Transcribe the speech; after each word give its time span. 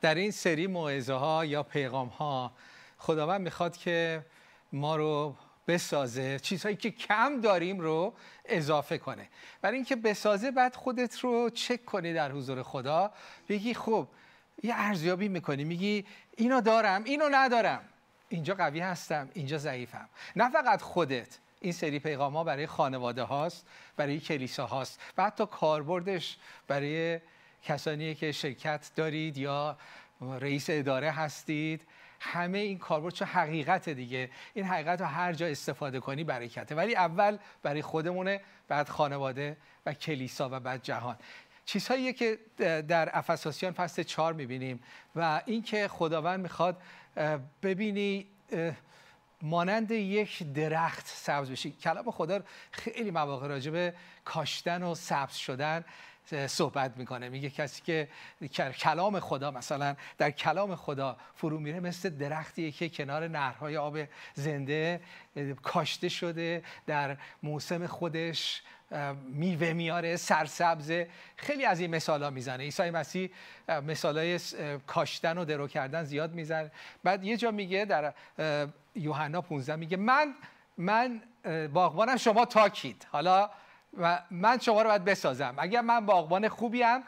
در 0.00 0.14
این 0.14 0.30
سری 0.30 0.66
موعظه 0.66 1.12
ها 1.12 1.44
یا 1.44 1.62
پیغام 1.62 2.08
ها 2.08 2.52
خداوند 2.98 3.40
می‌خواد 3.40 3.76
که 3.76 4.24
ما 4.72 4.96
رو 4.96 5.36
بسازه 5.68 6.38
چیزهایی 6.38 6.76
که 6.76 6.90
کم 6.90 7.40
داریم 7.40 7.80
رو 7.80 8.14
اضافه 8.44 8.98
کنه. 8.98 9.28
برای 9.60 9.76
اینکه 9.76 9.96
بسازه 9.96 10.50
بعد 10.50 10.74
خودت 10.76 11.18
رو 11.18 11.50
چک 11.50 11.84
کنی 11.84 12.12
در 12.12 12.32
حضور 12.32 12.62
خدا. 12.62 13.10
بگی 13.48 13.74
خب 13.74 14.08
یه 14.62 14.74
ارزیابی 14.76 15.28
می‌کنی. 15.28 15.64
میگی 15.64 16.06
اینو 16.36 16.60
دارم 16.60 17.04
اینو 17.04 17.28
ندارم. 17.30 17.80
اینجا 18.28 18.54
قوی 18.54 18.80
هستم 18.80 19.28
اینجا 19.34 19.58
ضعیفم. 19.58 20.08
نه 20.36 20.50
فقط 20.50 20.82
خودت. 20.82 21.38
این 21.60 21.72
سری 21.72 21.98
پیغام 21.98 22.36
ها 22.36 22.44
برای 22.44 22.66
خانواده 22.66 23.22
هاست 23.22 23.66
برای 23.96 24.20
کلیسا 24.20 24.66
هاست 24.66 25.00
و 25.18 25.24
حتی 25.24 25.46
کاربردش 25.46 26.36
برای 26.68 27.20
کسانی 27.62 28.14
که 28.14 28.32
شرکت 28.32 28.90
دارید 28.96 29.38
یا 29.38 29.78
رئیس 30.20 30.66
اداره 30.70 31.10
هستید 31.10 31.86
همه 32.20 32.58
این 32.58 32.78
کاربرد 32.78 33.14
چون 33.14 33.28
حقیقت 33.28 33.88
دیگه. 33.88 34.30
این 34.54 34.64
حقیقت 34.64 35.00
رو 35.00 35.06
هر 35.06 35.32
جا 35.32 35.46
استفاده 35.46 36.00
کنی 36.00 36.24
برکته. 36.24 36.74
ولی 36.74 36.96
اول 36.96 37.38
برای 37.62 37.82
خودمونه 37.82 38.40
بعد 38.68 38.88
خانواده 38.88 39.56
و 39.86 39.94
کلیسا 39.94 40.48
و 40.52 40.60
بعد 40.60 40.82
جهان. 40.82 41.16
چیزهایی 41.64 42.12
که 42.12 42.38
در 42.88 43.08
افساسیان 43.12 43.72
فصل 43.72 44.02
چهار 44.02 44.32
می‌بینیم 44.32 44.80
و 45.16 45.42
اینکه 45.46 45.88
خداوند 45.88 46.40
می‌خواد 46.40 46.82
ببینی 47.62 48.26
مانند 49.42 49.90
یک 49.90 50.52
درخت 50.52 51.06
سبز 51.06 51.50
بشی. 51.50 51.70
کلام 51.70 52.10
خدا 52.10 52.40
خیلی 52.70 53.10
مواقع 53.10 53.46
راجع 53.46 53.70
به 53.70 53.94
کاشتن 54.24 54.82
و 54.82 54.94
سبز 54.94 55.34
شدن 55.34 55.84
صحبت 56.46 56.96
می‌کنه. 56.96 57.28
میگه 57.28 57.50
کسی 57.50 57.82
که 57.82 58.08
کلام 58.78 59.20
خدا 59.20 59.50
مثلا 59.50 59.96
در 60.18 60.30
کلام 60.30 60.76
خدا 60.76 61.16
فرو 61.34 61.58
میره 61.58 61.80
مثل 61.80 62.08
درختیه 62.08 62.70
که 62.70 62.88
کنار 62.88 63.28
نهرهای 63.28 63.76
آب 63.76 63.98
زنده 64.34 65.00
کاشته 65.62 66.08
شده 66.08 66.62
در 66.86 67.16
موسم 67.42 67.86
خودش 67.86 68.62
میوه 69.26 69.72
میاره 69.72 70.16
سرسبزه 70.16 71.08
خیلی 71.36 71.64
از 71.64 71.80
این 71.80 71.94
مثال 71.94 72.22
ها 72.22 72.30
می‌زنه. 72.30 72.64
عیسی 72.64 72.90
مسیح 72.90 73.30
مثال 73.68 74.18
های 74.18 74.40
کاشتن 74.86 75.38
و 75.38 75.44
درو 75.44 75.68
کردن 75.68 76.04
زیاد 76.04 76.34
می‌زنه. 76.34 76.70
بعد 77.04 77.24
یه 77.24 77.36
جا 77.36 77.50
میگه 77.50 77.84
در 77.84 78.12
یوحنا 78.94 79.40
15 79.40 79.76
میگه 79.76 79.96
من 79.96 80.34
من 80.76 81.22
باغبانم 81.72 82.16
شما 82.16 82.44
تاکید. 82.44 83.06
حالا 83.10 83.50
و 83.96 84.22
من 84.30 84.58
شما 84.58 84.82
رو 84.82 84.88
باید 84.88 85.04
بسازم. 85.04 85.54
اگر 85.58 85.80
من 85.80 86.06
باغبان 86.06 86.48
خوبیم 86.48 87.02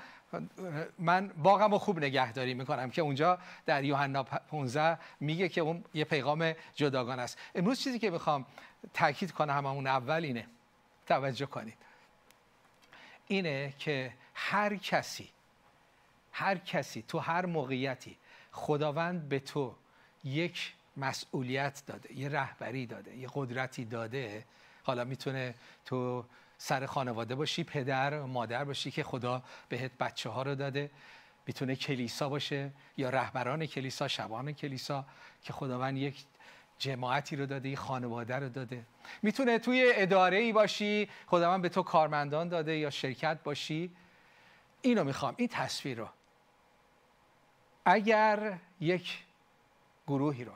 من 0.98 1.28
باغم 1.28 1.72
رو 1.72 1.78
خوب 1.78 1.98
نگهداری 1.98 2.54
می‌کنم 2.54 2.90
که 2.90 3.02
اونجا 3.02 3.38
در 3.66 3.84
یوحنا 3.84 4.22
15 4.22 4.98
میگه 5.20 5.48
که 5.48 5.60
اون 5.60 5.84
یه 5.94 6.04
پیغام 6.04 6.54
جداگان 6.74 7.18
است. 7.18 7.38
امروز 7.54 7.80
چیزی 7.80 7.98
که 7.98 8.10
می‌خوام 8.10 8.46
تاکید 8.94 9.32
کنم 9.32 9.66
همون 9.66 9.86
اول 9.86 10.24
اینه. 10.24 10.46
توجه 11.06 11.46
کنید. 11.46 11.78
اینه 13.26 13.74
که 13.78 14.12
هر 14.34 14.76
کسی 14.76 15.28
هر 16.32 16.58
کسی 16.58 17.04
تو 17.08 17.18
هر 17.18 17.46
موقعیتی 17.46 18.16
خداوند 18.52 19.28
به 19.28 19.38
تو 19.38 19.74
یک 20.24 20.74
مسئولیت 20.96 21.82
داده 21.86 22.14
یه 22.14 22.28
رهبری 22.28 22.86
داده 22.86 23.16
یه 23.16 23.28
قدرتی 23.34 23.84
داده 23.84 24.44
حالا 24.82 25.04
می‌تونه 25.04 25.54
تو 25.84 26.24
سر 26.62 26.86
خانواده 26.86 27.34
باشی 27.34 27.64
پدر 27.64 28.20
مادر 28.20 28.64
باشی 28.64 28.90
که 28.90 29.02
خدا 29.02 29.42
بهت 29.68 29.90
بچه 30.00 30.30
ها 30.30 30.42
رو 30.42 30.54
داده. 30.54 30.90
می‌تونه 31.46 31.76
کلیسا 31.76 32.28
باشه 32.28 32.70
یا 32.96 33.10
رهبران 33.10 33.66
کلیسا 33.66 34.08
شبان 34.08 34.52
کلیسا 34.52 35.04
که 35.42 35.52
خداوند 35.52 35.96
یک 35.96 36.24
جماعتی 36.78 37.36
رو 37.36 37.46
داده 37.46 37.68
یه 37.68 37.76
خانواده 37.76 38.36
رو 38.36 38.48
داده. 38.48 38.86
می‌تونه 39.22 39.58
توی 39.58 39.92
اداره 39.94 40.36
ای 40.36 40.52
باشی 40.52 41.08
خداوند 41.26 41.62
به 41.62 41.68
تو 41.68 41.82
کارمندان 41.82 42.48
داده 42.48 42.76
یا 42.76 42.90
شرکت 42.90 43.38
باشی. 43.44 43.90
اینو 44.82 45.04
می‌خوام 45.04 45.34
این 45.36 45.48
تصویر 45.48 45.98
رو. 45.98 46.08
اگر 47.84 48.58
یک 48.80 49.18
گروهی 50.06 50.44
رو 50.44 50.52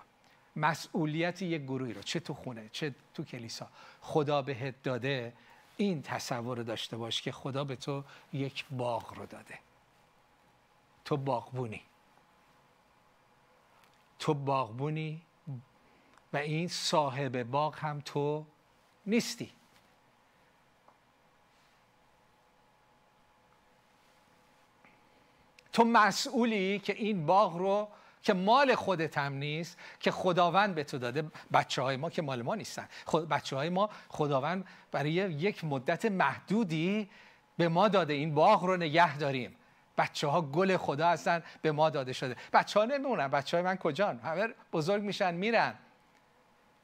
مسئولیت 0.56 1.43
یک 1.43 1.62
گروهی 1.62 1.93
رو 1.93 2.03
چه 2.03 2.20
تو 2.20 2.34
خونه 2.34 2.69
چه 2.72 2.94
تو 3.14 3.25
کلیسا 3.25 3.69
خدا 4.00 4.43
بهت 4.43 4.82
داده 4.82 5.32
این 5.77 6.03
تصور 6.03 6.62
داشته 6.62 6.97
باش 6.97 7.23
که 7.23 7.33
خدا 7.33 7.65
به 7.65 7.77
تو 7.77 8.05
یک 8.33 8.65
باغ 8.71 9.15
رو 9.15 9.27
داده. 9.27 9.59
تو 11.05 11.17
باغبونی. 11.17 11.83
تو 14.19 14.35
باغبونی 14.35 15.23
و 16.33 16.37
این 16.37 16.69
صاحب 16.69 17.43
باغ 17.43 17.79
هم 17.79 18.01
تو 18.01 18.47
نیستی. 19.07 19.51
تو 25.73 25.85
مسئولی 25.85 26.79
که 26.79 26.93
این 26.93 27.27
باغ 27.27 27.56
رو 27.56 27.89
که 28.25 28.35
مال 28.35 28.75
خودت 28.75 29.19
هم 29.19 29.35
نیست 29.35 29.79
که 30.01 30.11
خداوند 30.11 30.75
به 30.75 30.85
تو 30.85 30.99
داده. 30.99 31.25
بچه 31.53 31.83
های 31.83 31.97
ما 31.97 32.11
که 32.11 32.23
مال 32.23 32.43
ما 32.43 32.55
نیستن. 32.55 32.89
خود 33.05 33.29
بچه 33.29 33.57
های 33.57 33.69
ما 33.69 33.91
خداوند 34.09 34.65
برای 34.93 35.12
یک 35.12 35.65
مدت 35.65 36.05
محدودی 36.05 37.11
به 37.57 37.69
ما 37.69 37.89
داده. 37.89 38.12
این 38.12 38.35
باغ 38.35 38.65
رو 38.65 38.77
نگه 38.77 39.19
داریم. 39.19 39.57
بچه 39.99 40.27
ها 40.27 40.43
گل 40.43 40.77
خدا 40.77 41.09
هستن 41.09 41.43
به 41.62 41.73
ما 41.73 41.91
داده 41.91 42.12
شده. 42.12 42.37
بچه 42.53 42.81
ها 42.81 42.87
نمیمونن. 42.87 43.29
بچه 43.29 43.57
های 43.57 43.65
من 43.65 43.77
کجان؟ 43.77 44.19
همه 44.19 44.49
بزرگ 44.73 45.03
میشن 45.03 45.35
میرن. 45.35 45.75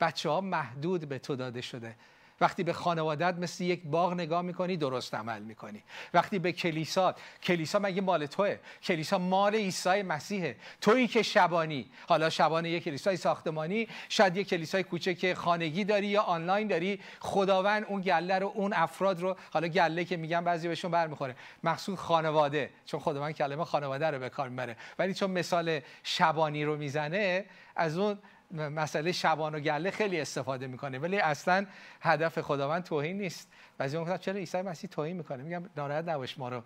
بچه 0.00 0.30
ها 0.30 0.40
محدود 0.40 1.08
به 1.08 1.18
تو 1.18 1.36
داده 1.36 1.60
شده. 1.60 1.96
وقتی 2.40 2.62
به 2.62 2.72
خانوادت 2.72 3.34
مثل 3.38 3.64
یک 3.64 3.82
باغ 3.84 4.12
نگاه 4.12 4.42
می‌کنی 4.42 4.76
درست 4.76 5.14
عمل 5.14 5.42
می‌کنی. 5.42 5.82
وقتی 6.14 6.38
به 6.38 6.52
کلیسا 6.52 7.14
کلیسا 7.42 7.78
مگه 7.78 8.00
مال 8.00 8.26
توه؟ 8.26 8.56
کلیسا 8.82 9.18
مال 9.18 9.54
عیسی 9.54 10.02
مسیحه. 10.02 10.56
تویی 10.80 11.08
که 11.08 11.22
شبانی. 11.22 11.90
حالا 12.08 12.30
شبانه 12.30 12.70
یک 12.70 12.84
کلیسای 12.84 13.16
ساختمانی 13.16 13.88
شاید 14.08 14.36
یک 14.36 14.48
کلیسای 14.48 14.82
کوچک 14.82 15.34
خانگی 15.34 15.84
داری 15.84 16.06
یا 16.06 16.22
آنلاین 16.22 16.68
داری. 16.68 17.00
خداوند 17.20 17.84
اون 17.88 18.00
گله 18.00 18.38
رو 18.38 18.52
اون 18.54 18.72
افراد 18.72 19.20
رو 19.20 19.36
حالا 19.50 19.68
گله 19.68 20.04
که 20.04 20.16
میگن 20.16 20.44
بعضی 20.44 20.68
بهشون 20.68 20.90
برمیخوره. 20.90 21.36
مقصود 21.64 21.98
خانواده 21.98 22.70
چون 22.86 23.00
خداوند 23.00 23.34
کلمه 23.34 23.64
خانواده 23.64 24.10
رو 24.10 24.18
به 24.18 24.28
کار 24.28 24.48
می‌بره. 24.48 24.76
ولی 24.98 25.14
چون 25.14 25.30
مثال 25.30 25.80
شبانی 26.02 26.64
رو 26.64 26.76
می‌زنه 26.76 27.44
از 27.76 27.98
اون 27.98 28.18
مسئله 28.52 29.12
شبان 29.12 29.54
و 29.54 29.60
گله 29.60 29.90
خیلی 29.90 30.20
استفاده 30.20 30.66
می‌کنه 30.66 30.98
ولی 30.98 31.18
اصلا 31.18 31.66
هدف 32.00 32.40
خداوند 32.40 32.82
توهین 32.82 33.18
نیست. 33.18 33.52
بعضی 33.78 33.98
میگن 33.98 34.16
چرا 34.16 34.34
عیسی 34.34 34.62
مسیح 34.62 34.90
توهین 34.90 35.16
می‌کنه؟ 35.16 35.42
میگم 35.42 35.70
ناراحت 35.76 36.08
نباش 36.08 36.38
ما 36.38 36.48
رو 36.48 36.62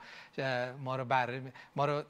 ما 0.79 0.97
رو 0.97 1.05
بره 1.05 1.53
ما 1.77 1.85
رو 1.85 2.03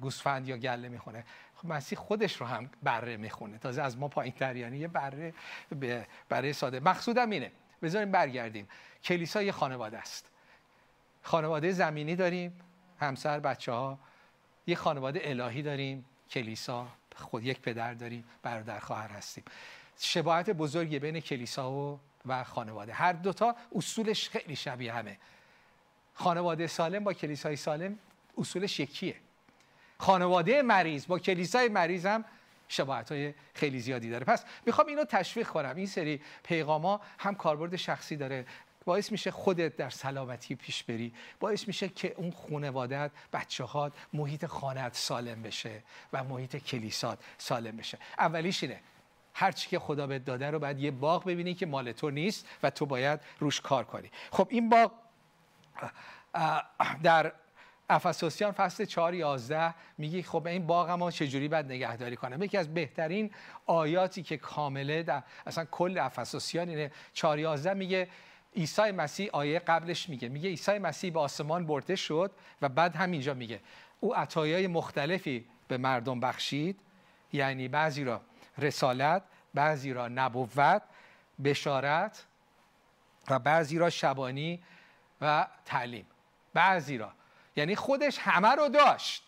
گوسفند 0.00 0.48
یا 0.48 0.56
گله 0.56 0.88
می‌خونه. 0.88 1.24
خب 1.54 1.68
مسیح 1.68 1.98
خودش 1.98 2.36
رو 2.36 2.46
هم 2.46 2.70
بره 2.82 3.16
می‌خونه. 3.16 3.58
تازه 3.58 3.82
از 3.82 3.98
ما 3.98 4.08
پایین 4.08 4.32
تر 4.32 4.56
یعنی 4.56 4.78
یه 4.78 4.88
بره 4.88 5.34
برای 6.28 6.52
ساده. 6.52 6.80
مقصودم 6.80 7.30
اینه. 7.30 7.52
بذاریم 7.82 8.10
برگردیم. 8.10 8.68
کلیسا 9.04 9.42
یه 9.42 9.52
خانواده 9.52 9.98
است. 9.98 10.30
خانواده 11.22 11.72
زمینی 11.72 12.16
داریم 12.16 12.60
همسر 13.00 13.40
بچه 13.40 13.72
ها 13.72 13.98
یه 14.66 14.76
خانواده 14.76 15.20
الهی 15.24 15.62
داریم 15.62 16.04
کلیسا. 16.30 16.86
خود 17.16 17.44
یک 17.44 17.60
پدر 17.60 17.94
داریم 17.94 18.24
برادر 18.42 18.78
خواهر 18.78 19.08
هستیم. 19.08 19.44
شباهت 19.98 20.50
بزرگی 20.50 20.98
بین 20.98 21.20
کلیسا 21.20 21.72
و 21.72 22.00
و 22.26 22.44
خانواده. 22.44 22.92
هر 22.92 23.12
دوتا 23.12 23.56
اصولش 23.74 24.28
خیلی 24.28 24.56
شبیه 24.56 24.92
همه. 24.92 25.18
خانواده 26.14 26.66
سالم 26.66 27.04
با 27.04 27.12
کلیسای 27.12 27.56
سالم 27.56 27.98
اصولش 28.38 28.80
یکیه. 28.80 29.16
خانواده 29.98 30.62
مریض 30.62 31.06
با 31.06 31.18
کلیسای 31.18 31.68
مریض 31.68 32.06
هم 32.06 32.24
شباهت 32.68 33.12
های 33.12 33.34
خیلی 33.54 33.80
زیادی 33.80 34.10
داره. 34.10 34.24
پس 34.24 34.44
می‌خوام 34.66 34.86
اینو 34.86 35.04
تشویق 35.04 35.48
کنم. 35.48 35.76
این 35.76 35.86
سری 35.86 36.20
پیغاما 36.42 37.00
هم 37.18 37.34
کاربرد 37.34 37.76
شخصی 37.76 38.16
داره. 38.16 38.46
باعث 38.84 39.12
میشه 39.12 39.30
خودت 39.30 39.76
در 39.76 39.90
سلامتی 39.90 40.54
پیش 40.54 40.84
بری. 40.84 41.14
باعث 41.40 41.68
میشه 41.68 41.88
که 41.88 42.14
اون 42.16 42.30
خانوادت 42.30 43.10
بچه 43.32 43.64
هات 43.64 43.92
محیط 44.12 44.46
خانت 44.46 44.94
سالم 44.94 45.42
بشه 45.42 45.82
و 46.12 46.24
محیط 46.24 46.56
کلیسات 46.56 47.18
سالم 47.38 47.76
بشه. 47.76 47.98
اولیش 48.18 48.62
اینه 48.62 48.80
هرچی 49.34 49.68
که 49.68 49.78
خدا 49.78 50.06
بهت 50.06 50.24
داده 50.24 50.50
رو 50.50 50.58
باید 50.58 50.78
یه 50.78 50.90
باغ 50.90 51.24
ببینی 51.24 51.54
که 51.54 51.66
مال 51.66 51.92
تو 51.92 52.10
نیست 52.10 52.46
و 52.62 52.70
تو 52.70 52.86
باید 52.86 53.20
روش 53.38 53.60
کار 53.60 53.84
کنی. 53.84 54.10
خب 54.30 54.48
این 54.50 54.68
باغ 54.68 54.92
در 57.02 57.32
افسوسیان 57.90 58.52
فصل 58.52 58.84
4 58.84 59.14
11 59.14 59.74
میگه 59.98 60.22
خب 60.22 60.46
این 60.46 60.66
باغ 60.66 60.90
ما 60.90 61.10
چجوری 61.10 61.48
باید 61.48 61.66
نگهداری 61.66 62.16
کنم؟ 62.16 62.42
یکی 62.42 62.56
از 62.56 62.74
بهترین 62.74 63.30
آیاتی 63.66 64.22
که 64.22 64.36
کامله 64.36 65.02
در 65.02 65.22
اصلا 65.46 65.64
کل 65.64 65.98
افسوسیان 65.98 66.68
اینه. 66.68 66.90
4 67.12 67.38
11 67.38 67.74
میگه 67.74 68.08
عیسی 68.56 68.90
مسیح 68.90 69.30
آیه 69.32 69.58
قبلش 69.58 70.08
میگه. 70.08 70.28
میگه 70.28 70.48
عیسی 70.48 70.78
مسیح 70.78 71.12
به 71.12 71.20
آسمان 71.20 71.66
برده 71.66 71.96
شد 71.96 72.30
و 72.62 72.68
بعد 72.68 72.96
همینجا 72.96 73.34
میگه. 73.34 73.60
او 74.00 74.16
عطایای 74.16 74.66
مختلفی 74.66 75.46
به 75.68 75.76
مردم 75.76 76.20
بخشید. 76.20 76.80
یعنی 77.32 77.68
بعضی 77.68 78.04
را 78.04 78.20
رسالت 78.58 79.22
بعضی 79.54 79.92
را 79.92 80.08
نبوت 80.08 80.82
بشارت 81.44 82.24
و 83.30 83.38
بعضی 83.38 83.78
را 83.78 83.90
شبانی 83.90 84.62
و 85.20 85.46
تعلیم. 85.64 86.06
بعضی 86.54 86.98
را. 86.98 87.12
یعنی 87.56 87.76
خودش 87.76 88.18
همه 88.18 88.48
رو 88.48 88.68
داشت. 88.68 89.22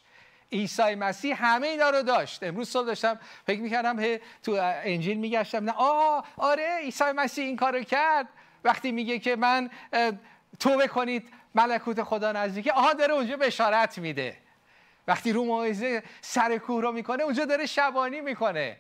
عیسی 0.53 0.95
مسیح 0.95 1.45
همه 1.45 1.67
اینا 1.67 1.91
رو 1.91 2.03
داشت. 2.03 2.43
امروز 2.43 2.69
صبح 2.69 2.87
داشتم 2.87 3.19
فکر 3.47 3.61
می‌کردم 3.61 4.17
تو 4.43 4.59
انجیل 4.61 5.19
میگشتم 5.19 5.65
نه 5.65 5.73
آه 5.73 6.25
آره 6.37 6.79
عیسی 6.83 7.05
مسیح 7.05 7.45
این 7.45 7.57
کارو 7.57 7.83
کرد. 7.83 8.29
وقتی 8.65 8.93
میگه 8.93 9.19
که 9.19 9.37
من 9.37 9.71
توبه 10.61 10.89
کنید 10.89 11.29
ملکوت 11.55 12.03
خدا 12.03 12.33
نزدیکه 12.33 12.73
آها 12.73 12.93
داره 12.93 13.15
اونجا 13.15 13.37
بشارت 13.37 13.99
میده. 13.99 14.37
وقتی 15.09 15.33
رو 15.33 15.45
موعظه 15.45 16.03
سر 16.21 16.59
کوه 16.59 16.83
رو 16.83 16.93
می‌کنه 16.93 17.23
اونجا 17.23 17.45
داره 17.45 17.67
شبانی 17.67 18.21
می‌کنه. 18.21 18.77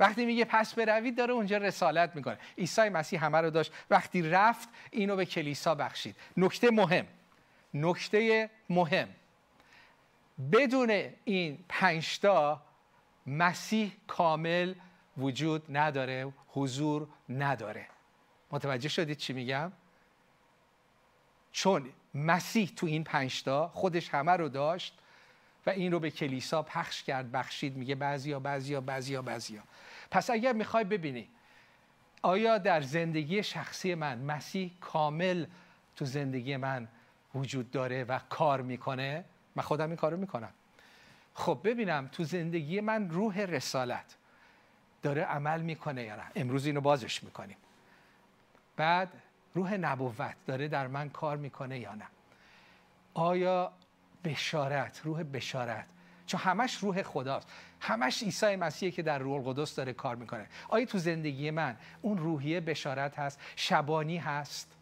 وقتی 0.00 0.26
میگه 0.26 0.44
پس 0.44 0.74
بروید 0.74 1.16
داره 1.16 1.32
اونجا 1.32 1.56
رسالت 1.56 2.16
می‌کنه. 2.16 2.38
عیسی 2.58 2.88
مسیح 2.88 3.24
همه 3.24 3.38
رو 3.38 3.50
داشت. 3.50 3.72
وقتی 3.90 4.22
رفت 4.22 4.68
اینو 4.90 5.16
به 5.16 5.26
کلیسا 5.26 5.74
بخشید. 5.74 6.16
نکته 6.36 6.70
مهم. 6.70 7.06
نکته 7.74 8.50
مهم. 8.68 9.08
بدون 10.52 11.10
این 11.24 11.64
پنجتا 11.68 12.62
مسیح 13.26 13.92
کامل 14.06 14.74
وجود 15.18 15.76
نداره 15.76 16.32
حضور 16.48 17.08
نداره. 17.28 17.86
متوجه 18.52 18.88
شدید 18.88 19.16
چی 19.16 19.32
میگم؟ 19.32 19.72
چون 21.52 21.88
مسیح 22.14 22.72
تو 22.76 22.86
این 22.86 23.04
پنجتا 23.04 23.68
خودش 23.68 24.08
همه 24.08 24.32
رو 24.32 24.48
داشت 24.48 24.98
و 25.66 25.70
این 25.70 25.92
رو 25.92 26.00
به 26.00 26.10
کلیسا 26.10 26.62
پخش 26.62 27.02
کرد 27.02 27.32
بخشید. 27.32 27.76
میگه 27.76 27.94
بعضیا 27.94 28.40
بعضیا 28.40 28.80
بعضیا 28.80 29.22
بعضیا. 29.22 29.62
پس 30.10 30.30
اگر 30.30 30.52
می‌خوای 30.52 30.84
ببینی 30.84 31.28
آیا 32.22 32.58
در 32.58 32.80
زندگی 32.80 33.42
شخصی 33.42 33.94
من 33.94 34.18
مسیح 34.18 34.70
کامل 34.80 35.46
تو 35.96 36.04
زندگی 36.04 36.56
من 36.56 36.88
وجود 37.34 37.70
داره 37.70 38.04
و 38.04 38.18
کار 38.28 38.62
می‌کنه؟ 38.62 39.24
من 39.56 39.62
خودم 39.62 39.86
این 39.86 39.96
کارو 39.96 40.16
می‌کنم. 40.16 40.52
خب 41.34 41.60
ببینم 41.64 42.08
تو 42.12 42.24
زندگی 42.24 42.80
من 42.80 43.10
روح 43.10 43.40
رسالت 43.40 44.16
داره 45.02 45.22
عمل 45.22 45.62
می‌کنه 45.62 46.02
یا 46.02 46.16
نه؟ 46.16 46.24
امروز 46.34 46.66
اینو 46.66 46.80
بازش 46.80 47.24
می‌کنیم. 47.24 47.56
بعد 48.82 49.12
روح 49.54 49.74
نبوت 49.74 50.36
داره 50.46 50.68
در 50.68 50.86
من 50.86 51.08
کار 51.08 51.36
می‌کنه 51.36 51.78
یا 51.78 51.94
نه؟ 51.94 52.06
آیا 53.14 53.72
بشارت 54.24 55.00
روح 55.04 55.22
بشارت 55.22 55.86
چون 56.26 56.40
همش 56.40 56.76
روح 56.76 57.02
خداست 57.02 57.48
همش 57.80 58.22
عیسی 58.22 58.56
مسیحه 58.56 58.92
که 58.92 59.02
در 59.02 59.18
روح 59.18 59.34
القدس 59.34 59.74
داره 59.74 59.92
کار 59.92 60.16
می‌کنه. 60.16 60.46
آیا 60.68 60.86
تو 60.86 60.98
زندگی 60.98 61.50
من 61.50 61.76
اون 62.02 62.18
روحیه 62.18 62.60
بشارت 62.60 63.18
هست؟ 63.18 63.40
شبانی 63.56 64.16
هست؟ 64.18 64.76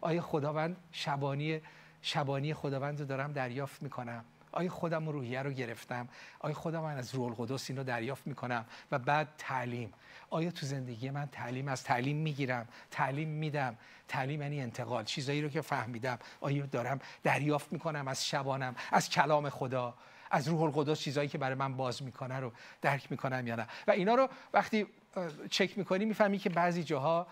آیا 0.00 0.22
خداوند 0.22 0.76
شبانی 0.92 1.60
شبانی 2.02 2.54
خداوند 2.54 3.00
رو 3.00 3.06
دارم 3.06 3.32
دریافت 3.32 3.82
می‌کنم؟ 3.82 4.24
آیا 4.52 4.70
خودم 4.70 5.08
روحیه 5.08 5.42
رو 5.42 5.50
گرفتم؟ 5.50 6.08
آیا 6.38 6.54
خودم 6.54 6.80
من 6.80 6.96
از 6.96 7.14
روح 7.14 7.26
القدس 7.26 7.70
اینو 7.70 7.84
دریافت 7.84 8.26
می‌کنم؟ 8.26 8.64
و 8.92 8.98
بعد 8.98 9.28
تعلیم. 9.38 9.92
آیا 10.30 10.50
تو 10.50 10.66
زندگی 10.66 11.10
من 11.10 11.26
تعلیم 11.26 11.68
از 11.68 11.84
تعلیم 11.84 12.16
می‌گیرم؟ 12.16 12.68
تعلیم 12.90 13.28
میدم. 13.28 13.76
تعلیم 14.08 14.42
یعنی 14.42 14.60
انتقال. 14.60 15.04
چیزایی 15.04 15.42
رو 15.42 15.48
که 15.48 15.60
فهمیدم. 15.60 16.18
آیا 16.40 16.66
دارم 16.66 17.00
دریافت 17.22 17.72
می‌کنم 17.72 18.08
از 18.08 18.26
شبانم؟ 18.26 18.74
از 18.92 19.10
کلام 19.10 19.48
خدا؟ 19.48 19.94
از 20.30 20.48
روح 20.48 20.62
القدس 20.62 21.00
چیزایی 21.00 21.28
که 21.28 21.38
برای 21.38 21.54
من 21.54 21.76
باز 21.76 22.02
می‌کنه 22.02 22.40
رو 22.40 22.52
درک 22.82 23.10
می‌کنم 23.10 23.46
یا 23.46 23.56
نه؟ 23.56 23.66
و 23.86 23.90
اینا 23.90 24.14
رو 24.14 24.28
وقتی 24.52 24.86
چک 25.50 25.78
می‌کنی 25.78 26.04
می‌فهمی 26.04 26.38
که 26.38 26.50
بعضی 26.50 26.84
جاها 26.84 27.26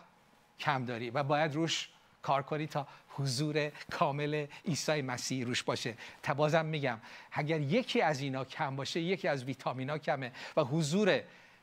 کم 0.58 0.84
داری 0.84 1.10
و 1.10 1.22
باید 1.22 1.54
روش 1.54 1.88
کار 2.22 2.42
کنی 2.42 2.66
تا 2.66 2.86
حضور 3.08 3.70
کامل 3.90 4.46
عیسی 4.66 5.02
مسیح 5.02 5.44
روش 5.44 5.62
باشه. 5.62 5.94
تا 6.22 6.34
بازم 6.34 6.66
میگم 6.66 6.98
اگر 7.32 7.60
یکی 7.60 8.00
از 8.00 8.20
اینا 8.20 8.44
کم 8.44 8.76
باشه 8.76 9.00
یکی 9.00 9.28
از 9.28 9.44
ویتامینا 9.44 9.98
کمه 9.98 10.32
و 10.56 10.64
حضور 10.64 11.20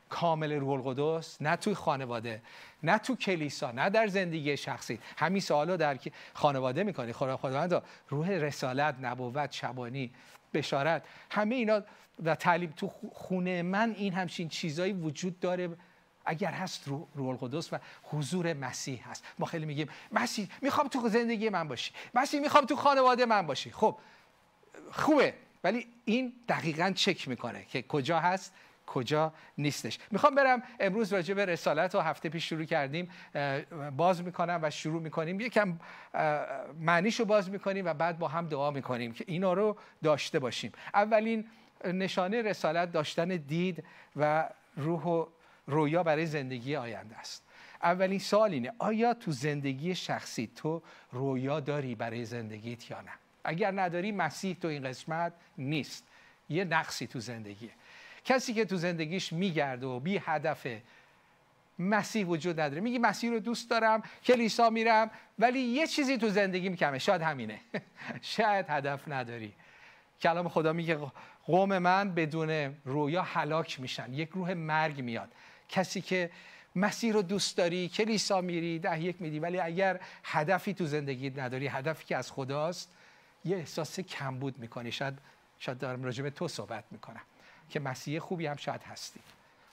کامل 0.10 0.54
روح 0.54 0.88
القدس 0.88 1.42
نه 1.42 1.56
توی 1.56 1.74
خانواده 1.74 2.42
نه 2.84 2.98
تو 2.98 3.16
کلیسا 3.16 3.72
نه 3.72 3.90
در 3.90 4.08
زندگی 4.08 4.58
شخصی. 4.58 5.00
همین 5.18 5.42
سوالو 5.42 5.78
در 5.78 5.98
خانواده 6.34 6.84
می‌کنی. 6.84 7.14
خداوند 7.14 7.82
روح 8.10 8.30
رسالت 8.30 8.96
نبوت 9.02 9.52
شبانی 9.52 10.12
بشارت 10.54 11.04
همه 11.32 11.56
اینا 11.56 11.82
و 12.24 12.36
تعلیم 12.36 12.74
تو 12.78 12.92
خونه 13.14 13.62
من 13.62 13.96
این 13.98 14.14
همچین 14.14 14.50
چیزایی 14.50 14.94
وجود 14.94 15.40
داره. 15.40 15.70
اگر 16.26 16.52
هست 16.52 16.88
رو 16.88 17.08
روح 17.16 17.30
القدس 17.30 17.74
و 17.74 17.78
حضور 18.04 18.54
مسیح 18.54 19.10
هست. 19.10 19.26
ما 19.40 19.46
خیلی 19.46 19.66
میگیم 19.66 19.90
مسیح 20.12 20.50
می‌خوام 20.62 20.88
تو 20.88 21.10
زندگی 21.10 21.50
من 21.50 21.68
باشی. 21.68 21.92
مسیح 22.16 22.40
می‌خوام 22.40 22.66
تو 22.66 22.76
خانواده 22.76 23.26
من 23.26 23.48
باشی. 23.48 23.72
خب 23.72 23.98
خوبه. 24.92 25.34
ولی 25.64 25.88
این 26.06 26.34
دقیقا 26.50 26.92
چک 26.96 27.28
می‌کنه 27.28 27.66
که 27.66 27.82
کجا 27.82 28.20
هست 28.20 28.54
کجا 28.88 29.34
نیستش. 29.58 30.00
می‌خوام 30.12 30.36
برم 30.36 30.64
امروز 30.80 31.14
راجع 31.14 31.34
به 31.34 31.46
رسالت 31.46 31.96
و 31.96 32.00
هفته 32.00 32.30
پیش 32.30 32.50
شروع 32.50 32.64
کردیم. 32.64 33.10
باز 33.98 34.24
می‌کنم 34.24 34.60
و 34.64 34.70
شروع 34.70 35.02
می‌کنیم. 35.02 35.40
یکم 35.40 35.80
معنیشو 36.80 37.26
باز 37.26 37.50
می‌کنیم 37.50 37.86
و 37.86 37.94
بعد 37.94 38.20
با 38.20 38.28
هم 38.28 38.48
دعا 38.48 38.72
می‌کنیم 38.72 39.14
که 39.14 39.26
اینا 39.28 39.54
رو 39.54 39.78
داشته 40.04 40.40
باشیم. 40.40 40.72
اولین 40.94 41.46
نشانه 41.86 42.42
رسالت 42.42 42.92
داشتن 42.92 43.28
دید 43.28 43.84
و 44.16 44.50
روح 44.78 45.04
و 45.04 45.26
رویا 45.68 46.04
برای 46.04 46.26
زندگی 46.26 46.76
آینده 46.76 47.18
است. 47.18 47.44
اولین 47.84 48.20
سوال 48.20 48.52
اینه 48.52 48.74
آیا 48.80 49.14
تو 49.14 49.32
زندگی 49.32 49.96
شخصی 49.96 50.52
تو 50.56 50.82
رویا 51.12 51.60
داری 51.60 51.96
برای 51.96 52.26
زندگیت 52.26 52.92
یا 52.92 53.02
نه؟ 53.02 53.12
اگر 53.44 53.82
نداری 53.82 54.12
مسیح 54.12 54.58
تو 54.62 54.68
این 54.68 54.84
قسمت 54.84 55.34
نیست. 55.58 56.04
یه 56.50 56.64
نقصی 56.64 57.08
تو 57.08 57.20
زندگیه. 57.20 57.70
کسی 58.26 58.54
که 58.54 58.66
تو 58.66 58.78
زندگیش 58.78 59.34
میگرده 59.34 59.86
و 59.86 60.00
بی 60.00 60.18
هدفه 60.18 60.82
مسیح 61.80 62.26
وجود 62.26 62.60
نداره. 62.60 62.82
میگی 62.82 62.98
مسیح 62.98 63.30
رو 63.30 63.40
دوست 63.40 63.70
دارم 63.70 64.04
کلیسا 64.24 64.70
میرم 64.70 65.12
ولی 65.40 65.60
یه 65.60 65.88
چیزی 65.88 66.18
تو 66.18 66.30
زندگی 66.30 66.76
کمه. 66.76 67.00
شاید 67.00 67.22
همینه. 67.22 67.60
شاید 68.22 68.66
هدف 68.70 69.08
نداری. 69.08 69.54
کلام 70.22 70.50
خدا 70.50 70.74
میگه 70.74 70.98
قوم 71.46 71.78
من 71.78 72.16
بدون 72.16 72.76
رویا 72.86 73.22
هلاک 73.22 73.80
میشن. 73.80 74.14
یک 74.14 74.30
روح 74.30 74.54
مرگ 74.54 75.02
میاد. 75.02 75.32
کسی 75.70 76.02
که 76.02 76.32
مسیح 76.76 77.14
رو 77.14 77.22
دوست 77.22 77.58
داری 77.58 77.90
کلیسا 77.90 78.42
میری 78.42 78.80
ده 78.80 79.02
یک 79.02 79.22
میدی. 79.22 79.40
ولی 79.40 79.60
اگر 79.60 80.00
هدفی 80.24 80.74
تو 80.74 80.86
زندگی 80.86 81.30
نداری 81.30 81.68
هدفی 81.68 82.06
که 82.06 82.16
از 82.18 82.32
خداست 82.32 82.92
یه 83.46 83.58
احساس 83.58 84.00
کمبود 84.00 84.60
می‌کنی. 84.60 84.92
شاید 84.92 85.18
شاید 85.60 85.78
دارم 85.78 86.04
راجع 86.04 86.24
به 86.24 86.30
تو 86.30 86.48
صحبت 86.48 86.84
می‌کنم 86.92 87.22
که 87.70 87.80
مسیح 87.80 88.20
خوبی 88.20 88.46
هم 88.46 88.56
شاید 88.56 88.84
هستی. 88.84 89.20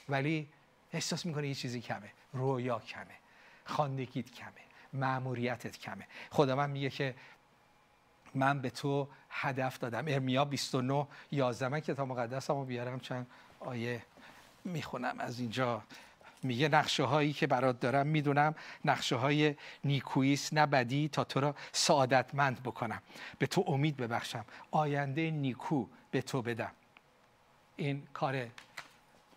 ولی 0.08 0.48
احساس 0.92 1.26
می‌کنه 1.26 1.48
یه 1.48 1.54
چیزی 1.54 1.80
کمه. 1.80 2.10
رویا 2.32 2.78
کمه. 2.78 3.16
خاندگیت 3.64 4.30
کمه. 4.30 4.52
معموریتت 4.92 5.78
کمه. 5.78 6.06
خدا 6.30 6.56
من 6.56 6.70
میگه 6.70 6.90
که 6.90 7.14
من 8.34 8.60
به 8.60 8.70
تو 8.70 9.08
هدف 9.30 9.78
دادم. 9.78 10.04
ارمیا 10.08 10.44
29 10.44 11.06
11 11.32 11.68
من 11.68 11.80
کتاب 11.80 12.08
مقدسمو 12.08 12.64
بیارم 12.64 13.00
چند 13.00 13.26
آیه. 13.60 14.02
می‌خونم 14.64 15.14
از 15.18 15.40
اینجا. 15.40 15.82
میگه 16.42 16.68
نقشه 16.68 17.02
هایی 17.02 17.32
که 17.32 17.46
برات 17.46 17.80
دارم 17.80 18.06
می‌دونم 18.06 18.54
نقشه 18.84 19.16
های 19.16 19.54
نیکویست 19.84 20.54
نه 20.54 21.08
تا 21.08 21.24
تو 21.24 21.40
را 21.40 21.54
سعادتمند 21.72 22.62
بکنم. 22.62 23.02
به 23.38 23.46
تو 23.46 23.64
امید 23.66 23.96
ببخشم. 23.96 24.44
آینده 24.70 25.30
نیکو 25.30 25.86
به 26.10 26.22
تو 26.22 26.42
بدم. 26.42 26.70
این 27.76 28.02
کار 28.12 28.46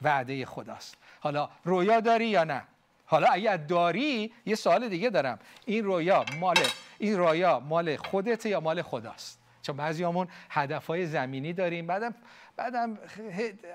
وعده 0.01 0.46
خداست. 0.46 0.98
حالا 1.20 1.50
رویا 1.63 2.00
داری 2.00 2.27
یا 2.27 2.44
نه؟ 2.44 2.62
حالا 3.05 3.27
اگر 3.27 3.58
داری 3.58 4.34
یه 4.46 4.55
سوال 4.55 4.89
دیگه 4.89 5.10
دارم. 5.10 5.39
این 5.65 5.86
رویا 5.86 6.25
مال 6.39 6.58
این 6.98 7.17
رویا 7.17 7.60
مال 7.60 7.98
خودت 7.98 8.46
یا 8.46 8.60
مال 8.60 8.82
خداست؟ 8.82 9.39
چون 9.65 9.77
بعضیامون 9.77 10.27
هدفهای 10.50 11.05
زمینی 11.05 11.53
داریم. 11.53 11.88
بعدم 11.88 12.15
بعدم 12.57 12.98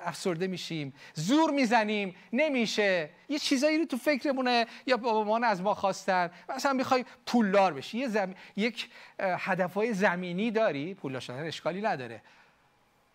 افسرده 0.05 0.47
میشیم. 0.47 0.95
زور 1.15 1.51
می‌زنیم. 1.51 2.15
نمیشه. 2.33 3.11
یه 3.29 3.39
چیزایی 3.39 3.79
رو 3.79 3.85
تو 3.85 3.97
فکرمونه. 3.97 4.67
یا 4.87 4.97
بابامان 4.97 5.45
از 5.45 5.63
ما 5.63 5.75
خواستن. 5.75 6.31
مثلا 6.57 6.73
می‌خوای 6.73 7.05
پولدار 7.27 7.75
بشی. 7.75 7.99
یه 7.99 8.09
زم... 8.09 8.35
یک 8.57 8.91
هدفهای 9.21 9.95
زمینی 9.95 10.51
داری. 10.51 10.95
پولدار 10.95 11.21
شدن 11.21 11.47
اشکالی 11.47 11.83
نداره. 11.83 12.23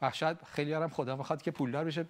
و 0.02 0.12
شاید 0.12 0.38
خیلی 0.54 0.74
هم 0.74 0.90
خدا 0.90 1.16
می‌خواد 1.16 1.42
که 1.42 1.52
پولدار 1.52 1.86
بشه. 1.86 2.06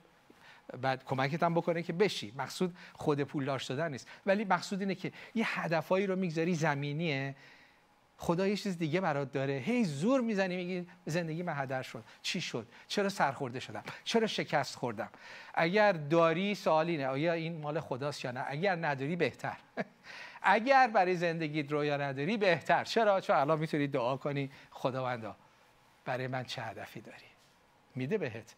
بعد 0.82 1.06
کمکت 1.06 1.44
هم 1.44 1.54
بکنه 1.54 1.84
که 1.84 1.94
بشی. 1.94 2.34
مقصود 2.38 2.76
خود 2.94 3.22
پولدار 3.22 3.60
شدن 3.60 3.92
نیست. 3.92 4.08
ولی 4.26 4.46
مقصود 4.46 4.80
اینه 4.80 4.96
که 4.96 5.12
یه 5.36 5.60
هدفهایی 5.60 6.08
رو 6.08 6.16
می‌گذاری. 6.16 6.56
زمینیه. 6.56 7.36
خدا 8.18 8.48
یه 8.48 8.56
چیز 8.58 8.78
دیگه 8.78 9.02
برات 9.02 9.32
داره. 9.32 9.54
هی 9.54 9.84
زور 9.84 10.22
می‌زنی 10.22 10.56
میگی 10.56 10.88
زندگی 11.06 11.44
من 11.44 11.54
هدر 11.58 11.82
شد. 11.82 12.04
چی 12.22 12.42
شد؟ 12.42 12.68
چرا 12.88 13.10
سرخورده 13.10 13.60
شدم؟ 13.60 13.84
چرا 14.04 14.28
شکست 14.28 14.76
خوردم؟ 14.76 15.10
اگر 15.54 15.92
داری 15.92 16.56
سوالی 16.56 16.98
نه 16.98 17.08
آیا 17.08 17.34
این 17.34 17.62
مال 17.62 17.80
خداست 17.80 18.26
یا 18.26 18.32
نه؟ 18.32 18.46
اگر 18.48 18.76
نداری 18.76 19.16
بهتر. 19.16 19.58
اگر 20.42 20.88
برای 20.88 21.16
زندگیت 21.16 21.72
رویا 21.72 21.98
نداری 21.98 22.38
بهتر. 22.38 22.84
چرا؟ 22.84 23.22
چون 23.22 23.36
الان 23.36 23.60
می‌تونی 23.60 23.88
دعا 23.88 24.18
کنی 24.18 24.52
خداوندا 24.72 25.36
برای 26.06 26.28
من 26.28 26.44
چه 26.44 26.62
هدفی 26.62 27.02
داری؟ 27.02 27.26
میده 27.96 28.18
بهت. 28.18 28.56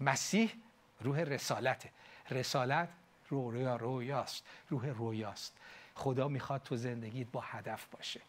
مسیح 0.00 0.52
روح 1.00 1.20
رسالته. 1.20 1.90
رسالت 2.30 2.88
رویا 3.28 3.76
رویاست. 3.76 4.44
روح 4.68 4.86
رویاست. 4.86 5.56
خدا 5.94 6.28
می‌خواد 6.28 6.62
تو 6.62 6.76
زندگیت 6.76 7.26
با 7.32 7.40
هدف 7.40 7.86
باشه. 7.86 8.20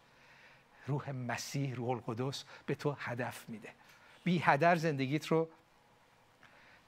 روح 0.86 1.10
مسیح 1.10 1.74
روح 1.74 1.90
القدس 1.90 2.44
به 2.66 2.74
تو 2.74 2.96
هدف 2.98 3.48
میده. 3.48 3.68
بی 4.24 4.38
هدر 4.38 4.76
زندگیت 4.76 5.26
رو 5.26 5.48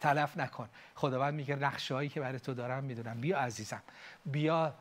تلف 0.01 0.37
نکن. 0.37 0.69
خداوند 0.95 1.35
میگه 1.35 1.57
نقشه 1.57 1.95
هایی 1.95 2.09
که 2.09 2.21
برای 2.21 2.39
تو 2.39 2.55
دارم 2.55 2.85
می‌دونم. 2.85 3.21
بیا 3.21 3.39
عزیزم. 3.39 3.83
بیا 4.27 4.75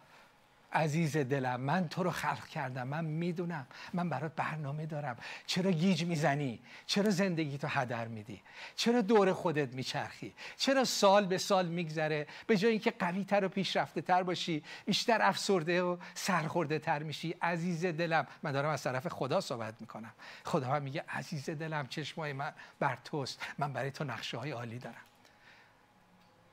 عزیز 0.73 1.17
دلم 1.17 1.61
من 1.61 1.89
تو 1.89 2.03
رو 2.03 2.11
خلق 2.11 2.47
کردم 2.47 2.87
من 2.87 3.05
می‌دونم 3.05 3.67
من 3.93 4.09
برات 4.09 4.35
برنامه 4.35 4.85
دارم. 4.85 5.17
چرا 5.45 5.71
گیج 5.71 6.03
می‌زنی؟ 6.03 6.59
چرا 6.85 7.09
زندگی 7.09 7.57
تو 7.57 7.67
هدر 7.67 8.07
میدی؟ 8.07 8.41
چرا 8.75 9.01
دور 9.01 9.33
خودت 9.33 9.73
میچرخی؟ 9.73 10.33
چرا 10.57 10.85
سال 10.85 11.25
به 11.25 11.37
سال 11.37 11.67
میگذره؟ 11.67 12.27
به 12.47 12.57
جای 12.57 12.71
اینکه 12.71 12.91
قوی 12.91 13.23
تر 13.23 13.45
و 13.45 13.49
پیشرفته 13.49 14.01
تر 14.01 14.23
باشی 14.23 14.63
بیشتر 14.85 15.21
افسرده 15.21 15.81
و 15.81 15.97
سرخورده 16.13 16.79
تر 16.79 17.03
میشی. 17.03 17.35
عزیز 17.41 17.85
دلم 17.85 18.27
من 18.43 18.51
دارم 18.51 18.69
از 18.69 18.83
طرف 18.83 19.07
خدا 19.07 19.41
صحبت 19.41 19.73
می‌کنم. 19.79 20.11
خدا 20.43 20.67
هم 20.67 20.81
میگه 20.81 21.03
عزیز 21.09 21.49
دلم 21.49 21.87
چشمای 21.87 22.33
من 22.33 22.53
بر 22.79 22.97
توست. 23.03 23.45
من 23.57 23.73
برای 23.73 23.91
تو 23.91 24.03
نقشه 24.03 24.37
های 24.37 24.51
عالی 24.51 24.79
دارم. 24.79 25.06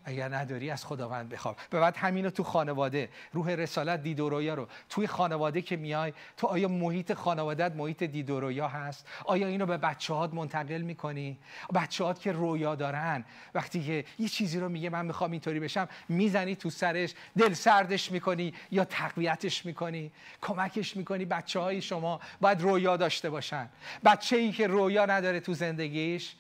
اگر 0.05 0.35
نداری 0.35 0.71
از 0.71 0.87
خداوند 0.87 1.29
بخواب. 1.29 1.57
به 1.71 1.81
بعد 1.81 1.97
همینو 1.97 2.31
تو 2.31 2.45
خانواده 2.45 3.09
روح 3.33 3.51
رسالت 3.51 4.03
دید 4.03 4.21
و 4.21 4.29
رویا 4.29 4.55
رو 4.55 4.69
توی 4.89 5.07
خانواده 5.07 5.63
که 5.63 5.77
میای 5.77 6.13
تو 6.37 6.47
آیا 6.47 6.69
محیط 6.69 7.13
خانوادت 7.13 7.73
محیط 7.77 8.03
دید 8.03 8.31
و 8.31 8.41
رویا 8.41 8.69
هست؟ 8.69 9.07
آیا 9.25 9.47
اینو 9.47 9.67
به 9.67 9.77
بچه 9.77 10.15
هات 10.15 10.35
منتقل 10.35 10.81
می‌کنی؟ 10.81 11.39
بچه 11.75 12.05
هات 12.05 12.21
که 12.21 12.33
رویا 12.33 12.75
دارن. 12.75 13.25
وقتی 13.55 13.85
که 13.85 14.05
یه 14.19 14.29
چیزی 14.29 14.61
رو 14.61 14.69
میگه 14.69 14.91
من 14.91 15.07
می‌خوام 15.07 15.31
اینطوری 15.31 15.61
بشم 15.61 15.89
می‌زنی 16.09 16.57
تو 16.57 16.71
سرش 16.71 17.15
دل 17.39 17.53
سردش 17.53 18.13
می‌کنی 18.13 18.55
یا 18.71 18.85
تقویتش 18.85 19.67
می‌کنی؟ 19.67 20.13
کمکش 20.43 20.97
می‌کنی 20.97 21.25
بچه 21.25 21.61
های 21.61 21.83
شما 21.83 22.21
باید 22.41 22.61
رویا 22.61 22.97
داشته 22.97 23.31
باشن. 23.31 23.69
بچه 24.05 24.37
ای 24.37 24.53
که 24.53 24.67
رویا 24.67 25.07
نداره 25.07 25.41
تو 25.41 25.55
زندگیش 25.55 26.35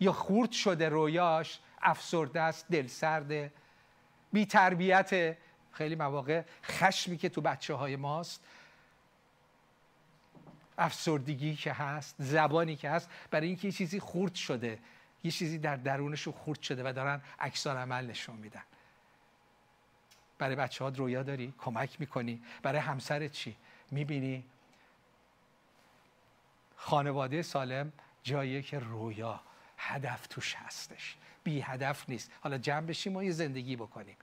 یا 0.00 0.12
خورد 0.12 0.52
شده 0.52 0.88
رویاش 0.88 1.58
افسرده 1.82 2.40
است 2.40 2.66
دل 2.70 2.86
سرده 2.86 3.52
بی 4.32 4.46
تربیت 4.46 5.36
خیلی 5.72 5.94
مواقع 5.94 6.42
خشمی 6.64 7.16
که 7.16 7.28
تو 7.28 7.40
بچه 7.40 7.74
های 7.74 7.96
ماست. 7.96 8.44
افسردگی 10.78 11.56
که 11.56 11.72
هست 11.72 12.14
زبانی 12.18 12.76
که 12.76 12.90
هست 12.90 13.10
برای 13.30 13.46
اینکه 13.46 13.68
یه 13.68 13.72
چیزی 13.72 14.00
خورد 14.00 14.34
شده 14.34 14.78
یه 15.24 15.30
چیزی 15.30 15.58
در 15.58 15.76
درونشون 15.76 16.32
خورد 16.32 16.62
شده 16.62 16.82
و 16.86 16.92
دارن 16.92 17.20
عکسان 17.40 17.76
عمل 17.76 18.06
نشون 18.06 18.36
میدن. 18.36 18.62
برای 20.38 20.56
بچه 20.56 20.84
ها 20.84 20.90
رویا 20.90 21.22
داری؟ 21.22 21.54
کمک 21.58 22.00
می‌کنی؟ 22.00 22.42
برای 22.62 22.80
همسرت 22.80 23.32
چی؟ 23.32 23.56
می‌بینی؟ 23.90 24.44
خانواده 26.76 27.42
سالم 27.42 27.92
جاییه 28.22 28.62
که 28.62 28.78
رویا. 28.78 29.40
هدف 29.78 30.26
توش 30.26 30.54
هستش. 30.54 31.16
بی 31.44 31.60
هدف 31.60 32.08
نیست. 32.08 32.30
حالا 32.40 32.58
جمع 32.58 32.86
بشیم 32.86 33.16
و 33.16 33.22
یه 33.22 33.30
زندگی 33.30 33.76
بکنیم. 33.76 34.16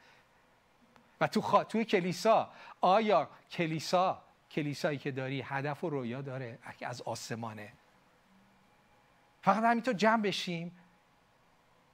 و 1.21 1.27
تو 1.27 1.41
خوا... 1.41 1.63
توی 1.63 1.85
کلیسا 1.85 2.51
آیا 2.81 3.29
کلیسا 3.51 4.21
کلیسایی 4.51 4.97
که 4.97 5.11
داری 5.11 5.41
هدف 5.41 5.83
و 5.83 5.89
رویا 5.89 6.21
داره 6.21 6.59
از 6.81 7.01
آسمانه؟ 7.01 7.73
فقط 9.41 9.63
همینطور 9.63 9.93
جمع 9.93 10.21
بشیم 10.21 10.77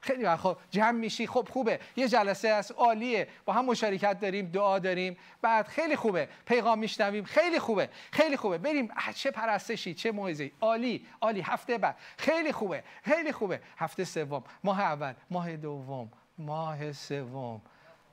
خیلی 0.02 0.24
وقت. 0.24 0.40
خب 0.40 0.56
جمع 0.70 0.90
میشی. 0.90 1.26
خب 1.26 1.48
خوبه. 1.50 1.80
یه 1.96 2.08
جلسه 2.08 2.48
از 2.48 2.72
عالیه. 2.72 3.28
با 3.44 3.52
هم 3.52 3.64
مشارکت 3.64 4.20
داریم 4.20 4.46
دعا 4.46 4.78
داریم. 4.78 5.16
بعد 5.42 5.66
خیلی 5.66 5.96
خوبه. 5.96 6.28
پیغام 6.46 6.78
میشنویم. 6.78 7.24
خیلی 7.24 7.58
خوبه. 7.58 7.88
خیلی 8.12 8.36
خوبه. 8.36 8.58
بریم. 8.58 8.88
چه 9.14 9.30
پرستشی 9.30 9.94
چه 9.94 10.12
موعظه 10.12 10.50
عالی. 10.60 11.06
عالی. 11.20 11.40
هفته 11.40 11.78
بعد. 11.78 11.96
خیلی 12.16 12.52
خوبه. 12.52 12.84
خیلی 13.02 13.32
خوبه. 13.32 13.60
هفته 13.76 14.04
سوم. 14.04 14.44
ماه 14.64 14.80
اول. 14.80 15.14
ماه 15.30 15.56
دوم. 15.56 16.12
ماه 16.38 16.92
سوم. 16.92 17.60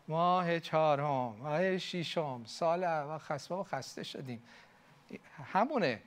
ماه 0.08 0.60
چهارم. 0.60 1.36
ماه 1.40 1.78
ششم. 1.78 2.42
سال 2.46 2.84
و 2.84 3.18
خسته 3.18 3.56
و 3.56 3.64
خسته 3.64 4.04
شدیم. 4.04 4.44
همونه. 5.54 6.02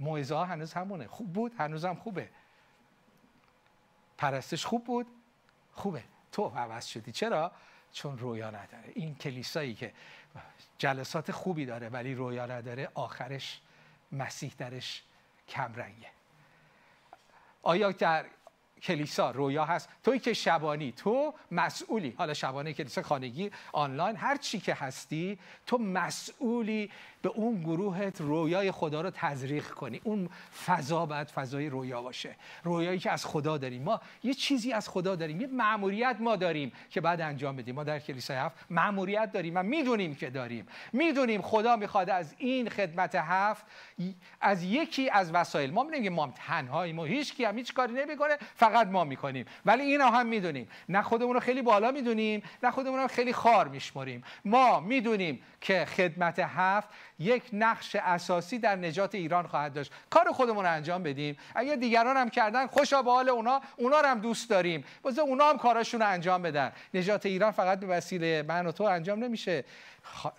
موعظه 0.00 0.36
هنوز 0.36 0.72
همونه. 0.72 1.06
خوب 1.06 1.32
بود؟ 1.32 1.52
هنوزم 1.58 1.94
خوبه. 1.94 2.28
پرستش 4.18 4.66
خوب 4.66 4.84
بود. 4.84 5.06
خوبه. 5.72 6.04
تو 6.32 6.52
عوض 6.56 6.86
شدی. 6.86 7.12
چرا؟ 7.12 7.52
چون 7.92 8.18
رویا 8.18 8.50
نداره. 8.50 8.92
این 8.94 9.14
کلیسایی 9.14 9.74
که 9.74 9.92
جلسات 10.78 11.32
خوبی 11.32 11.66
داره 11.66 11.88
ولی 11.88 12.14
رویا 12.14 12.46
نداره 12.46 12.88
آخرش 12.94 13.60
مسیح 14.12 14.52
درش 14.58 15.02
کمرنگه. 15.48 16.08
آیا 17.62 17.92
در 17.92 18.26
کلیسا 18.82 19.30
رویا 19.30 19.64
هست؟ 19.64 19.88
توی 20.04 20.18
که 20.18 20.32
شبانی 20.32 20.92
تو 20.92 21.34
مسئولی. 21.50 22.14
حالا 22.18 22.34
شبانه 22.34 22.72
کلیسا 22.72 23.02
خانگی 23.02 23.50
آنلاین 23.72 24.16
هر 24.16 24.36
چی 24.36 24.60
که 24.60 24.74
هستی 24.74 25.38
تو 25.66 25.78
مسئولی 25.78 26.90
به 27.22 27.28
اون 27.28 27.60
گروهت 27.60 28.20
رویای 28.20 28.70
خدا 28.70 29.00
رو 29.00 29.10
تزریق 29.10 29.66
کنی. 29.68 30.00
اون 30.04 30.28
فضا 30.66 31.06
باید 31.06 31.28
فضای 31.28 31.68
رویا 31.68 32.02
باشه. 32.02 32.36
رویایی 32.64 32.98
که 32.98 33.10
از 33.10 33.26
خدا 33.26 33.58
داریم. 33.58 33.82
ما 33.82 34.00
یه 34.22 34.34
چیزی 34.34 34.72
از 34.72 34.88
خدا 34.88 35.16
داریم. 35.16 35.40
یه 35.40 35.46
معموریت 35.46 36.16
ما 36.20 36.36
داریم 36.36 36.72
که 36.90 37.00
بعد 37.00 37.20
انجام 37.20 37.56
بدیم. 37.56 37.74
ما 37.74 37.84
در 37.84 37.98
کلیسای 37.98 38.36
هفت 38.36 38.56
معموریت 38.70 39.32
داریم 39.32 39.52
و 39.56 39.62
می‌دونیم 39.62 40.14
که 40.14 40.30
داریم. 40.30 40.66
می‌دونیم 40.92 41.42
خدا 41.42 41.76
می‌خواد 41.76 42.10
از 42.10 42.34
این 42.38 42.68
خدمت 42.68 43.14
هفت 43.14 43.66
از 44.40 44.62
یکی 44.62 45.10
از 45.10 45.32
وسایل. 45.32 45.70
ما 45.70 45.84
میگیم 45.84 46.12
ما 46.12 46.34
تنهایی 46.46 46.92
ما 46.92 47.04
هیچ 47.04 47.34
کی 47.34 47.44
هم 47.44 47.58
هیچ 47.58 47.74
کاری 47.74 47.92
نمی‌کنه. 47.92 48.36
فقط 48.54 48.86
ما 48.86 49.04
می‌کنیم. 49.04 49.46
ولی 49.66 49.82
اینا 49.82 50.10
هم 50.10 50.26
می‌دونیم. 50.26 50.68
نه 50.88 51.02
خودمون 51.02 51.34
رو 51.34 51.40
خیلی 51.40 51.62
بالا 51.62 51.90
می‌دونیم 51.90 52.42
نه 52.62 52.70
خودمون 52.70 53.00
رو 53.00 53.08
خیلی 53.08 53.32
خار 53.32 53.68
میشمریم. 53.68 54.24
ما 54.44 54.80
می‌دونیم 54.80 55.42
که 55.60 55.84
خدمت 55.84 56.38
هفت 56.38 56.88
یک 57.18 57.42
نقش 57.52 57.96
اساسی 57.96 58.58
در 58.58 58.76
نجات 58.76 59.14
ایران 59.14 59.46
خواهد 59.46 59.72
داشت. 59.72 59.92
کار 60.10 60.32
خودمون 60.32 60.64
رو 60.64 60.72
انجام 60.72 61.02
بدیم. 61.02 61.36
اگر 61.54 61.76
دیگران 61.76 62.16
هم 62.16 62.30
کردن 62.30 62.66
خوشا 62.66 63.02
به 63.02 63.10
حال 63.10 63.28
اونا 63.28 63.60
اونا 63.76 64.00
رو 64.00 64.06
هم 64.06 64.20
دوست 64.20 64.50
داریم. 64.50 64.84
واسه 65.04 65.20
اونا 65.22 65.44
هم 65.50 65.58
کاراشون 65.58 66.00
رو 66.00 66.08
انجام 66.08 66.42
بدن. 66.42 66.72
نجات 66.94 67.26
ایران 67.26 67.50
فقط 67.50 67.80
به 67.80 67.86
وسیله 67.86 68.44
من 68.48 68.66
و 68.66 68.72
تو 68.72 68.84
انجام 68.84 69.24
نمیشه. 69.24 69.64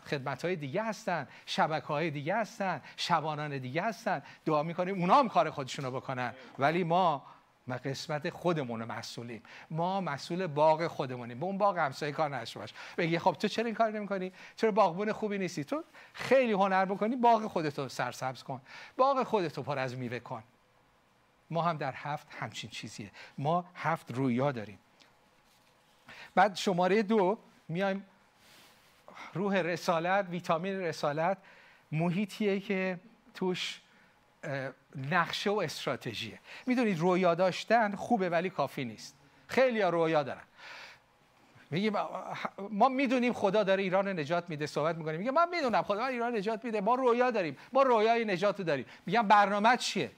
خدمت 0.06 0.46
های 0.46 0.56
دیگه 0.56 0.84
هستن 0.84 1.28
شبکه 1.46 1.88
های 1.88 2.12
دیگه 2.12 2.36
هستن 2.36 2.82
شبانان 2.98 3.58
دیگه 3.58 3.82
هستن. 3.82 4.22
دعا 4.46 4.64
می‌کنیم 4.64 5.00
اونا 5.00 5.16
هم 5.16 5.30
کار 5.30 5.50
خودشون 5.50 5.86
رو 5.86 5.92
بکنن. 5.92 6.34
ولی 6.60 6.84
ما 6.84 7.26
ما 7.70 7.76
قسمت 7.76 8.30
خودمون 8.30 8.84
مسئولیم. 8.84 9.44
ما 9.72 10.02
مسئول 10.02 10.48
باغ 10.48 10.88
خودمونیم. 10.88 11.40
به 11.40 11.46
اون 11.46 11.58
باغ 11.58 11.78
همسایه 11.78 12.12
کار 12.12 12.38
نشه 12.38 12.60
باش. 12.60 12.74
بگی 12.98 13.20
خب 13.20 13.34
تو 13.34 13.48
چرا 13.48 13.66
این 13.66 13.76
کار 13.76 13.92
نمی‌کنی؟ 13.92 14.32
چرا 14.56 14.72
باغبون 14.72 15.12
خوبی 15.12 15.38
نیستی؟ 15.38 15.64
تو 15.64 15.84
خیلی 16.14 16.52
هنر 16.52 16.86
بکنی 16.86 17.16
باغ 17.16 17.48
خودتو 17.48 17.90
سرسبز 17.90 18.44
کن. 18.44 18.62
باغ 18.98 19.24
خودتو 19.24 19.64
پر 19.64 19.80
از 19.80 19.98
میوه 19.98 20.20
کن. 20.20 20.44
ما 21.50 21.62
هم 21.62 21.78
در 21.78 21.94
هفت 21.96 22.28
همچین 22.40 22.70
چیزیه. 22.70 23.12
ما 23.38 23.66
هفت 23.76 24.12
رویا 24.12 24.52
داریم. 24.52 24.80
بعد 26.36 26.56
شماره 26.56 27.04
دو 27.04 27.38
میایم 27.68 28.06
روح 29.34 29.56
رسالت 29.56 30.28
ویتامین 30.30 30.80
رسالت. 30.80 31.38
محیطیه 31.92 32.60
که 32.60 33.00
توش 33.34 33.82
نقشه 35.12 35.50
و 35.50 35.58
استراتژیه. 35.58 36.40
می‌دونید 36.66 37.00
رویا 37.00 37.36
داشتن 37.36 37.96
خوبه 37.96 38.30
ولی 38.30 38.50
کافی 38.50 38.86
نیست. 38.86 39.16
خیلی 39.48 39.82
ها 39.82 39.90
رویا 39.90 40.24
دارن. 40.24 40.42
میگیم 41.72 41.94
ما 42.70 42.90
می‌دونیم 42.90 43.34
خدا 43.34 43.64
داره 43.64 43.84
ایران 43.84 44.20
نجات 44.20 44.50
میده 44.50 44.66
صحبت 44.66 44.96
می‌کنیم. 44.96 45.20
میگه 45.20 45.32
من 45.32 45.50
می‌دونم 45.50 45.82
خدا 45.82 46.06
ایران 46.06 46.36
نجات 46.36 46.66
میده. 46.66 46.82
ما 46.82 46.96
رویا 46.96 47.32
داریم. 47.32 47.58
ما 47.74 47.84
رویای 47.84 48.26
نجات 48.26 48.62
داریم. 48.62 48.86
میگم 49.06 49.28
برنامه 49.28 49.78
چیه؟ 49.78 50.12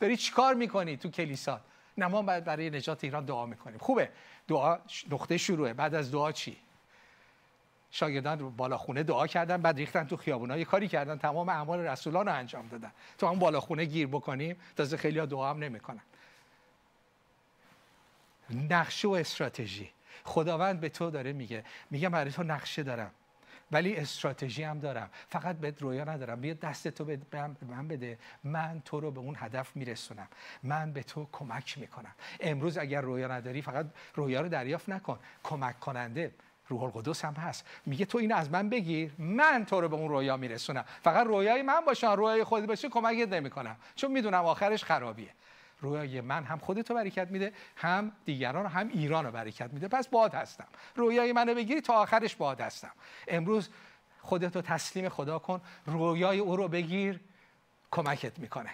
داری 0.00 0.16
چیکار 0.16 0.54
می‌کنی 0.54 0.96
تو 0.96 1.10
کلیسا؟ 1.10 1.60
نه 1.98 2.06
ما 2.06 2.22
برای 2.22 2.70
نجات 2.70 3.04
ایران 3.04 3.24
دعا 3.24 3.46
می‌کنیم. 3.46 3.78
خوبه. 3.78 4.10
دعا 4.48 4.78
نقطه 5.10 5.38
شروعه. 5.38 5.72
بعد 5.72 5.94
از 5.94 6.12
دعا 6.12 6.32
چی؟ 6.32 6.56
شاگردان 7.96 8.38
رو 8.38 8.50
بالا 8.50 8.78
خونه 8.78 9.02
دعا 9.02 9.26
کردن 9.26 9.56
بعد 9.56 9.76
ریختن 9.76 10.04
تو 10.04 10.16
خیابونا 10.16 10.56
یه 10.56 10.64
کاری 10.64 10.88
کردن 10.88 11.18
تمام 11.18 11.48
اعمال 11.48 11.78
رسولان 11.78 12.26
رو 12.26 12.34
انجام 12.34 12.68
دادن. 12.68 12.92
تو 13.18 13.26
هم 13.26 13.38
بالا 13.38 13.60
خونه 13.60 13.84
گیر 13.84 14.06
بکنیم 14.06 14.56
تازه 14.76 14.96
خیلی 14.96 15.26
دعا 15.26 15.50
هم 15.50 15.58
نمی‌کنن. 15.58 16.00
نقشه 18.70 19.08
و 19.08 19.10
استراتژی. 19.10 19.90
خداوند 20.24 20.80
به 20.80 20.88
تو 20.88 21.10
داره 21.10 21.32
میگه 21.32 21.64
میگه 21.90 22.08
برای 22.08 22.32
تو 22.32 22.42
نقشه 22.42 22.82
دارم 22.82 23.10
ولی 23.72 23.96
استراتژی 23.96 24.62
هم 24.62 24.78
دارم. 24.78 25.10
فقط 25.28 25.56
بهت 25.56 25.82
رویا 25.82 26.04
ندارم. 26.04 26.40
بیا 26.40 26.54
دست 26.54 26.88
تو 26.88 27.04
به 27.04 27.18
من 27.68 27.88
بده. 27.88 28.18
من 28.44 28.82
تو 28.84 29.00
رو 29.00 29.10
به 29.10 29.20
اون 29.20 29.36
هدف 29.38 29.76
میرسونم. 29.76 30.28
من 30.62 30.92
به 30.92 31.02
تو 31.02 31.28
کمک 31.32 31.78
می‌کنم. 31.78 32.12
امروز 32.40 32.78
اگر 32.78 33.00
رویا 33.00 33.28
نداری 33.28 33.62
فقط 33.62 33.86
رویا 34.14 34.40
رو 34.40 34.48
دریافت 34.48 34.88
نکن. 34.88 35.18
کمک 35.42 35.80
کننده. 35.80 36.32
روح 36.68 36.82
القدس 36.82 37.24
هم 37.24 37.34
هست. 37.34 37.66
میگه 37.86 38.04
تو 38.04 38.18
این 38.18 38.32
از 38.32 38.50
من 38.50 38.68
بگیر. 38.68 39.12
من 39.18 39.64
تو 39.64 39.80
رو 39.80 39.88
به 39.88 39.96
اون 39.96 40.08
رویا 40.08 40.36
میرسونم. 40.36 40.84
فقط 41.02 41.26
رویای 41.26 41.62
من 41.62 41.80
باشن 41.80 42.12
رویای 42.12 42.44
خودت 42.44 42.66
باشه 42.66 42.88
کمکت 42.88 43.28
نمی‌کنم. 43.28 43.76
چون 43.94 44.12
می‌دونم 44.12 44.44
آخرش 44.44 44.84
خرابیه. 44.84 45.30
رویای 45.80 46.20
من 46.20 46.44
هم 46.44 46.58
خودتو 46.58 46.94
برکت 46.94 47.30
میده 47.30 47.52
هم 47.76 48.12
دیگران 48.24 48.66
هم 48.66 48.88
ایران 48.88 49.26
رو 49.26 49.32
برکت 49.32 49.72
میده. 49.72 49.88
پس 49.88 50.08
باد 50.08 50.34
هستم. 50.34 50.66
رویای 50.96 51.32
منو 51.32 51.54
بگیری 51.54 51.80
تا 51.80 51.94
آخرش 51.94 52.36
باد 52.36 52.60
هستم. 52.60 52.92
امروز 53.28 53.68
خودتو 54.22 54.62
تسلیم 54.62 55.08
خدا 55.08 55.38
کن. 55.38 55.60
رویای 55.86 56.38
او 56.38 56.56
رو 56.56 56.68
بگیر. 56.68 57.20
کمکت 57.90 58.38
می‌کنه. 58.38 58.70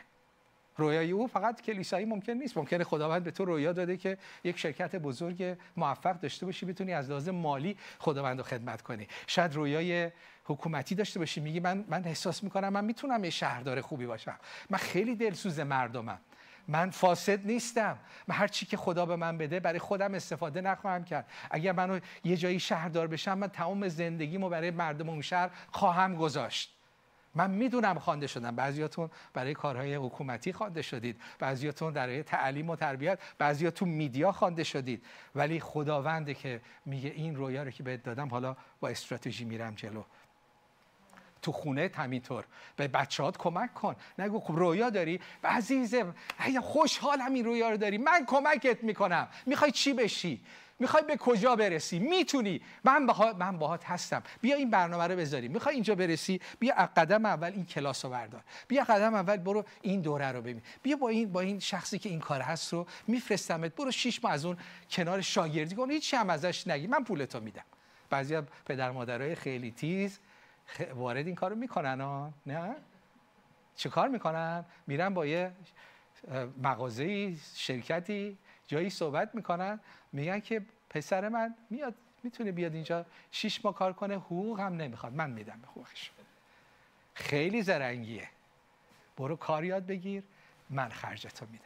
رویای 0.77 1.11
او 1.11 1.27
فقط 1.27 1.61
کلیسایی 1.61 2.05
ممکن 2.05 2.33
نیست. 2.33 2.57
ممکنه 2.57 2.85
خداوند 2.85 3.25
به 3.25 3.31
تو 3.31 3.45
رویا 3.45 3.73
داده 3.73 3.97
که 3.97 4.19
یک 4.45 4.59
شرکت 4.59 4.97
بزرگ 4.97 5.57
موفق 5.77 6.21
داشته 6.21 6.47
باشی 6.47 6.67
بتونی 6.67 6.93
از 6.93 7.11
لحاظ 7.11 7.29
مالی 7.29 7.77
خداوند 7.99 8.39
رو 8.39 8.45
خدمت 8.45 8.83
کنی. 8.83 9.09
شاید 9.27 9.55
رویای 9.55 10.11
حکومتی 10.45 10.95
داشته 10.95 11.19
باشی. 11.19 11.41
میگی 11.41 11.61
من 11.61 11.85
من 11.89 12.05
احساس 12.05 12.45
می‌کنم 12.45 12.69
من 12.69 12.85
می‌تونم 12.85 13.25
یه 13.25 13.31
شهردار 13.31 13.81
خوبی 13.81 14.07
باشم. 14.07 14.37
من 14.71 14.79
خیلی 14.79 15.17
دلسوز 15.17 15.61
مردمم. 15.61 16.19
من 16.69 16.91
فاسد 16.91 17.47
نیستم. 17.47 17.99
من 18.29 18.35
هر 18.35 18.49
چی 18.49 18.67
که 18.67 18.77
خدا 18.77 19.07
به 19.07 19.17
من 19.17 19.39
بده 19.39 19.61
برای 19.61 19.79
خودم 19.79 20.15
استفاده 20.15 20.61
نخواهم 20.61 21.05
کرد. 21.05 21.27
اگر 21.51 21.73
منو 21.73 22.01
یه 22.25 22.37
جایی 22.37 22.61
شهردار 22.61 23.07
بشم 23.07 23.39
من 23.39 23.49
تمام 23.49 23.89
زندگیمو 23.89 24.49
برای 24.49 24.71
مردم 24.71 25.09
اون 25.09 25.21
شهر 25.21 25.51
خواهم 25.71 26.17
گذاشت. 26.17 26.77
من 27.35 27.51
می‌دونم 27.51 27.99
خوانده 27.99 28.27
شدم 28.27 28.57
بعضیاتون 28.57 29.11
برای 29.35 29.55
کارهای 29.55 29.95
حکومتی 29.95 30.53
خوانده 30.53 30.83
شدید. 30.83 31.21
بعضیاتون 31.39 31.93
برای 31.93 32.23
تعلیم 32.23 32.71
و 32.71 32.77
تربیت 32.77 33.19
بعضیاتون 33.39 33.89
میدیا 33.89 34.33
خوانده 34.33 34.65
شدید. 34.65 35.05
ولی 35.35 35.61
خداونده 35.61 36.35
که 36.35 36.61
میگه 36.87 37.11
این 37.11 37.37
رویا 37.37 37.63
رو 37.63 37.71
که 37.71 37.83
بهت 37.83 38.03
دادم 38.03 38.29
حالا 38.29 38.57
با 38.81 38.89
استراتژی 38.89 39.45
میرم 39.45 39.75
جلو. 39.75 40.03
تو 41.43 41.53
خونه 41.53 41.91
همینطور. 41.95 42.45
به 42.77 42.89
بچهات 42.89 43.39
کمک 43.39 43.75
کن. 43.75 43.97
نگو 44.19 44.41
خب 44.41 44.55
رویا 44.57 44.91
داری؟ 44.91 45.21
و 45.43 45.49
عزیزم 45.49 46.15
خوشحالم 46.61 47.35
این 47.35 47.45
رویا 47.45 47.71
رو 47.71 47.77
داری. 47.77 47.99
من 47.99 48.27
کمکت 48.27 48.85
می‌کنم. 48.85 49.29
می‌خوای 49.47 49.71
چی 49.71 49.93
بشی؟ 49.93 50.41
می‌خوای 50.83 51.03
به 51.03 51.17
کجا 51.17 51.57
برسی؟ 51.57 51.99
می‌تونی. 51.99 52.61
من 52.85 53.07
باها... 53.07 53.33
من 53.33 53.59
باهات 53.59 53.85
هستم. 53.85 54.23
بیا 54.41 54.57
این 54.57 54.71
برنامه 54.71 55.07
رو 55.07 55.17
بذاری 55.17 55.49
می‌خوای 55.49 55.75
اینجا 55.75 55.95
برسی؟ 55.95 56.41
بیا 56.59 56.75
قدم 56.97 57.27
اول 57.27 57.53
این 57.53 57.67
کلاس 57.67 58.05
رو 58.05 58.11
بردار. 58.11 58.43
بیا 58.69 58.85
قدم 58.85 59.15
اول 59.15 59.37
برو 59.37 59.65
این 59.83 60.01
دوره 60.01 60.33
رو 60.33 60.41
ببین. 60.41 60.63
بیا 60.83 60.97
با 60.97 61.09
این 61.09 61.33
با 61.33 61.41
این 61.41 61.61
شخصی 61.61 61.99
که 61.99 62.09
این 62.09 62.21
کار 62.21 62.41
هست 62.41 62.73
رو 62.73 62.87
میفرستمت. 63.07 63.75
برو 63.75 63.91
شش 63.91 64.25
ماه 64.25 64.33
از 64.33 64.45
اون 64.45 64.57
کنار 64.91 65.21
شاگردی 65.21 65.75
کن. 65.75 65.91
هیچ 65.91 66.15
هم 66.15 66.31
ازش 66.31 66.67
نگی. 66.67 66.87
من 66.87 67.05
پولتو 67.05 67.41
میدم. 67.41 67.65
بعضی 68.11 68.41
پدر 68.67 68.91
مادرای 68.91 69.35
خیلی 69.35 69.71
تیز 69.71 70.19
وارد 70.95 71.27
این 71.27 71.35
کارو 71.35 71.57
می‌کنن 71.57 72.01
ها. 72.01 72.33
نه؟ 72.47 72.75
چه 73.77 73.89
کار 73.89 74.09
می‌کنن؟ 74.09 74.65
میرن 74.87 75.15
با 75.15 75.27
یه 75.27 75.53
مغازه 76.63 77.35
شرکتی 77.55 78.39
جایی 78.73 78.91
صحبت 78.91 79.35
می‌کنن 79.35 79.81
میگن 80.13 80.41
که 80.41 80.63
پسر 80.91 81.29
من 81.29 81.55
میاد 81.71 81.95
می‌تونه 82.23 82.53
بیاد 82.53 82.75
اینجا 82.75 83.07
شیش 83.31 83.65
ماه 83.65 83.75
کار 83.75 83.93
کنه 83.93 84.15
حقوق 84.15 84.61
هم 84.61 84.77
نمی‌خواد. 84.77 85.13
من 85.13 85.31
میدم 85.31 85.59
به 85.63 85.69
حقوقش. 85.69 86.11
خیلی 87.15 87.63
زرنگیه. 87.63 88.29
برو 89.17 89.37
کار 89.37 89.65
یاد 89.65 89.87
بگیر 89.87 90.23
من 90.71 90.89
خرجتو 90.89 91.47
میدم. 91.53 91.65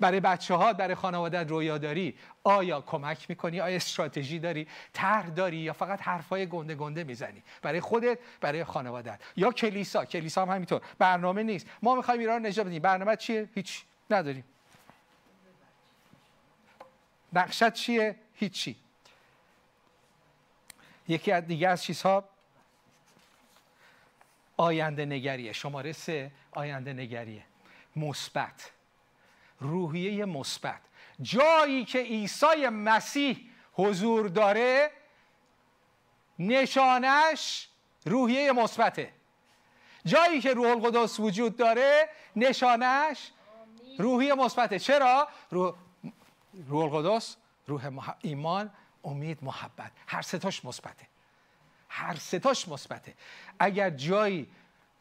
برای 0.00 0.20
بچه 0.20 0.54
ها 0.54 0.72
برای 0.72 0.94
خانواده 0.94 1.42
رویا 1.42 1.78
داری 1.78 2.18
آیا 2.44 2.80
کمک 2.80 3.26
می‌کنی؟ 3.30 3.60
آیا 3.60 3.76
استراتژی 3.76 4.38
داری؟ 4.38 4.66
طرح 4.92 5.30
داری؟ 5.30 5.56
یا 5.56 5.72
فقط 5.72 6.02
حرفای 6.02 6.46
گنده 6.46 6.74
گنده 6.74 7.04
می‌زنی؟ 7.04 7.42
برای 7.62 7.80
خودت 7.80 8.18
برای 8.40 8.64
خانواده 8.64 9.18
یا 9.36 9.52
کلیسا 9.52 10.04
کلیسا 10.04 10.42
هم 10.42 10.50
همینطور. 10.50 10.82
برنامه 10.98 11.42
نیست. 11.42 11.66
ما 11.82 11.94
می‌خوایم 11.94 12.20
ایران 12.20 12.46
نجات 12.46 12.66
بدیم. 12.66 12.82
برنامه 12.82 13.16
چیه؟ 13.16 13.48
هیچ. 13.54 13.84
نداریم. 14.10 14.44
نقشت 17.32 17.72
چیه؟ 17.72 18.16
هیچی. 18.34 18.76
یکی 21.08 21.32
از 21.32 21.46
دیگه 21.46 21.68
از 21.68 21.82
چیزها 21.82 22.24
آینده 24.56 25.04
نگریه. 25.04 25.52
شماره 25.52 25.92
سه 25.92 26.30
آینده 26.52 26.92
نگریه. 26.92 27.44
مثبت. 27.96 28.70
روحیه 29.60 30.24
مثبت. 30.24 30.80
جایی 31.22 31.84
که 31.84 31.98
عیسی 31.98 32.68
مسیح 32.68 33.50
حضور 33.72 34.28
داره 34.28 34.90
نشانش 36.38 37.68
روحیه 38.04 38.52
مثبته. 38.52 39.12
جایی 40.04 40.40
که 40.40 40.54
روح 40.54 40.70
القدس 40.70 41.20
وجود 41.20 41.56
داره 41.56 42.08
نشانش 42.36 43.30
روحیه 43.98 44.34
مثبته. 44.34 44.78
چرا؟ 44.78 45.28
روح, 46.66 46.94
القدس 46.94 47.36
روح 47.66 48.14
ایمان 48.20 48.70
امید 49.04 49.38
محبت. 49.42 49.92
هر 50.06 50.22
ستاش 50.22 50.64
مثبته. 50.64 51.06
هر 51.88 52.16
ستاش 52.16 52.68
مثبته. 52.68 53.14
اگر 53.58 53.90
جایی 53.90 54.48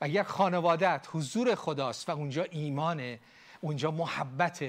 اگر 0.02 0.24
خانوادت 0.24 1.08
حضور 1.12 1.56
خداست 1.56 2.10
و 2.10 2.12
اونجا 2.12 2.44
ایمانه 2.44 3.20
اونجا 3.62 3.92
محبت 3.92 4.66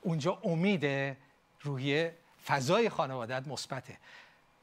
اونجا 0.00 0.38
امید 0.44 1.16
روی 1.60 2.10
فضای 2.46 2.88
خانوادت 2.88 3.48
مثبته. 3.48 3.98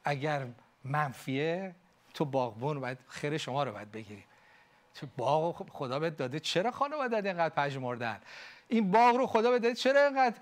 اگر 0.04 0.46
منفیه 0.84 1.74
تو 2.14 2.24
باغبون 2.24 2.80
باید 2.80 2.98
خیر 3.08 3.38
شما 3.38 3.64
رو 3.64 3.72
باید 3.72 3.92
بگیری. 3.92 4.24
تو 4.94 5.06
باغ 5.16 5.70
خدا 5.70 5.98
بهت 5.98 6.16
داده. 6.16 6.40
چرا 6.40 6.70
خانوادت 6.70 7.26
اینقدر 7.26 7.54
پژمردن 7.54 8.20
این 8.68 8.90
باغ 8.90 9.16
رو 9.16 9.26
خدا 9.26 9.50
بهت 9.50 9.62
داده. 9.62 9.74
چرا 9.74 10.04
اینقدر 10.04 10.36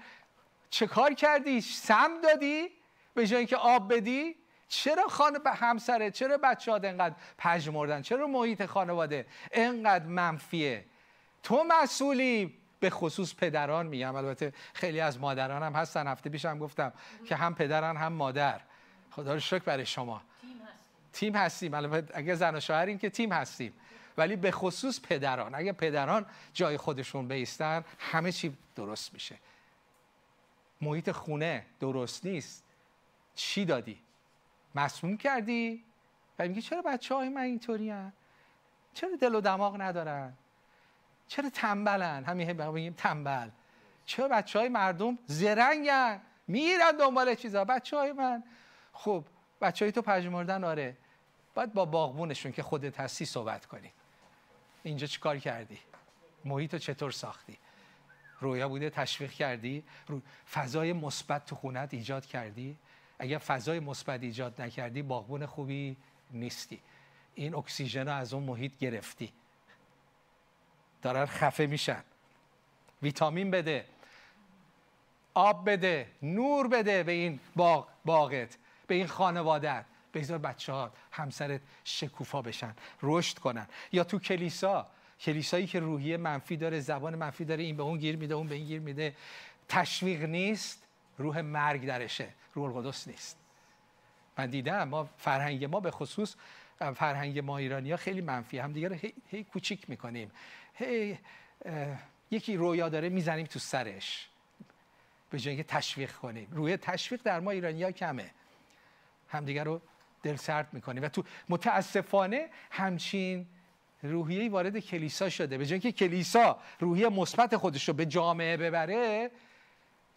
چه 0.70 0.86
کار 0.86 1.14
کردی؟ 1.14 1.60
سم 1.60 2.20
دادی؟ 2.22 2.68
به 3.14 3.26
جای 3.26 3.38
اینکه 3.38 3.56
آب 3.56 3.94
بدی؟ 3.94 4.36
چرا 4.68 5.08
خانه 5.08 5.38
به 5.38 5.50
همسرت 5.50 6.12
چرا 6.12 6.38
بچه 6.38 6.70
ها 6.70 6.76
اینقدر 6.76 7.14
پژمردن 7.38 8.02
چرا 8.02 8.26
محیط 8.26 8.66
خانواده 8.66 9.26
اینقدر 9.52 10.06
منفیه؟ 10.06 10.84
تو 11.42 11.64
مسئولی. 11.68 12.60
به 12.80 12.90
خصوص 12.90 13.34
پدران 13.34 13.86
میگم. 13.86 14.14
البته 14.14 14.52
خیلی 14.74 15.00
از 15.00 15.20
مادران 15.20 15.62
هم 15.62 15.72
هستن. 15.72 16.06
هفته 16.06 16.30
پیش 16.30 16.44
هم 16.44 16.58
گفتم 16.58 16.92
که 17.24 17.36
هم 17.36 17.54
پدران 17.54 17.96
هم 17.96 18.12
مادر. 18.12 18.60
خدا 19.10 19.34
رو 19.34 19.40
شکر 19.40 19.64
برای 19.64 19.86
شما. 19.86 20.22
تیم 21.12 21.36
هستیم. 21.36 21.74
البته 21.74 22.18
اگه 22.18 22.34
زن 22.34 22.56
و 22.56 22.60
شوهرین 22.60 22.98
که 22.98 23.10
تیم 23.10 23.32
هستیم. 23.32 23.72
ولی 24.18 24.36
به 24.36 24.50
خصوص 24.50 25.00
پدران. 25.00 25.54
اگه 25.54 25.72
پدران 25.72 26.26
جای 26.54 26.76
خودشون 26.76 27.28
بیستن 27.28 27.84
همه 27.98 28.32
چی 28.32 28.56
درست 28.76 29.12
میشه. 29.12 29.38
محیط 30.80 31.10
خونه 31.10 31.66
درست 31.80 32.26
نیست. 32.26 32.64
چی 33.34 33.64
دادی؟ 33.64 34.02
مسموم 34.74 35.16
کردی؟ 35.16 35.84
و 36.38 36.48
میگه 36.48 36.60
چرا 36.60 36.82
بچه 36.82 37.14
های 37.14 37.28
من 37.28 37.42
اینطوری 37.42 37.92
چرا 38.94 39.16
دل 39.20 39.34
و 39.34 39.40
دماغ 39.40 39.80
ندارن؟ 39.80 40.32
چرا 41.28 41.50
تنبلن؟ 41.50 42.24
همین 42.24 42.52
بگیم 42.52 42.92
تنبل. 42.92 43.48
چرا 44.04 44.28
بچه 44.28 44.58
های 44.58 44.68
مردم 44.68 45.18
زرنگن؟ 45.26 46.20
میرن 46.48 46.96
دنبال 46.96 47.34
چیزا؟ 47.34 47.64
بچه 47.64 47.96
های 47.96 48.12
من. 48.12 48.42
خب 48.92 49.24
بچه 49.60 49.84
های 49.84 49.92
تو 49.92 50.02
پژمردن 50.02 50.64
آره. 50.64 50.96
باید 51.54 51.72
با 51.72 51.84
باغبونشون 51.84 52.52
که 52.52 52.62
خودت 52.62 53.00
هستی 53.00 53.24
صحبت 53.24 53.66
کنی. 53.66 53.92
اینجا 54.82 55.06
چیکار 55.06 55.38
کردی؟ 55.38 55.78
محیط 56.44 56.76
چطور 56.76 57.10
ساختی؟ 57.10 57.58
رویا 58.40 58.68
بوده 58.68 58.90
تشویق 58.90 59.30
کردی. 59.30 59.84
فضای 60.52 60.92
مثبت 60.92 61.46
تو 61.46 61.56
خونت 61.56 61.94
ایجاد 61.94 62.26
کردی. 62.26 62.76
اگر 63.18 63.38
فضای 63.38 63.80
مثبت 63.80 64.22
ایجاد 64.22 64.62
نکردی 64.62 65.02
باغبون 65.02 65.46
خوبی 65.46 65.96
نیستی. 66.30 66.80
این 67.34 67.54
اکسیژن 67.54 68.08
رو 68.08 68.14
از 68.14 68.34
اون 68.34 68.42
محیط 68.42 68.78
گرفتی. 68.78 69.32
دارن 71.02 71.26
خفه 71.26 71.66
میشن. 71.66 72.04
ویتامین 73.02 73.50
بده. 73.50 73.84
آب 75.34 75.70
بده. 75.70 76.10
نور 76.22 76.68
بده 76.68 77.02
به 77.02 77.12
این 77.12 77.40
باغ 77.56 77.88
باغت 78.04 78.58
به 78.86 78.94
این 78.94 79.06
خانوادت 79.06 79.84
بذار 80.14 80.38
بچه 80.38 80.72
ها 80.72 80.92
همسرت 81.12 81.60
شکوفا 81.84 82.42
بشن. 82.42 82.74
رشد 83.02 83.38
کنن. 83.38 83.66
یا 83.92 84.04
تو 84.04 84.18
کلیسا 84.18 84.86
کلیسایی 85.20 85.66
که 85.66 85.80
روحیه 85.80 86.16
منفی 86.16 86.56
داره 86.56 86.80
زبان 86.80 87.14
منفی 87.14 87.44
داره 87.44 87.62
این 87.62 87.76
به 87.76 87.82
اون 87.82 87.98
گیر 87.98 88.16
میده 88.16 88.34
اون 88.34 88.46
به 88.46 88.54
این 88.54 88.66
گیر 88.66 88.80
میده. 88.80 89.14
تشویق 89.68 90.22
نیست 90.24 90.86
روح 91.18 91.40
مرگ 91.40 91.86
درشه. 91.86 92.28
روح 92.54 92.76
القدس 92.76 93.08
نیست. 93.08 93.38
من 94.38 94.46
دیدم 94.46 94.88
ما 94.88 95.04
فرهنگ 95.18 95.64
ما 95.64 95.80
به 95.80 95.90
خصوص 95.90 96.36
فرهنگ 96.78 97.38
ما 97.38 97.58
ایرانی 97.58 97.90
ها 97.90 97.96
خیلی 97.96 98.20
منفی. 98.20 98.58
هم 98.58 98.72
دیگه 98.72 98.94
هی, 98.94 99.14
هی 99.30 99.44
کوچیک 99.44 99.90
می‌کنیم. 99.90 100.30
هی 100.74 101.18
یکی 102.30 102.56
رویا 102.56 102.88
داره 102.88 103.08
می‌زنیم 103.08 103.46
تو 103.46 103.58
سرش. 103.58 104.28
به 105.30 105.38
جای 105.38 105.54
اینکه 105.54 105.68
تشویق 105.68 106.12
کنیم. 106.12 106.48
روی 106.50 106.76
تشویق 106.76 107.22
در 107.22 107.40
ما 107.40 107.50
ایرانی 107.50 107.82
ها 107.82 107.90
کمه. 107.90 108.30
همدیگه 109.28 109.64
رو 109.64 109.80
دل 110.22 110.36
سرد 110.36 110.68
می‌کنیم. 110.72 111.02
و 111.02 111.08
تو 111.08 111.24
متاسفانه 111.48 112.48
همچین 112.70 113.46
روحیه 114.02 114.50
وارد 114.50 114.78
کلیسا 114.78 115.28
شده. 115.28 115.58
به 115.58 115.66
جای 115.66 115.72
اینکه 115.72 115.92
کلیسا 115.92 116.58
روحیه 116.80 117.08
مثبت 117.08 117.56
خودش 117.56 117.88
رو 117.88 117.94
به 117.94 118.06
جامعه 118.06 118.56
ببره 118.56 119.30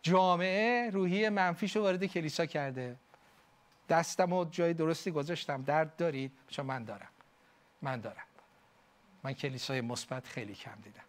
جامعه 0.01 0.89
روحیه 0.89 1.29
منفیش 1.29 1.75
رو 1.75 1.81
وارد 1.81 2.05
کلیسا 2.05 2.45
کرده. 2.45 2.95
دستم 3.89 4.33
و 4.33 4.45
جای 4.45 4.73
درستی 4.73 5.11
گذاشتم. 5.11 5.63
درد 5.63 5.95
دارید؟ 5.95 6.31
چون 6.47 6.65
من 6.65 6.83
دارم. 6.83 7.09
من 7.81 8.01
دارم. 8.01 8.25
من 9.23 9.33
کلیسای 9.33 9.81
مثبت 9.81 10.27
خیلی 10.27 10.55
کم 10.55 10.75
دیدم. 10.83 11.03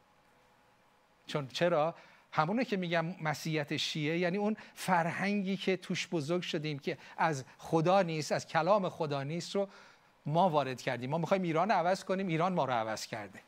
چون 1.27 1.49
چرا؟ 1.49 1.95
همونه 2.33 2.65
که 2.65 2.77
میگم 2.77 3.05
مسیحیت 3.23 3.77
شیعه 3.77 4.19
یعنی 4.19 4.37
اون 4.37 4.57
فرهنگی 4.75 5.57
که 5.57 5.77
توش 5.77 6.09
بزرگ 6.09 6.43
شدیم 6.43 6.79
که 6.79 6.99
از 7.17 7.45
خدا 7.59 8.03
نیست 8.03 8.33
از 8.33 8.47
کلام 8.47 8.89
خدا 8.89 9.23
نیست 9.23 9.55
رو 9.55 9.69
ما 10.27 10.49
وارد 10.49 10.83
کردیم. 10.83 11.11
ما 11.11 11.19
می‌خوایم 11.19 11.43
ایران 11.43 11.71
رو 11.71 11.75
عوض 11.75 12.05
کنیم 12.05 12.27
ایران 12.27 12.53
ما 12.53 12.65
رو 12.65 12.73
عوض 12.73 13.07
کرده. 13.07 13.41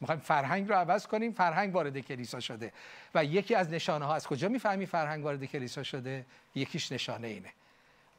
می‌خوایم 0.00 0.20
فرهنگ 0.20 0.68
رو 0.68 0.74
عوض 0.74 1.06
کنیم 1.06 1.32
فرهنگ 1.32 1.74
وارد 1.74 1.98
کلیسا 1.98 2.40
شده. 2.40 2.72
و 3.14 3.24
یکی 3.24 3.54
از 3.54 3.70
نشانه 3.70 4.04
ها 4.04 4.14
از 4.14 4.26
کجا 4.26 4.48
می‌فهمی 4.48 4.86
فرهنگ 4.86 5.24
وارد 5.24 5.44
کلیسا 5.44 5.82
شده؟ 5.82 6.26
یکیش 6.54 6.92
نشانه 6.92 7.26
اینه. 7.26 7.52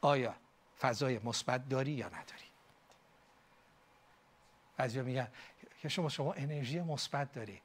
آیا 0.01 0.35
فضای 0.79 1.19
مثبت 1.23 1.69
داری 1.69 1.91
یا 1.91 2.07
نداری؟ 2.07 2.43
بعضیا 4.77 5.03
میگن 5.03 5.27
که 5.81 5.89
شما 5.89 6.09
شما 6.09 6.33
انرژی 6.33 6.81
مثبت 6.81 7.33
داری. 7.33 7.61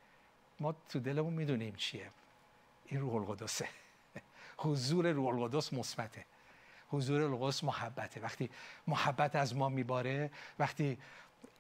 ما 0.61 0.75
تو 0.89 1.01
دلمون 1.01 1.33
می‌دونیم 1.33 1.75
چیه. 1.75 2.11
این 2.87 3.01
روح 3.01 3.15
القدسه. 3.15 3.69
حضور 4.59 5.13
روح 5.13 5.35
القدس 5.35 5.73
مثبته. 5.73 6.25
حضور 6.91 7.23
القدس 7.23 7.65
محبته. 7.65 8.21
وقتی 8.21 8.51
محبت 8.87 9.37
از 9.37 9.57
ما 9.57 9.69
میباره 9.69 10.31
وقتی 10.59 10.99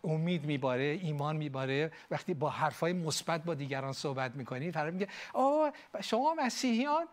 امید 0.05 0.45
میباره 0.45 0.99
ایمان 1.03 1.37
میباره 1.37 1.93
وقتی 2.11 2.35
با 2.35 2.51
حرفای 2.51 2.93
مثبت 2.93 3.45
با 3.45 3.55
دیگران 3.55 3.93
صحبت 3.93 4.35
می‌کنید 4.35 4.75
طرف 4.75 4.93
میگه 4.93 5.09
آه 5.33 5.73
شما 6.01 6.35
مسیحیان 6.35 7.07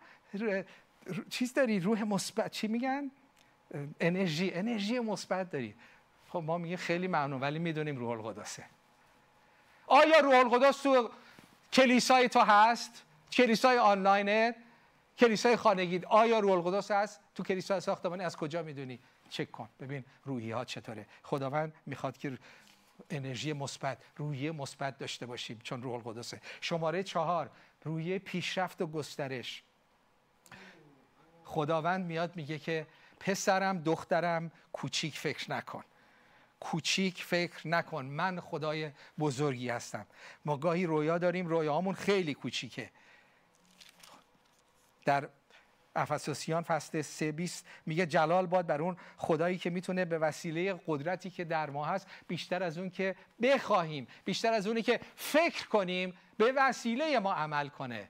چیز 1.30 1.54
داری؟ 1.54 1.80
روح 1.80 2.02
مثبت. 2.02 2.50
چی 2.50 2.66
میگن؟ 2.66 3.10
انرژی 4.00 4.50
انرژی 4.54 4.98
مثبت 4.98 5.50
داری. 5.50 5.74
خب 6.28 6.42
ما 6.46 6.58
میگه 6.58 6.76
خیلی 6.76 7.08
ممنون 7.08 7.40
ولی 7.40 7.58
می‌دونیم 7.58 7.96
روح 7.96 8.10
القدسه. 8.10 8.64
آیا 9.86 10.18
روح 10.18 10.34
القدس 10.34 10.82
تو 10.82 11.10
کلیسای 11.72 12.28
تو 12.28 12.40
هست؟ 12.40 13.02
کلیسای 13.32 13.78
آنلاینه؟ 13.78 14.54
کلیسای 15.18 15.56
خانگی. 15.56 16.00
آیا 16.08 16.38
روح 16.38 16.52
القدس 16.52 16.90
هست؟ 16.90 17.20
تو 17.34 17.42
کلیسای 17.42 17.80
ساختمانی 17.80 18.24
از 18.24 18.36
کجا 18.36 18.62
می‌دونی؟ 18.62 18.98
چک 19.30 19.50
کن. 19.50 19.68
ببین 19.80 20.04
روحی 20.24 20.50
ها 20.50 20.64
چطوره. 20.64 21.06
خداوند 21.22 21.74
می‌خواد 21.86 22.16
که 22.18 22.38
انرژی 23.10 23.52
مثبت 23.52 23.98
روحیه 24.16 24.52
مثبت 24.52 24.98
داشته 24.98 25.26
باشیم 25.26 25.60
چون 25.62 25.82
روح 25.82 25.94
القدسه. 25.94 26.40
شماره 26.60 27.02
چهار 27.02 27.50
روحیه 27.84 28.18
پیشرفت 28.18 28.82
و 28.82 28.86
گسترش. 28.86 29.62
خداوند 31.44 32.06
میاد 32.06 32.36
میگه 32.36 32.58
که 32.58 32.86
پسرم 33.20 33.78
دخترم 33.78 34.50
کوچیک 34.72 35.18
فکر 35.18 35.50
نکن. 35.50 35.84
کوچیک 36.60 37.22
فکر 37.22 37.68
نکن. 37.68 38.04
من 38.04 38.40
خدای 38.40 38.90
بزرگی 39.18 39.68
هستم. 39.68 40.06
ما 40.44 40.56
گاهی 40.56 40.86
رویا 40.86 41.18
داریم 41.18 41.46
رویاهامون 41.46 41.94
خیلی 41.94 42.34
کوچیکه. 42.34 42.90
در 45.04 45.28
افسوسیان 45.96 46.62
فصل 46.62 47.02
سه 47.02 47.32
بیست 47.32 47.66
میگه 47.86 48.06
جلال 48.06 48.46
باد 48.46 48.66
بر 48.66 48.82
اون 48.82 48.96
خدایی 49.16 49.58
که 49.58 49.70
می‌تونه 49.70 50.04
به 50.04 50.18
وسیله 50.18 50.80
قدرتی 50.86 51.30
که 51.30 51.44
در 51.44 51.70
ما 51.70 51.84
هست 51.84 52.06
بیشتر 52.28 52.62
از 52.62 52.78
اون 52.78 52.90
که 52.90 53.16
بخواهیم 53.42 54.06
بیشتر 54.24 54.52
از 54.52 54.66
اونی 54.66 54.82
که 54.82 55.00
فکر 55.16 55.68
کنیم 55.68 56.14
به 56.36 56.52
وسیله 56.56 57.18
ما 57.18 57.32
عمل 57.32 57.68
کنه. 57.68 58.08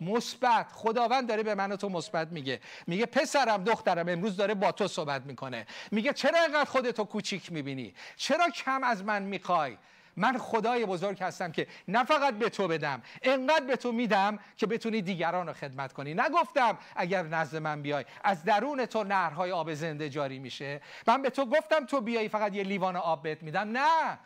مثبت. 0.00 0.72
خداوند 0.72 1.28
داره 1.28 1.42
به 1.42 1.54
من 1.54 1.72
و 1.72 1.76
تو 1.76 1.88
مثبت 1.88 2.28
میگه. 2.28 2.60
میگه 2.86 3.06
پسرم 3.06 3.64
دخترم 3.64 4.08
امروز 4.08 4.36
داره 4.36 4.54
با 4.54 4.72
تو 4.72 4.88
صحبت 4.88 5.22
می‌کنه. 5.22 5.66
میگه 5.90 6.12
چرا 6.12 6.38
اینقدر 6.38 6.64
خودتو 6.64 7.04
کوچیک 7.04 7.52
می‌بینی؟ 7.52 7.94
چرا 8.16 8.50
کم 8.50 8.84
از 8.84 9.04
من 9.04 9.22
می‌خوای؟ 9.22 9.78
من 10.16 10.38
خدای 10.38 10.86
بزرگ 10.86 11.22
هستم 11.22 11.52
که 11.52 11.66
نه 11.88 12.04
فقط 12.04 12.34
به 12.34 12.48
تو 12.48 12.68
بدم 12.68 13.02
انقدر 13.22 13.64
به 13.64 13.76
تو 13.76 13.92
میدم 13.92 14.38
که 14.56 14.66
بتونی 14.66 15.02
دیگران 15.02 15.46
رو 15.46 15.52
خدمت 15.52 15.92
کنی. 15.92 16.14
نگفتم 16.14 16.78
اگر 16.96 17.22
نزد 17.22 17.56
من 17.56 17.82
بیای 17.82 18.04
از 18.24 18.44
درون 18.44 18.86
تو 18.86 19.04
نهرهای 19.04 19.52
آب 19.52 19.74
زنده 19.74 20.08
جاری 20.08 20.38
میشه. 20.38 20.80
من 21.06 21.22
به 21.22 21.30
تو 21.30 21.46
گفتم 21.46 21.86
تو 21.86 22.00
بیای 22.00 22.28
فقط 22.28 22.54
یه 22.54 22.62
لیوان 22.62 22.96
آب 22.96 23.22
بهت 23.22 23.42
میدم. 23.42 23.68
نه. 23.76 24.18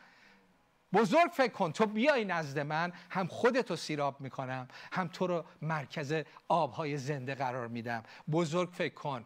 بزرگ 0.92 1.31
فکر 1.33 1.53
کن 1.53 1.72
تو 1.72 1.87
بیای 1.87 2.24
نزد 2.24 2.59
من 2.59 2.92
هم 3.11 3.27
خودتو 3.27 3.77
سیراب 3.77 4.20
می‌کنم 4.20 4.68
هم 4.92 5.09
تو 5.09 5.27
رو 5.27 5.44
مرکز 5.62 6.14
آبهای 6.48 6.96
زنده 6.96 7.35
قرار 7.35 7.68
میدم. 7.68 8.03
بزرگ 8.31 8.70
فکر 8.72 8.94
کن. 8.94 9.24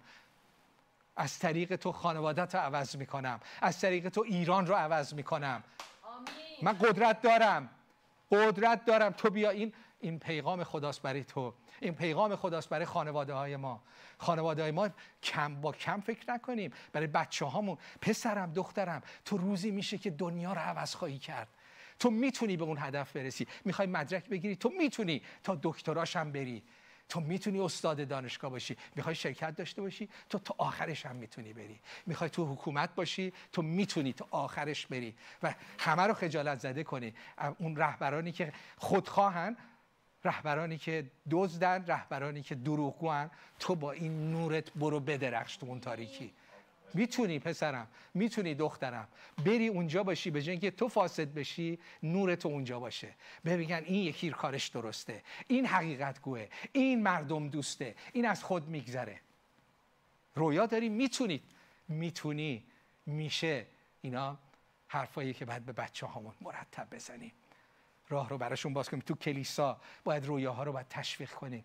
از 1.16 1.38
طریق 1.38 1.76
تو 1.76 1.92
خانوادت 1.92 2.54
رو 2.54 2.60
عوض 2.60 2.96
می‌کنم. 2.96 3.40
از 3.60 3.80
طریق 3.80 4.08
تو 4.08 4.20
ایران 4.20 4.66
رو 4.66 4.74
عوض 4.74 5.14
می‌کنم. 5.14 5.62
من 6.62 6.72
قدرت 6.72 7.20
دارم. 7.20 7.70
قدرت 8.30 8.84
دارم. 8.84 9.12
تو 9.12 9.30
بیا 9.30 9.50
این 9.50 9.72
این 10.00 10.18
پیغام 10.18 10.64
خداست 10.64 11.02
برای 11.02 11.24
تو. 11.24 11.54
این 11.80 11.94
پیغام 11.94 12.36
خداست 12.36 12.68
برای 12.68 12.84
خانواده 12.84 13.34
های 13.34 13.56
ما. 13.56 13.82
خانواده 14.18 14.62
های 14.62 14.70
ما 14.70 14.88
کم 15.22 15.60
با 15.60 15.72
کم 15.72 16.00
فکر 16.00 16.32
نکنیم. 16.32 16.72
برای 16.92 17.06
بچه 17.06 17.44
هامون 17.44 17.78
پسرم 18.00 18.52
دخترم 18.52 19.02
تو 19.24 19.36
روزی 19.36 19.70
میشه 19.70 19.98
که 19.98 20.10
دنیا 20.10 20.52
رو 20.52 20.58
عوض 20.58 20.94
خواهی 20.94 21.18
کرد. 21.18 21.48
تو 21.98 22.10
می‌تونی 22.10 22.56
به 22.56 22.64
اون 22.64 22.78
هدف 22.80 23.16
برسی. 23.16 23.46
می‌خوای 23.64 23.88
مدرک 23.88 24.28
بگیری. 24.28 24.56
تو 24.56 24.68
می‌تونی 24.78 25.22
تا 25.42 25.58
دکتراش 25.62 26.16
هم 26.16 26.32
بری. 26.32 26.62
تو 27.08 27.20
می‌تونی 27.20 27.60
استاد 27.60 28.08
دانشگاه 28.08 28.50
باشی. 28.50 28.76
می‌خوای 28.96 29.14
شرکت 29.14 29.56
داشته 29.56 29.82
باشی 29.82 30.08
تو 30.28 30.38
تا 30.38 30.54
آخرش 30.58 31.06
هم 31.06 31.16
می‌تونی 31.16 31.52
بری. 31.52 31.80
می‌خوای 32.06 32.30
تو 32.30 32.52
حکومت 32.52 32.94
باشی 32.94 33.32
تو 33.52 33.62
می‌تونی 33.62 34.12
تا 34.12 34.26
آخرش 34.30 34.86
بری. 34.86 35.14
و 35.42 35.54
همه 35.78 36.02
رو 36.02 36.14
خجالت 36.14 36.58
زده 36.58 36.84
کنی. 36.84 37.14
اون 37.58 37.76
رهبرانی 37.76 38.32
که 38.32 38.52
خودخواهن 38.76 39.56
رهبرانی 40.24 40.78
که 40.78 41.10
دزدن 41.30 41.86
رهبرانی 41.86 42.42
که 42.42 42.54
دروغگوان 42.54 43.30
تو 43.58 43.74
با 43.74 43.92
این 43.92 44.30
نورت 44.30 44.72
برو 44.72 45.00
بدرخش 45.00 45.56
تو 45.56 45.66
اون 45.66 45.80
تاریکی. 45.80 46.32
می‌تونی 46.94 47.38
پسرم 47.38 47.88
می‌تونی 48.14 48.54
دخترم 48.54 49.08
بری 49.44 49.68
اونجا 49.68 50.02
باشی 50.02 50.30
به 50.30 50.40
اینکه 50.40 50.70
تو 50.70 50.88
فاسد 50.88 51.34
بشی 51.34 51.78
نور 52.02 52.34
تو 52.34 52.48
اونجا 52.48 52.80
باشه. 52.80 53.08
ببینن 53.44 53.82
این 53.84 54.02
یکی 54.02 54.30
کارش 54.30 54.68
درسته 54.68 55.22
این 55.46 55.66
حقیقت 55.66 56.20
گوه 56.20 56.46
این 56.72 57.02
مردم 57.02 57.48
دوسته 57.48 57.94
این 58.12 58.26
از 58.26 58.44
خود 58.44 58.68
میگذره. 58.68 59.20
رویا 60.34 60.66
داری 60.66 60.88
می‌تونید 60.88 61.42
می‌تونی. 61.88 62.64
میشه. 63.06 63.66
اینا 64.02 64.38
حرفایی 64.88 65.34
که 65.34 65.44
باید 65.44 65.66
به 65.66 65.72
بچه 65.72 66.06
هامون 66.06 66.34
مرتب 66.40 66.94
بزنیم. 66.94 67.32
راه 68.08 68.28
رو 68.28 68.38
براشون 68.38 68.72
باز 68.72 68.88
کنیم. 68.88 69.02
تو 69.06 69.14
کلیسا 69.14 69.80
باید 70.04 70.26
رویاها 70.26 70.62
رو 70.62 70.72
باید 70.72 70.88
تشویق 70.88 71.30
کنیم. 71.30 71.64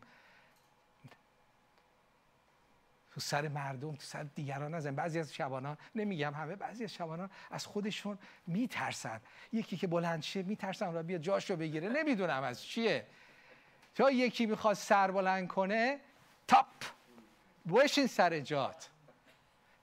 تو 3.17 3.21
سر 3.21 3.47
مردم 3.47 3.95
تو 3.95 4.01
سر 4.01 4.23
دیگران 4.23 4.75
نزن. 4.75 4.95
بعضی 4.95 5.19
از 5.19 5.34
شبانان 5.34 5.77
نمیگم 5.95 6.34
همه 6.34 6.56
بعضی 6.56 6.84
از 6.84 6.93
شبانان 6.93 7.30
از 7.51 7.65
خودشون 7.65 8.17
میترسن. 8.47 9.21
یکی 9.53 9.77
که 9.77 9.88
بلند 9.88 10.23
شه 10.23 10.43
میترسن 10.43 10.93
را 10.93 11.03
بیا 11.03 11.17
جاشو 11.17 11.56
بگیره. 11.56 11.89
نمی‌دونم 11.89 12.43
از 12.43 12.63
چیه. 12.63 13.08
تا 13.95 14.12
یکی 14.12 14.45
می‌خواد 14.45 14.75
سر 14.75 15.12
بلند 15.12 15.47
کنه 15.47 15.99
تاپ! 16.47 16.65
بشین 17.69 18.08
سر 18.08 18.39
جات. 18.39 18.89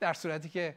در 0.00 0.12
صورتی 0.12 0.48
که 0.48 0.76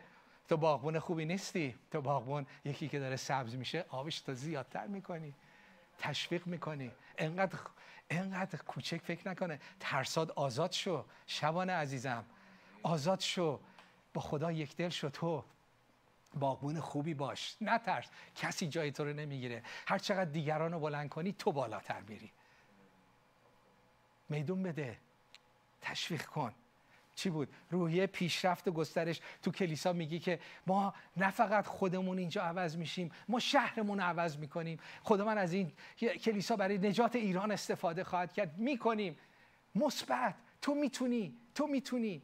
تو 0.50 0.58
باغبون 0.58 1.00
خوبی 1.00 1.26
نیستی. 1.26 1.76
تو 1.91 2.02
باغبون 2.02 2.46
یکی 2.65 2.88
که 2.88 3.00
داره 3.00 3.15
سبز 3.15 3.56
میشه 3.56 3.86
آبش 3.89 4.20
تا 4.20 4.34
زیادتر 4.34 4.88
می‌کنی. 4.88 5.34
تشویق 6.00 6.48
می‌کنی. 6.48 6.91
انقدر 7.17 7.60
انقدر 8.10 8.60
کوچک 8.60 9.02
فکر 9.04 9.30
نکنه. 9.30 9.60
ترساد 9.80 10.32
آزاد 10.32 10.72
شو. 10.72 11.06
شبانه 11.28 11.74
عزیزم. 11.74 12.26
آزاد 12.84 13.20
شو 13.20 13.60
با 14.13 14.22
خدا 14.22 14.52
یک 14.52 14.76
دل 14.76 14.90
شو 14.90 15.10
تو. 15.10 15.44
باغبون 16.34 16.80
خوبی 16.80 17.13
باش. 17.13 17.56
نترس. 17.62 18.08
کسی 18.36 18.68
جای 18.68 18.92
تو 18.92 19.06
رو 19.06 19.13
نمی‌گیره. 19.13 19.63
هر 19.88 19.98
چقدر 19.98 20.32
دیگران 20.32 20.72
رو 20.72 20.80
بلند 20.80 21.10
کنی 21.10 21.34
تو 21.34 21.52
بالاتر 21.52 22.02
میری. 22.02 22.32
میدون 24.30 24.63
بده. 24.63 24.98
تشویق 25.82 26.26
کن. 26.26 26.54
چی 27.16 27.30
بود؟ 27.30 27.54
روحیه 27.72 28.08
پیشرفت 28.08 28.68
و 28.68 28.72
گسترش. 28.72 29.22
تو 29.42 29.52
کلیسا 29.52 29.94
میگی 29.94 30.20
که 30.20 30.40
ما 30.68 30.94
نه 31.18 31.32
فقط 31.32 31.66
خودمون 31.66 32.18
اینجا 32.18 32.42
عوض 32.42 32.78
میشیم 32.78 33.12
ما 33.28 33.40
شهرمون 33.40 34.00
عوض 34.00 34.38
می‌کنیم. 34.38 34.80
خدا 35.04 35.26
من 35.26 35.38
از 35.38 35.54
این 35.54 35.72
کلیسا 35.98 36.56
برای 36.56 36.78
نجات 36.78 37.16
ایران 37.16 37.52
استفاده 37.52 38.04
خواهد 38.04 38.34
کرد. 38.34 38.58
می‌کنیم. 38.58 39.18
مثبت. 39.76 40.36
تو 40.62 40.76
می‌تونی. 40.76 41.38
تو 41.56 41.68
می‌تونی. 41.68 42.22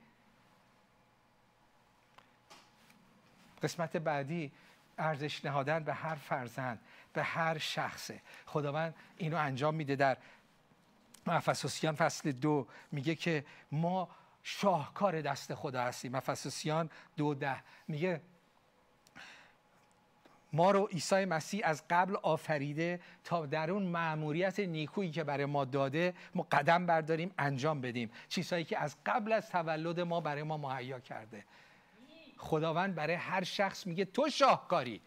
قسمت 3.63 3.97
بعدی 3.97 4.51
ارزش 4.97 5.45
نهادن 5.45 5.83
به 5.83 5.93
هر 5.93 6.15
فرزند 6.15 6.79
به 7.13 7.23
هر 7.23 7.57
شخصه. 7.57 8.21
خداوند 8.45 8.95
اینو 9.17 9.37
انجام 9.37 9.75
میده 9.75 9.95
در 9.95 10.17
مفسوسیان 11.27 11.95
فصل 11.95 12.31
دو. 12.31 12.67
میگه 12.91 13.15
که 13.15 13.45
ما 13.71 14.09
شاهکار 14.43 15.21
دست 15.21 15.55
خدا 15.55 15.83
هستیم. 15.83 16.11
مفسوسیان 16.11 16.89
دو 17.17 17.33
ده. 17.33 17.63
میگه 17.87 18.21
ما 20.53 20.71
رو 20.71 20.85
عیسی 20.85 21.25
مسیح 21.25 21.61
از 21.63 21.83
قبل 21.89 22.15
آفریده 22.21 22.99
تا 23.23 23.45
در 23.45 23.71
اون 23.71 23.83
معموریت 23.83 24.59
نیکویی 24.59 25.11
که 25.11 25.23
برای 25.23 25.45
ما 25.45 25.65
داده 25.65 26.13
ما 26.35 26.47
قدم 26.51 26.85
برداریم 26.85 27.31
انجام 27.37 27.81
بدیم. 27.81 28.11
چیزهایی 28.29 28.65
که 28.65 28.79
از 28.79 28.95
قبل 29.05 29.31
از 29.31 29.49
تولد 29.49 29.99
ما 29.99 30.21
برای 30.21 30.43
ما 30.43 30.57
مهیا 30.57 30.99
کرده. 30.99 31.45
خداوند 32.43 32.95
برای 32.95 33.15
هر 33.15 33.43
شخص 33.43 33.87
میگه 33.87 34.05
تو 34.05 34.29
شاهکاری 34.29 35.01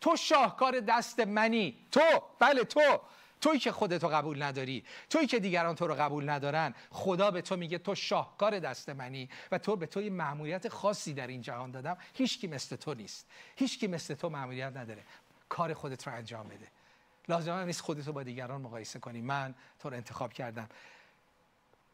تو 0.00 0.16
شاهکار 0.16 0.80
دست 0.80 1.20
منی 1.20 1.76
تو 1.92 2.22
بله 2.38 2.64
تو 2.64 3.00
تویی 3.40 3.58
که 3.58 3.72
خودتو 3.72 4.08
قبول 4.08 4.42
نداری 4.42 4.84
تویی 5.10 5.26
که 5.26 5.40
دیگران 5.40 5.74
تو 5.74 5.86
رو 5.86 5.94
قبول 5.94 6.30
ندارن 6.30 6.74
خدا 6.90 7.30
به 7.30 7.42
تو 7.42 7.56
میگه 7.56 7.78
تو 7.78 7.94
شاهکار 7.94 8.58
دست 8.58 8.88
منی 8.88 9.28
و 9.52 9.58
تو 9.58 9.76
به 9.76 9.86
تو 9.86 10.02
یه 10.02 10.10
معمولیت 10.10 10.68
خاصی 10.68 11.14
در 11.14 11.26
این 11.26 11.42
جهان 11.42 11.70
دادم. 11.70 11.96
هیچکی 12.14 12.46
مثل 12.46 12.76
تو 12.76 12.94
نیست 12.94 13.26
هیچکی 13.56 13.86
مثل 13.86 14.14
تو 14.14 14.28
معمولیت 14.28 14.76
نداره. 14.76 15.02
کار 15.48 15.74
خودت 15.74 16.06
رو 16.06 16.14
انجام 16.14 16.48
بده. 16.48 16.66
لازم 17.28 17.52
هم 17.52 17.66
نیست 17.66 17.80
خودتو 17.80 18.12
با 18.12 18.22
دیگران 18.22 18.60
مقایسه 18.60 18.98
کنی. 18.98 19.20
من 19.20 19.54
تو 19.78 19.90
رو 19.90 19.96
انتخاب 19.96 20.32
کردم. 20.32 20.68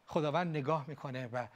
خداوند 0.07 0.57
نگاه 0.57 0.85
می‌کنه 0.87 1.29
و 1.33 1.47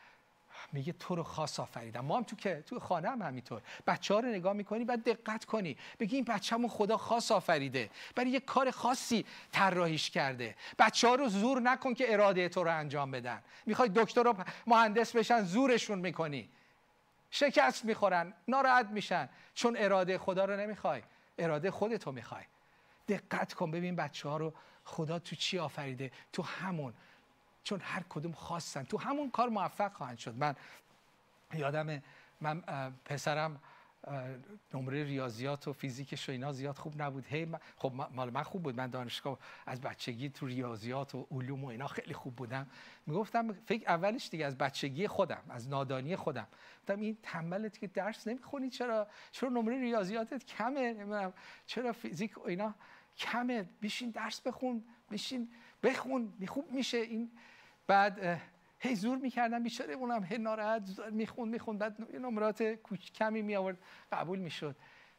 میگه 0.71 0.93
تو 0.93 1.15
رو 1.15 1.23
خاص 1.23 1.59
آفریدم. 1.59 2.05
ما 2.05 2.17
هم 2.17 2.23
تو 2.23 2.35
که 2.35 2.63
تو 2.65 2.79
خانه 2.79 3.09
هم 3.09 3.21
همینطور. 3.21 3.61
بچه 3.87 4.13
ها 4.13 4.19
رو 4.19 4.27
نگاه 4.27 4.53
می‌کنی 4.53 4.85
بعد 4.85 5.03
دقت 5.03 5.45
کنی. 5.45 5.77
بگی 5.99 6.15
این 6.15 6.25
بچه‌مون 6.25 6.69
خدا 6.69 6.97
خاص 6.97 7.31
آفریده. 7.31 7.89
برای 8.15 8.29
یه 8.29 8.39
کار 8.39 8.71
خاصی 8.71 9.25
طراحیش 9.51 10.09
کرده. 10.09 10.55
بچه 10.79 11.07
ها 11.07 11.15
رو 11.15 11.29
زور 11.29 11.61
نکن 11.61 11.93
که 11.93 12.13
اراده 12.13 12.49
تو 12.49 12.63
رو 12.63 12.77
انجام 12.77 13.11
بدن. 13.11 13.43
می‌خوای 13.65 13.89
دکتر 13.89 14.27
و 14.27 14.35
مهندس 14.67 15.15
بشن 15.15 15.43
زورشون 15.43 15.99
می‌کنی. 15.99 16.49
شکست 17.31 17.85
می‌خورن 17.85 18.33
ناراحت 18.47 18.85
میشن. 18.85 19.29
چون 19.53 19.75
اراده 19.79 20.17
خدا 20.17 20.45
رو 20.45 20.57
نمی‌خوای. 20.57 21.01
اراده 21.39 21.71
خودتو 21.71 22.11
می‌خوای. 22.11 22.43
دقت 23.07 23.53
کن 23.53 23.71
ببین 23.71 23.95
بچه 23.95 24.29
ها 24.29 24.37
رو 24.37 24.53
خدا 24.85 25.19
تو 25.19 25.35
چی 25.35 25.59
آفریده؟ 25.59 26.11
تو 26.33 26.43
همون 26.43 26.93
چون 27.67 27.79
هر 27.83 28.03
کدوم 28.09 28.31
خواستن. 28.31 28.83
تو 28.83 28.97
همون 28.97 29.31
کار 29.31 29.49
موفق 29.49 29.93
خواهند 29.93 30.17
شد. 30.17 30.35
من 30.35 30.55
یادم 31.53 32.01
من 32.41 32.63
پسرم 33.05 33.59
نمره 34.73 35.03
ریاضیات 35.03 35.67
و 35.67 35.73
فیزیکش 35.73 36.29
و 36.29 36.31
اینا 36.31 36.51
زیاد 36.51 36.75
خوب 36.77 37.01
نبود. 37.01 37.25
هی 37.25 37.47
خب 37.77 37.93
مال 38.11 38.29
من 38.29 38.43
خوب 38.43 38.63
بود. 38.63 38.77
من 38.77 38.89
دانشگاه 38.89 39.39
از 39.65 39.81
بچگی 39.81 40.29
تو 40.29 40.45
ریاضیات 40.45 41.15
و 41.15 41.27
علوم 41.31 41.63
و 41.63 41.67
اینا 41.67 41.87
خیلی 41.87 42.13
خوب 42.13 42.35
بودم. 42.35 42.67
می‌گفتم 43.07 43.53
فکر 43.53 43.89
اولش 43.89 44.29
دیگه 44.29 44.45
از 44.45 44.57
بچگی 44.57 45.07
خودم 45.07 45.41
از 45.49 45.69
نادانی 45.69 46.15
خودم. 46.15 46.47
گفتم 46.81 46.99
این 46.99 47.17
تنبلت 47.23 47.79
که 47.79 47.87
درس 47.87 48.27
نمی‌خونی 48.27 48.69
چرا؟ 48.69 49.07
چرا 49.31 49.49
نمره 49.49 49.79
ریاضیاتت 49.81 50.45
کمه؟ 50.45 50.93
نمی‌دونم 50.93 51.33
چرا 51.65 51.93
فیزیک 51.93 52.37
و 52.37 52.47
اینا 52.47 52.73
کمه؟ 53.17 53.65
بشین 53.81 54.09
درس 54.09 54.41
بخون 54.41 54.83
بشین 55.11 55.49
بخون 55.83 56.33
خوب 56.47 56.71
میشه. 56.71 56.97
این 56.97 57.31
بعد 57.87 58.41
هی 58.79 58.95
زور 58.95 59.17
می‌کردم 59.17 59.63
بیچاره 59.63 59.93
اونم 59.93 60.23
هی 60.23 60.37
ناراحت 60.37 60.99
می‌خوند 61.11 61.51
می‌خوند. 61.51 61.79
بعد 61.79 62.15
نمرات 62.15 62.63
کمی 63.15 63.41
می 63.41 63.55
آورد 63.55 63.77
قبول 64.11 64.39
می‌شد. 64.39 64.75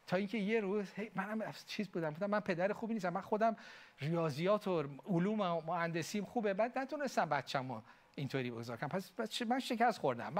تا 0.07 0.17
اینکه 0.17 0.37
یه 0.37 0.59
روز 0.59 0.93
هی 0.95 1.11
منم 1.15 1.53
چیز 1.65 1.87
بودم. 1.89 2.09
بودم 2.09 2.29
من 2.29 2.39
پدر 2.39 2.73
خوبی 2.73 2.93
نیستم. 2.93 3.09
من 3.09 3.21
خودم 3.21 3.55
ریاضیات 3.99 4.67
و 4.67 4.83
علوم 5.05 5.41
و 5.41 5.61
مهندسیم 5.61 6.25
خوبه. 6.25 6.53
بعد 6.53 6.79
نتونستم 6.79 7.29
بچه‌مو 7.29 7.81
اینطوری 8.15 8.51
بگذار 8.51 8.77
کنم 8.77 8.89
پس 8.89 9.41
من 9.41 9.59
شکست 9.59 9.99
خوردم. 9.99 10.33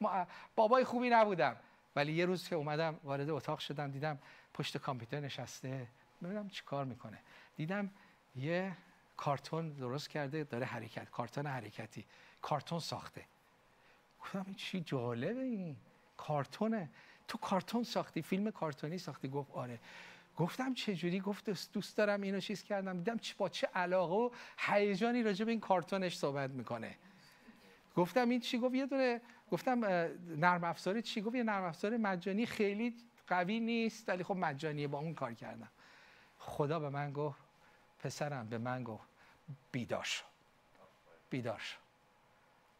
من 0.00 0.26
بابای 0.56 0.84
خوبی 0.84 1.10
نبودم. 1.10 1.56
ولی 1.96 2.12
یه 2.12 2.26
روز 2.26 2.48
که 2.48 2.56
اومدم 2.56 3.00
وارد 3.04 3.30
اتاق 3.30 3.58
شدم 3.58 3.90
دیدم 3.90 4.18
پشت 4.54 4.76
کامپیوتر 4.78 5.20
نشسته. 5.20 5.86
ببینم 6.22 6.48
چی 6.48 6.64
کار 6.64 6.84
می‌کنه. 6.84 7.18
دیدم 7.56 7.90
یه 8.36 8.72
کارتون 9.16 9.68
درست 9.68 10.10
کرده 10.10 10.44
داره 10.44 10.66
حرکت 10.66 11.10
کارتون 11.10 11.46
حرکتی 11.46 12.04
کارتون 12.42 12.78
ساخته. 12.78 13.24
گفتم 14.20 14.46
چی 14.56 14.80
جالبه 14.80 15.42
این؟ 15.42 15.76
کارتونه. 16.16 16.90
تو 17.28 17.38
کارتون 17.38 17.82
ساختی 17.82 18.22
فیلم 18.22 18.50
کارتونی 18.50 18.98
ساختی. 18.98 19.28
گفت 19.28 19.50
آره. 19.50 19.78
گفتم 20.36 20.74
چه 20.74 20.94
جوری 20.94 21.20
گفت 21.20 21.72
دوست 21.72 21.96
دارم 21.96 22.20
اینو 22.20 22.40
چیز 22.40 22.62
کردم. 22.62 22.96
دیدم 22.96 23.20
با 23.38 23.48
چه 23.48 23.66
علاقه 23.74 24.14
و 24.14 24.30
هیجانی 24.58 25.22
راجع 25.22 25.44
به 25.44 25.50
این 25.50 25.60
کارتونش 25.60 26.16
صحبت 26.16 26.50
می‌کنه. 26.50 26.96
گفتم 27.96 28.28
این 28.28 28.40
چی؟ 28.40 28.58
گفت 28.58 28.74
یه 28.74 28.86
دونه 28.86 29.20
گفتم 29.50 29.84
نرم 30.36 30.64
افزار 30.64 31.00
چی؟ 31.00 31.20
گفت 31.20 31.34
یه 31.34 31.42
نرم 31.42 31.64
افزار 31.64 31.96
مجانی. 31.96 32.46
خیلی 32.46 32.96
قوی 33.26 33.60
نیست 33.60 34.08
ولی 34.08 34.24
خب 34.24 34.36
مجانیه 34.36 34.88
با 34.88 34.98
اون 34.98 35.14
کار 35.14 35.34
کردم. 35.34 35.68
خدا 36.38 36.78
به 36.78 36.88
من 36.88 37.12
گفت 37.12 37.45
پسرم 38.06 38.48
به 38.48 38.58
من 38.58 38.84
گفت 38.84 39.08
بیدار 39.72 40.04
شو. 41.58 41.78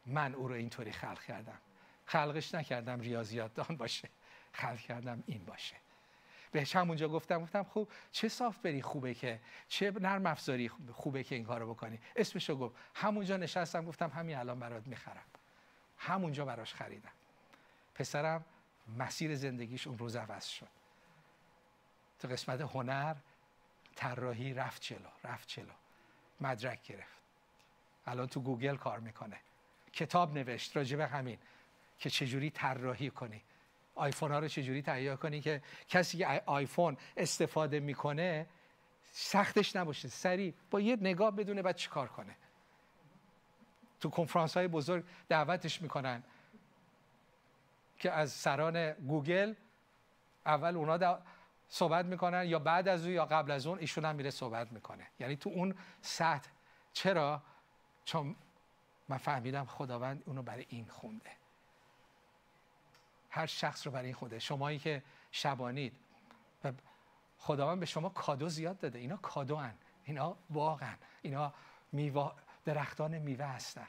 من 0.05 0.33
او 0.35 0.47
رو 0.47 0.53
اینطوری 0.53 0.91
خلق 0.91 1.23
کردم. 1.23 1.57
خلقش 2.05 2.55
نکردم 2.55 2.99
ریاضیات 2.99 3.53
دان 3.53 3.77
باشه. 3.77 4.09
خلق 4.53 4.79
کردم 4.79 5.23
این 5.25 5.45
باشه. 5.45 5.75
بهش 6.51 6.75
همونجا 6.75 7.09
گفتم 7.09 7.41
گفتم 7.41 7.63
خوب 7.63 7.91
چه 8.11 8.29
صاف 8.29 8.57
بری 8.57 8.81
خوبه 8.81 9.13
که. 9.13 9.39
چه 9.67 9.91
نرم 9.91 10.25
افزاری 10.25 10.69
خوبه 10.93 11.23
که 11.23 11.35
این 11.35 11.45
کارو 11.45 11.73
بکنی. 11.73 11.99
اسمشو 12.15 12.55
گفت. 12.55 12.75
همونجا 12.95 13.37
نشستم 13.37 13.85
گفتم 13.85 14.09
همین 14.09 14.37
الان 14.37 14.59
برات 14.59 14.87
می‌خرم. 14.87 15.25
همونجا 15.97 16.45
براش 16.45 16.73
خریدم. 16.73 17.11
پسرم 17.95 18.45
مسیر 18.97 19.35
زندگیش 19.35 19.87
اون 19.87 19.97
روز 19.97 20.15
عوض 20.15 20.45
شد. 20.45 20.69
تو 22.19 22.27
قسمت 22.27 22.61
هنر 22.61 23.15
طراحی 23.97 24.53
رفت 24.53 24.81
جلو 24.81 25.09
رفت 25.23 25.47
جلو. 25.47 25.73
مدرک 26.41 26.83
گرفت. 26.83 27.17
الان 28.05 28.27
تو 28.27 28.41
گوگل 28.41 28.75
کار 28.75 28.99
می‌کنه. 28.99 29.39
کتاب 29.93 30.37
نوشت 30.37 30.77
راجع 30.77 30.97
به 30.97 31.07
همین 31.07 31.37
که 31.99 32.09
چجوری 32.09 32.49
طراحی 32.49 33.09
کنی. 33.09 33.41
آیفون 33.95 34.31
ها 34.31 34.39
رو 34.39 34.47
چجوری 34.47 34.81
تهیه 34.81 35.15
کنی 35.15 35.41
که 35.41 35.61
کسی 35.89 36.17
که 36.17 36.43
آیفون 36.45 36.97
استفاده 37.17 37.79
می‌کنه 37.79 38.47
سختش 39.11 39.75
نباشه. 39.75 40.07
سریع 40.07 40.53
با 40.71 40.79
یه 40.79 40.97
نگاه 41.01 41.31
بدونه 41.31 41.61
بعد 41.61 41.75
چی 41.75 41.89
کار 41.89 42.07
کنه. 42.07 42.35
تو 43.99 44.09
کنفرانس 44.09 44.57
های 44.57 44.67
بزرگ 44.67 45.05
دعوتش 45.29 45.81
می‌کنن 45.81 46.23
که 47.99 48.11
از 48.11 48.31
سران 48.31 48.91
گوگل 48.91 49.53
اول 50.45 50.75
اونا 50.75 50.97
صحبت 51.69 52.05
می‌کنن 52.05 52.45
یا 52.45 52.59
بعد 52.59 52.87
از 52.87 53.05
او 53.05 53.11
یا 53.11 53.25
قبل 53.25 53.51
از 53.51 53.67
اون 53.67 53.79
ایشون 53.79 54.05
هم 54.05 54.15
میره 54.15 54.29
صحبت 54.29 54.71
می‌کنه. 54.71 55.07
یعنی 55.19 55.35
تو 55.35 55.49
اون 55.49 55.75
سطح. 56.01 56.49
چرا؟ 56.93 57.41
چون 58.05 58.35
من 59.09 59.17
فهمیدم 59.17 59.65
خداوند 59.65 60.23
اونو 60.25 60.41
برای 60.41 60.65
این 60.69 60.87
خونده. 60.87 61.31
هر 63.29 63.45
شخص 63.45 63.87
رو 63.87 63.93
برای 63.93 64.05
این 64.05 64.15
خونده. 64.15 64.39
شمایی 64.39 64.79
که 64.79 65.03
شبانید. 65.31 65.93
و 66.63 66.73
خداوند 67.37 67.79
به 67.79 67.85
شما 67.85 68.09
کادو 68.09 68.49
زیاد 68.49 68.79
داده. 68.79 68.99
اینا 68.99 69.17
کادو 69.17 69.55
هن. 69.55 69.73
اینا 70.03 70.37
واقعا 70.49 70.95
اینا 71.21 71.53
میوه 71.91 72.31
درختان 72.65 73.17
میوه 73.17 73.45
هستن. 73.45 73.87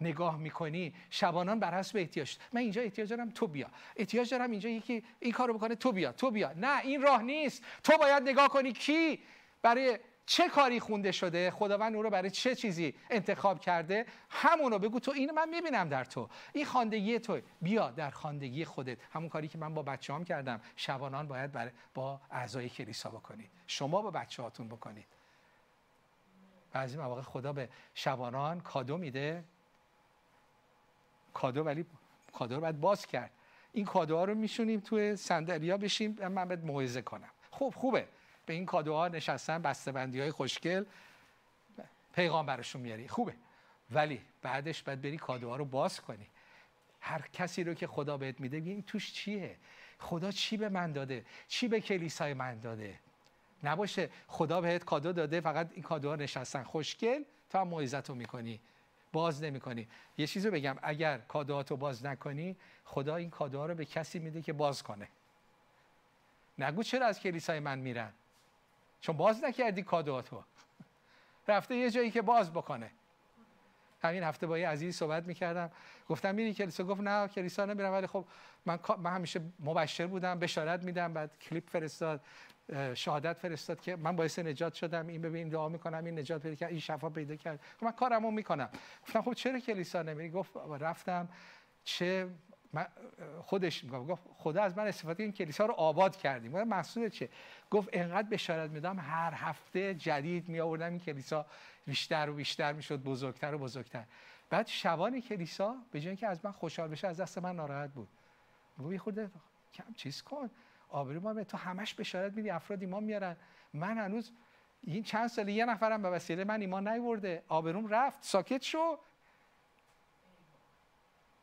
نگاه 0.00 0.38
می‌کنی 0.38 0.94
شبانان 1.10 1.60
بر 1.60 1.78
حسب 1.78 1.96
احتیاج. 1.96 2.36
من 2.52 2.60
اینجا 2.60 2.82
احتیاج 2.82 3.10
دارم 3.10 3.30
تو 3.30 3.46
بیا. 3.46 3.70
احتیاج 3.96 4.30
دارم 4.30 4.50
اینجا 4.50 4.68
یکی 4.68 5.04
این 5.20 5.32
کارو 5.32 5.54
بکنه 5.54 5.74
تو 5.74 5.92
بیا 5.92 6.12
تو 6.12 6.30
بیا. 6.30 6.52
نه 6.56 6.80
این 6.80 7.02
راه 7.02 7.22
نیست. 7.22 7.62
تو 7.82 7.98
باید 7.98 8.22
نگاه 8.22 8.48
کنی 8.48 8.72
کی 8.72 9.22
برای 9.62 9.98
چه 10.26 10.48
کاری 10.48 10.80
خونده 10.80 11.12
شده 11.12 11.50
خداوند 11.50 11.96
او 11.96 12.02
رو 12.02 12.10
برای 12.10 12.30
چه 12.30 12.54
چیزی 12.54 12.94
انتخاب 13.10 13.60
کرده. 13.60 14.06
همونو 14.30 14.78
بگو 14.78 15.00
تو 15.00 15.10
اینو 15.10 15.32
من 15.32 15.48
می‌بینم 15.48 15.88
در 15.88 16.04
تو. 16.04 16.28
این 16.52 16.64
خاندگی 16.64 17.18
تو 17.18 17.40
بیا 17.62 17.90
در 17.90 18.10
خاندگی 18.10 18.64
خودت. 18.64 18.98
همون 19.12 19.28
کاری 19.28 19.48
که 19.48 19.58
من 19.58 19.74
با 19.74 19.82
بچه 19.82 20.14
هم 20.14 20.24
کردم. 20.24 20.60
شبانان 20.76 21.28
باید 21.28 21.52
برای 21.52 21.72
با 21.94 22.20
اعضای 22.30 22.68
کلیسا 22.68 23.10
بکنید. 23.10 23.50
شما 23.66 24.02
با 24.02 24.10
بچه 24.10 24.42
هاتون 24.42 24.68
بکنید. 24.68 25.06
بعضی 26.72 26.98
مواقع 26.98 27.22
خدا 27.22 27.52
به 27.52 27.68
شبانان 27.94 28.60
کادو 28.60 28.98
میده. 28.98 29.44
کادو 31.34 31.62
ولی 31.62 31.86
کادو 32.32 32.54
رو 32.54 32.60
باید 32.60 32.80
باز 32.80 33.06
کرد. 33.06 33.30
این 33.72 33.84
کادوها 33.84 34.24
رو 34.24 34.34
میشونیم 34.34 34.80
توی 34.80 35.16
صندلیا 35.16 35.76
بشیم 35.76 36.28
من 36.28 36.48
باید 36.48 36.64
موعظه 36.64 37.02
کنم. 37.02 37.30
خوب 37.50 37.74
خوبه. 37.74 38.08
به 38.46 38.52
این 38.52 38.66
کادوها 38.66 39.08
نشستن 39.08 39.62
بسته‌بندی 39.62 40.20
های 40.20 40.30
خوشگل 40.30 40.84
پیغام 42.14 42.46
براشون 42.46 42.82
میاری. 42.82 43.08
خوبه. 43.08 43.34
ولی 43.90 44.20
بعدش 44.42 44.82
باید 44.82 45.02
بری 45.02 45.16
کادوها 45.16 45.56
رو 45.56 45.64
باز 45.64 46.00
کنی. 46.00 46.26
هر 47.00 47.28
کسی 47.32 47.64
رو 47.64 47.74
که 47.74 47.86
خدا 47.86 48.16
بهت 48.16 48.40
میده 48.40 48.56
این 48.56 48.82
توش 48.82 49.12
چیه؟ 49.12 49.56
خدا 49.98 50.30
چی 50.30 50.56
به 50.56 50.68
من 50.68 50.92
داده؟ 50.92 51.24
چی 51.48 51.68
به 51.68 51.80
کلیسای 51.80 52.34
من 52.34 52.60
داده؟ 52.60 52.98
نباشه 53.62 54.10
خدا 54.26 54.60
بهت 54.60 54.84
کادو 54.84 55.12
داده 55.12 55.40
فقط 55.40 55.70
این 55.72 55.82
کادوها 55.82 56.16
نشستن. 56.16 56.62
خوشگل 56.62 57.24
تا 57.50 57.60
هم 57.60 57.68
موعظت 57.68 58.08
رو 58.08 58.14
می‌کنی. 58.14 58.60
باز 59.14 59.42
نمی‌کنی. 59.42 59.88
یه 60.18 60.26
چیزی 60.26 60.50
بگم 60.50 60.76
اگر 60.82 61.18
کادوهاتو 61.18 61.76
باز 61.76 62.06
نکنی 62.06 62.56
خدا 62.84 63.16
این 63.16 63.30
کادوها 63.30 63.66
رو 63.66 63.74
به 63.74 63.84
کسی 63.84 64.18
میده 64.18 64.42
که 64.42 64.52
باز 64.52 64.82
کنه. 64.82 65.08
نگو 66.58 66.82
چرا 66.82 67.06
از 67.06 67.20
کلیسای 67.20 67.60
من 67.60 67.78
میرن؟ 67.78 68.12
چون 69.00 69.16
باز 69.16 69.44
نکردی 69.44 69.82
کادواتو 69.82 70.44
رفته 71.48 71.76
یه 71.76 71.90
جایی 71.90 72.10
که 72.10 72.22
باز 72.22 72.52
بکنه. 72.52 72.90
همین 74.02 74.22
هفته 74.22 74.46
با 74.46 74.58
یه 74.58 74.68
عزیزی 74.68 74.92
صحبت 74.92 75.26
می‌کردم. 75.26 75.70
گفتم 76.08 76.34
میری 76.34 76.54
کلیسا؟ 76.54 76.84
گفت 76.84 77.00
نه 77.00 77.28
کلیسا 77.28 77.64
نمیرم. 77.64 77.92
ولی 77.92 78.06
خب 78.06 78.24
من, 78.66 78.78
من 78.98 79.14
همیشه 79.14 79.40
مبشر 79.60 80.06
بودم 80.06 80.38
بشارت 80.38 80.82
میدم 80.82 81.12
بعد 81.12 81.38
کلیپ 81.38 81.70
فرستاد. 81.70 82.20
شهادت 82.94 83.38
فرستاد 83.38 83.80
که 83.80 83.96
من 83.96 84.16
باعث 84.16 84.38
نجات 84.38 84.74
شدم. 84.74 85.06
این 85.06 85.22
ببین 85.22 85.48
دعا 85.48 85.68
می‌کنم 85.68 86.04
این 86.04 86.18
نجات 86.18 86.42
پیدا 86.42 86.54
کرد 86.54 86.70
این 86.70 86.80
شفا 86.80 87.10
پیدا 87.10 87.36
کرد. 87.36 87.60
من 87.82 87.90
کارمو 87.90 88.30
می‌کنم. 88.30 88.70
گفتم 89.02 89.22
خب 89.22 89.32
چرا 89.32 89.58
کلیسا 89.60 90.02
نمیری؟ 90.02 90.30
گفت 90.30 90.56
رفتم 90.80 91.28
چه 91.84 92.28
خودش 93.42 93.84
گفت 93.90 94.22
خدا 94.34 94.62
از 94.62 94.78
من 94.78 94.86
استفاده 94.86 95.22
این 95.22 95.32
کلیسا 95.32 95.66
رو 95.66 95.74
آباد 95.74 96.16
کردیم 96.16 96.52
گفتم 96.52 96.68
محصول 96.68 97.08
چه؟ 97.08 97.28
گفت 97.70 97.88
انقدر 97.92 98.28
بشارت 98.28 98.70
میدم 98.70 98.98
هر 98.98 99.32
هفته 99.34 99.94
جدید 99.94 100.48
می 100.48 100.60
آوردم 100.60 100.90
این 100.90 100.98
کلیسا 100.98 101.46
بیشتر 101.86 102.30
و 102.30 102.34
بیشتر 102.34 102.72
می‌شد 102.72 103.02
بزرگتر 103.02 103.54
و 103.54 103.58
بزرگتر. 103.58 104.04
بعد 104.50 104.66
شبان 104.66 105.20
کلیسا 105.20 105.76
به 105.90 106.00
جای 106.00 106.08
اینکه 106.08 106.26
از 106.26 106.44
من 106.44 106.52
خوشحال 106.52 106.88
بشه 106.88 107.08
از 107.08 107.20
دست 107.20 107.38
من 107.38 107.56
ناراحت 107.56 107.90
بود. 107.90 108.08
گفت 108.78 108.96
خود 108.96 109.30
کم 109.74 109.92
چیز 109.96 110.22
کن. 110.22 110.50
آبرو 110.94 111.20
ما 111.20 111.44
تو 111.44 111.56
همش 111.56 111.94
بشارت 111.94 112.32
میدی 112.32 112.50
افراد 112.50 112.82
ایمان 112.82 113.04
میارن. 113.04 113.36
من 113.72 113.98
هنوز 113.98 114.32
این 114.82 115.02
چند 115.02 115.26
سال 115.26 115.48
یه 115.48 115.64
نفرم 115.64 116.02
به 116.02 116.10
وسیله 116.10 116.44
من 116.44 116.60
ایمان 116.60 116.88
نیورده. 116.88 117.42
آبروم 117.48 117.86
رفت. 117.86 118.22
ساکت 118.22 118.62
شو. 118.62 118.98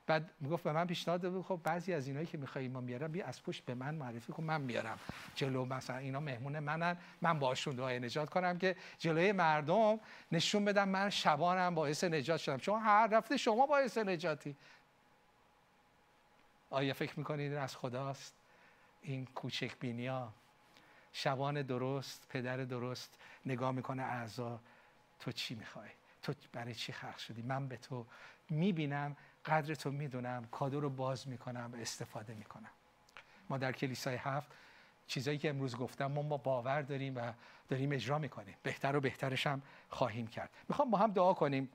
بعد 0.07 0.31
می‌گفت 0.39 0.63
به 0.63 0.71
من 0.71 0.87
پیشنهاد 0.87 1.21
داد 1.21 1.41
خب 1.41 1.59
بعضی 1.63 1.93
از 1.93 2.07
اینایی 2.07 2.25
که 2.25 2.37
می‌خوای 2.37 2.65
ایمان 2.65 2.85
بیارم 2.85 3.11
بیا 3.11 3.25
از 3.25 3.43
پشت 3.43 3.65
به 3.65 3.73
من 3.73 3.95
معرفی 3.95 4.33
کن 4.33 4.43
من 4.43 4.61
میارم. 4.61 4.99
جلو 5.35 5.65
مثلا 5.65 5.97
اینا 5.97 6.19
مهمون 6.19 6.59
منن. 6.59 6.97
من 7.21 7.39
باشون 7.39 7.75
دعای 7.75 7.99
نجات 7.99 8.29
کنم 8.29 8.57
که 8.57 8.75
جلوی 8.97 9.31
مردم 9.31 9.99
نشون 10.31 10.65
بدم 10.65 10.89
من 10.89 11.09
شبانم 11.09 11.75
باعث 11.75 12.03
نجات 12.03 12.39
شدم. 12.39 12.57
شما 12.57 12.79
هر 12.79 13.07
رفته 13.07 13.37
شما 13.37 13.65
باعث 13.65 13.97
نجاتی. 13.97 14.55
آیا 16.69 16.93
فکر 16.93 17.19
می‌کنید 17.19 17.53
از 17.53 17.75
خداست؟ 17.77 18.40
این 19.01 19.25
کوچک 19.25 19.79
بینیا 19.79 20.33
شبان 21.13 21.61
درست 21.61 22.27
پدر 22.29 22.57
درست 22.57 23.17
نگاه 23.45 23.71
می‌کنه 23.71 24.03
اعضا 24.03 24.59
تو 25.19 25.31
چی 25.31 25.55
می‌خوای؟ 25.55 25.89
تو 26.21 26.33
برای 26.51 26.75
چی 26.75 26.93
خلق 26.93 27.17
شدی؟ 27.17 27.41
من 27.41 27.67
به 27.67 27.77
تو 27.77 28.05
می‌بینم 28.49 29.15
قدر 29.45 29.75
تو 29.75 29.91
می‌دونم 29.91 30.45
کادو 30.51 30.79
رو 30.79 30.89
باز 30.89 31.27
می‌کنم 31.27 31.73
استفاده 31.81 32.33
می‌کنم. 32.33 32.69
ما 33.49 33.57
در 33.57 33.71
کلیسای 33.71 34.15
هفت 34.15 34.51
چیزایی 35.07 35.37
که 35.37 35.49
امروز 35.49 35.75
گفتم 35.75 36.05
ما 36.05 36.21
با 36.21 36.37
باور 36.37 36.81
داریم 36.81 37.15
و 37.15 37.33
داریم 37.69 37.91
اجرا 37.91 38.19
می‌کنیم. 38.19 38.55
بهتر 38.63 38.95
و 38.95 38.99
بهترش 39.01 39.47
هم 39.47 39.61
خواهیم 39.89 40.27
کرد. 40.27 40.49
می‌خوام 40.69 40.91
با 40.91 40.97
هم 40.97 41.11
دعا 41.11 41.33
کنیم. 41.33 41.69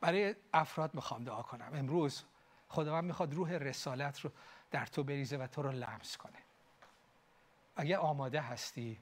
برای 0.00 0.34
افراد 0.54 0.94
می‌خوام 0.94 1.24
دعا 1.24 1.42
کنم. 1.42 1.70
امروز 1.74 2.22
خداوند 2.76 3.04
می‌خواد 3.04 3.34
روح 3.34 3.52
رسالت 3.52 4.20
رو 4.20 4.30
در 4.70 4.86
تو 4.86 5.04
بریزه 5.04 5.36
و 5.36 5.46
تو 5.46 5.62
رو 5.62 5.70
لمس 5.70 6.16
کنه. 6.16 6.38
اگه 7.76 7.98
آماده 7.98 8.40
هستی 8.40 8.98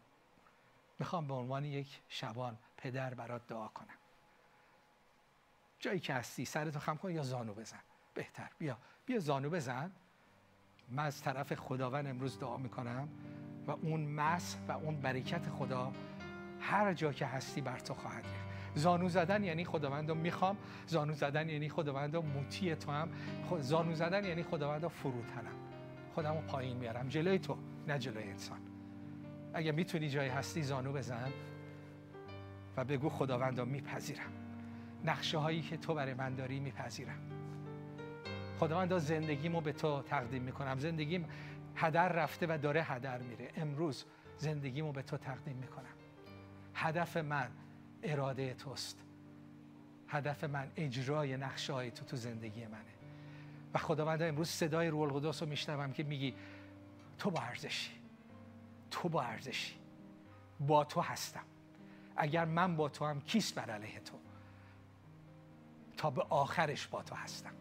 می‌خوام 0.99 1.27
به 1.27 1.35
عنوان 1.35 1.65
یک 1.65 2.01
شبان 2.09 2.59
پدر 2.77 3.15
برات 3.15 3.47
دعا 3.47 3.69
کنم. 3.69 3.99
جایی 5.79 6.01
که 6.01 6.15
هستی 6.15 6.45
سرتو 6.45 6.79
خم 6.79 6.97
کن 6.97 7.13
یا 7.13 7.23
زانو 7.23 7.55
بزن. 7.55 7.81
بهتر. 8.15 8.51
بیا. 8.59 8.79
بیا 9.07 9.19
زانو 9.19 9.51
بزن. 9.51 9.93
من 10.89 11.05
از 11.05 11.23
طرف 11.23 11.55
خداوند 11.55 12.07
امروز 12.07 12.39
دعا 12.39 12.57
می‌کنم 12.57 13.09
و 13.67 13.71
اون 13.71 14.01
مس 14.01 14.57
و 14.69 14.73
اون 14.73 15.01
برکت 15.01 15.49
خدا 15.49 15.93
هر 16.61 16.95
جا 16.95 17.13
که 17.13 17.27
هستی 17.27 17.61
بر 17.61 17.79
تو 17.79 17.95
خواهد 17.95 18.27
ریخت 18.27 18.44
زانو 18.75 19.09
زدن 19.09 19.45
یعنی 19.45 19.65
خداوند 19.65 20.09
رو 20.09 20.15
می‌خوام 20.15 20.57
زانو 20.87 21.13
زدن 21.13 21.49
یعنی 21.49 21.69
خداوند 21.69 22.15
رو 22.15 22.23
موتی 22.23 22.77
تو 22.77 22.91
هم. 22.91 23.09
زانو 23.61 23.95
زدن 23.95 24.25
یعنی 24.25 24.43
خداوند 24.43 24.83
رو 24.83 24.89
فروتنم. 24.89 25.55
خودم 26.15 26.35
رو 26.35 26.41
پایین 26.41 26.77
میارم. 26.77 27.09
جلوی 27.09 27.39
تو 27.39 27.59
نه 27.89 27.99
جلوی 27.99 28.23
انسان. 28.23 28.59
اگه 29.55 29.73
می‌تونی 29.73 30.09
جایی 30.09 30.31
هستی 30.31 30.63
زانو 30.63 30.93
بزن 30.93 31.33
و 32.77 32.85
بگو 32.85 33.09
خداوند 33.09 33.59
رو 33.61 33.67
میپذیرم. 33.67 34.33
نقشه 35.05 35.39
هایی 35.39 35.63
که 35.63 35.77
تو 35.77 35.95
برای 35.95 36.15
من 36.15 36.35
داری 36.35 36.61
میپذیرم. 36.61 37.19
خداوند 38.59 38.99
زندگیمو 38.99 39.61
به 39.61 39.73
تو 39.73 40.03
تقدیم 40.03 40.43
می‌کنم. 40.43 40.79
زندگیم 40.79 41.29
هدر 41.77 42.09
رفته 42.09 42.47
و 42.47 42.59
داره 42.59 42.83
هدر 42.83 43.19
میره. 43.19 43.49
امروز 43.57 44.05
زندگیمو 44.37 44.93
به 44.93 45.03
تو 45.03 45.17
تقدیم 45.17 45.57
می‌کنم. 45.57 45.95
هدف 46.75 47.17
من 47.17 47.49
اراده 48.05 48.55
توست. 48.55 48.99
هدف 50.09 50.45
من 50.45 50.71
اجرای 50.77 51.37
نقشه 51.37 51.73
های 51.73 51.91
تو 51.91 52.05
تو 52.05 52.17
زندگی 52.17 52.67
منه. 52.67 52.95
و 53.75 53.79
خداوند 53.79 54.23
امروز 54.23 54.49
صدای 54.49 54.89
روح 54.89 55.03
القدس 55.03 55.43
رو 55.43 55.49
میشنوم 55.49 55.93
که 55.93 56.03
میگی 56.03 56.35
تو 57.19 57.31
با 57.31 57.41
ارزشی. 57.41 57.91
تو 58.91 59.09
با 59.09 59.23
ارزشی. 59.23 59.75
با 60.61 60.85
تو 60.85 61.01
هستم. 61.01 61.45
اگر 62.17 62.45
من 62.45 62.77
با 62.77 62.89
تو 62.89 63.05
هم 63.05 63.21
کیست 63.21 63.55
بر 63.55 63.71
علیه 63.71 64.01
تو؟ 64.01 64.19
تا 65.97 66.11
به 66.11 66.23
آخرش 66.23 66.87
با 66.87 67.03
تو 67.03 67.15
هستم. 67.15 67.55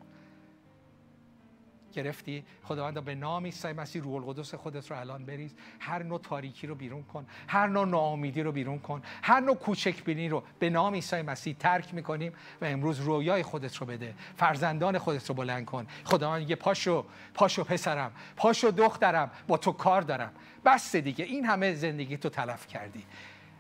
گرفتی. 1.94 2.44
خداوند 2.64 3.06
به 3.06 3.16
نام 3.16 3.46
عیسی 3.46 3.72
مسیح 3.72 4.02
روح 4.02 4.16
القدس 4.16 4.56
خودت 4.56 4.92
رو 4.92 5.00
الان 5.00 5.26
بریز. 5.26 5.56
هر 5.80 6.04
نوع 6.04 6.20
تاریکی 6.20 6.68
رو 6.68 6.76
بیرون 6.76 7.04
کن. 7.04 7.26
هر 7.48 7.68
نوع 7.68 7.88
ناامیدی 7.88 8.42
رو 8.42 8.52
بیرون 8.52 8.80
کن. 8.80 9.02
هر 9.24 9.40
نوع 9.40 9.56
کوچک 9.56 10.04
بینی 10.04 10.30
رو 10.30 10.44
به 10.60 10.70
نام 10.70 10.94
عیسی 10.94 11.22
مسیح 11.22 11.56
ترک 11.60 11.94
می‌کنیم 11.94 12.34
و 12.62 12.66
امروز 12.66 13.00
رویای 13.00 13.44
خودت 13.44 13.76
رو 13.76 13.86
بده. 13.86 14.14
فرزندان 14.38 14.98
خودت 14.98 15.30
رو 15.30 15.36
بلند 15.36 15.66
کن. 15.66 15.88
خداوند 16.04 16.50
یه 16.50 16.56
پاشو 16.56 17.06
پاشو 17.34 17.64
پسرم 17.64 18.12
پاشو 18.36 18.72
دخترم 18.72 19.32
با 19.48 19.58
تو 19.58 19.72
کار 19.72 20.02
دارم. 20.02 20.32
بس 20.66 20.96
دیگه. 20.96 21.26
این 21.26 21.46
همه 21.46 21.74
زندگی 21.74 22.18
تو 22.18 22.30
تلف 22.30 22.68
کردی. 22.68 23.06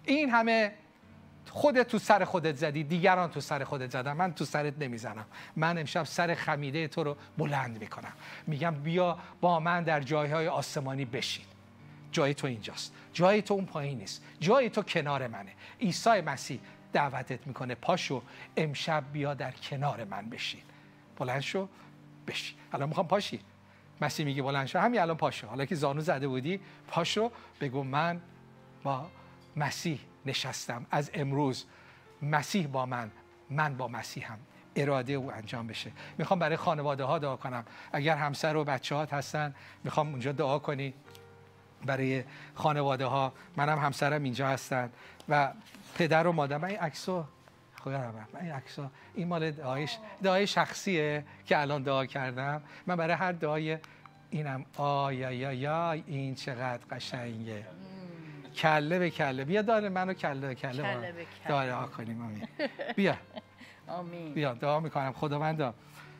این 0.05 0.29
همه 0.29 0.71
خودت 1.49 1.87
تو 1.87 1.99
سر 1.99 2.25
خودت 2.25 2.55
زدی 2.55 2.83
دیگران 2.83 3.29
تو 3.29 3.41
سر 3.41 3.63
خودت 3.63 3.91
زدن. 3.91 4.13
من 4.13 4.33
تو 4.33 4.45
سرت 4.45 4.73
نمی‌زنم. 4.79 5.25
من 5.55 5.77
امشب 5.77 6.03
سر 6.03 6.35
خمیده 6.35 6.87
تو 6.87 7.03
رو 7.03 7.17
بلند 7.37 7.79
می‌کنم. 7.79 8.13
میگم 8.47 8.75
بیا 8.75 9.17
با 9.41 9.59
من 9.59 9.83
در 9.83 10.01
جایهای 10.01 10.47
آسمانی 10.47 11.05
بشین. 11.05 11.45
جای 12.11 12.33
تو 12.33 12.47
اینجاست. 12.47 12.93
جای 13.13 13.41
تو 13.41 13.53
اون 13.53 13.65
پایین 13.65 13.97
نیست. 13.97 14.23
جای 14.39 14.69
تو 14.69 14.81
کنار 14.81 15.27
منه. 15.27 15.51
عیسی 15.81 16.21
مسیح 16.21 16.59
دعوتت 16.93 17.47
می‌کنه 17.47 17.75
پاشو 17.75 18.21
امشب 18.57 19.03
بیا 19.13 19.33
در 19.33 19.51
کنار 19.51 20.03
من 20.03 20.29
بشین. 20.29 20.61
بلند 21.17 21.41
شو 21.41 21.67
بشین. 22.27 22.57
الان 22.73 22.89
می‌خوام 22.89 23.07
پاشی. 23.07 23.39
مسیح 24.01 24.25
میگه 24.25 24.41
بلند 24.41 24.67
شو. 24.67 24.79
همین 24.79 25.01
الان 25.01 25.17
پاشو. 25.17 25.47
حالا 25.47 25.65
که 25.65 25.75
زانو 25.75 26.01
زده 26.01 26.27
بودی 26.27 26.59
پاشو 26.87 27.31
بگو 27.61 27.83
من 27.83 28.21
با 28.83 29.07
مسیح 29.55 29.99
نشستم. 30.25 30.85
از 30.91 31.11
امروز 31.13 31.65
مسیح 32.21 32.67
با 32.67 32.85
من 32.85 33.11
من 33.49 33.77
با 33.77 33.87
مسیحم. 33.87 34.37
اراده 34.75 35.13
او 35.13 35.33
انجام 35.33 35.67
بشه. 35.67 35.91
می‌خوام 36.17 36.39
برای 36.39 36.55
خانواده 36.55 37.03
ها 37.03 37.19
دعا 37.19 37.35
کنم. 37.35 37.65
اگر 37.91 38.15
همسر 38.15 38.55
و 38.55 38.63
بچه 38.63 38.95
هات 38.95 39.13
هستن 39.13 39.55
می‌خوام 39.83 40.09
اونجا 40.09 40.31
دعا 40.31 40.59
کنی. 40.59 40.93
برای 41.85 42.23
خانواده 42.55 43.05
ها. 43.05 43.33
منم 43.57 43.79
همسرم 43.79 44.23
اینجا 44.23 44.47
هستن. 44.47 44.89
و 45.29 45.51
پدر 45.95 46.27
و 46.27 46.31
مادر 46.31 46.57
من 46.57 46.67
این 46.67 46.79
عکسو 46.79 47.23
خدا 47.83 47.97
من 47.97 48.41
این 48.41 48.51
عکسا 48.51 48.91
این 49.13 49.27
مال 49.27 49.51
دعایش 49.51 49.97
دعای 50.23 50.47
شخصیه 50.47 51.25
که 51.45 51.61
الان 51.61 51.83
دعا 51.83 52.05
کردم. 52.05 52.61
من 52.87 52.95
برای 52.95 53.15
هر 53.15 53.31
دعای 53.31 53.77
اینم. 54.29 54.65
آیا 54.77 55.31
یا 55.31 55.53
یا 55.53 55.91
این 55.91 56.35
چقدر 56.35 56.85
قشنگه. 56.91 57.65
کله 58.55 58.99
به 58.99 59.09
کله. 59.09 59.45
بیا 59.45 59.61
داره 59.61 59.89
منو 59.89 60.13
کله 60.13 60.47
به 60.47 60.55
کله, 60.55 60.71
کله 60.83 61.11
به 61.11 61.25
کله. 61.25 61.47
داره. 61.47 61.73
ها 61.73 61.87
کنیم 61.87 62.21
آمین 62.21 62.47
بیا. 62.95 63.17
آمین. 63.87 64.33
بیا 64.33 64.53
دعا 64.53 64.79
می‌کنم. 64.79 65.13
خداوندا 65.13 65.73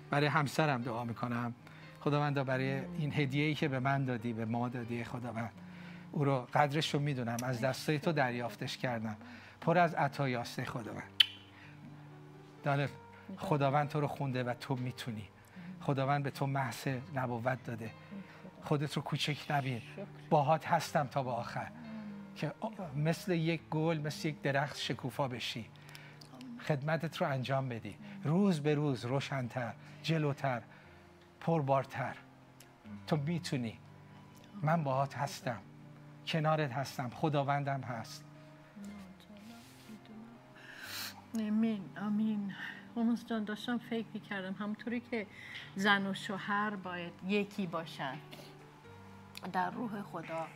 برای 0.09 0.27
همسرم 0.27 0.81
دعا 0.81 1.03
می‌کنم. 1.03 1.53
خداوندا 1.99 2.43
برای 2.43 2.81
این 2.97 3.13
هدیه 3.13 3.45
ای 3.45 3.53
که 3.53 3.67
به 3.67 3.79
من 3.79 4.05
دادی 4.05 4.33
به 4.33 4.45
ما 4.45 4.69
دادی 4.69 5.03
خداوند. 5.03 5.51
او 6.11 6.23
رو 6.23 6.47
قدرش 6.53 6.93
رو 6.93 6.99
می‌دونم. 6.99 7.37
از 7.43 7.61
دستای 7.61 7.99
تو 7.99 8.11
دریافتش 8.11 8.77
کردم. 8.77 9.17
پر 9.61 9.77
از 9.77 9.93
عطایاست 9.95 10.63
خداوند. 10.63 11.23
داره 12.63 12.89
خداوند 13.37 13.89
تو 13.89 14.01
رو 14.01 14.07
خونده 14.07 14.43
و 14.43 14.53
تو 14.53 14.75
می‌تونی. 14.75 15.27
خداوند 15.81 16.23
به 16.23 16.31
تو 16.31 16.45
محض 16.45 16.87
نبوت 17.15 17.63
داده. 17.63 17.91
خودت 18.63 18.93
رو 18.93 19.01
کوچک 19.01 19.51
نبین. 19.51 19.81
باهات 20.29 20.67
هستم 20.67 21.07
تا 21.07 21.23
به 21.23 21.29
آخر. 21.29 21.67
که 22.35 22.53
مثل 22.95 23.31
یک 23.31 23.61
گل 23.71 23.97
مثل 23.97 24.27
یک 24.27 24.41
درخت 24.41 24.77
شکوفا 24.77 25.27
بشی. 25.27 25.69
خدمتت 26.67 27.17
رو 27.17 27.27
انجام 27.27 27.69
بدی. 27.69 27.95
روز 28.23 28.59
به 28.59 28.75
روز 28.75 29.05
روشنتر 29.05 29.73
جلوتر 30.03 30.61
پربارتر. 31.39 32.15
تو 33.07 33.17
می‌تونی. 33.17 33.77
من 34.61 34.83
باهات 34.83 35.17
هستم. 35.17 35.59
کنارت 36.27 36.71
هستم. 36.71 37.09
خداوندم 37.09 37.81
هست. 37.81 38.23
امین 41.39 41.81
آمین. 42.01 42.53
هوموس 42.95 43.25
جان 43.25 43.43
داشتم 43.43 43.77
فکر 43.77 44.05
می‌کردم 44.13 44.53
همونطوری 44.53 44.99
که 44.99 45.27
زن 45.75 46.07
و 46.07 46.13
شوهر 46.13 46.69
باید 46.69 47.13
یکی 47.27 47.67
باشن. 47.67 48.17
در 49.53 49.71
روح 49.71 50.01
خدا. 50.01 50.47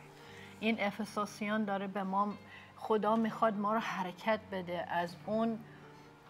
این 0.60 0.80
افساسیان 0.80 1.64
داره 1.64 1.86
به 1.86 2.02
ما 2.02 2.34
خدا 2.76 3.16
می‌خواد 3.16 3.54
ما 3.56 3.72
رو 3.72 3.80
حرکت 3.80 4.40
بده 4.52 4.86
از 4.90 5.16
اون 5.26 5.58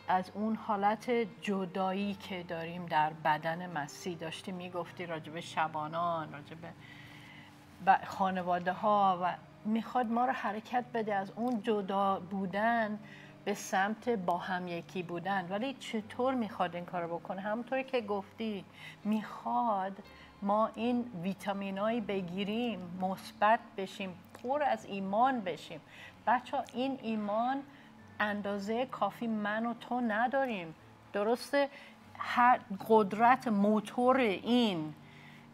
از 0.08 0.30
اون 0.34 0.54
حالت 0.54 1.10
جدایی 1.40 2.14
که 2.14 2.42
داریم 2.42 2.86
در 2.86 3.12
بدن 3.24 3.70
مسیح. 3.70 4.16
داشتی 4.16 4.52
می‌گفتی 4.52 5.06
راجب 5.06 5.40
شبانان 5.40 6.32
راجب 6.32 6.58
خانواده 8.06 8.72
ها 8.72 9.18
و 9.22 9.34
می‌خواد 9.64 10.06
ما 10.06 10.24
رو 10.24 10.32
حرکت 10.32 10.84
بده 10.94 11.14
از 11.14 11.30
اون 11.36 11.62
جدا 11.62 12.20
بودن 12.20 12.98
به 13.44 13.54
سمت 13.54 14.08
با 14.08 14.38
هم 14.38 14.68
یکی 14.68 15.02
بودن. 15.02 15.46
ولی 15.50 15.74
چطور 15.74 16.34
می‌خواد 16.34 16.74
این 16.74 16.84
کار 16.84 17.06
بکنه؟ 17.06 17.40
همونطوری 17.40 17.84
که 17.84 18.00
گفتی 18.00 18.64
می‌خواد 19.04 19.92
ما 20.42 20.70
این 20.74 21.10
ویتامینایی 21.22 22.00
بگیریم 22.00 22.98
مثبت 23.00 23.60
بشیم 23.76 24.14
پر 24.42 24.62
از 24.62 24.84
ایمان 24.84 25.40
بشیم. 25.40 25.80
بچه 26.26 26.62
این 26.74 26.98
ایمان 27.02 27.62
اندازه 28.20 28.86
کافی 28.86 29.26
من 29.26 29.66
و 29.66 29.74
تو 29.74 30.00
نداریم. 30.00 30.74
درسته؟ 31.12 31.68
هر 32.18 32.60
قدرت 32.88 33.48
موتور 33.48 34.16
این 34.16 34.94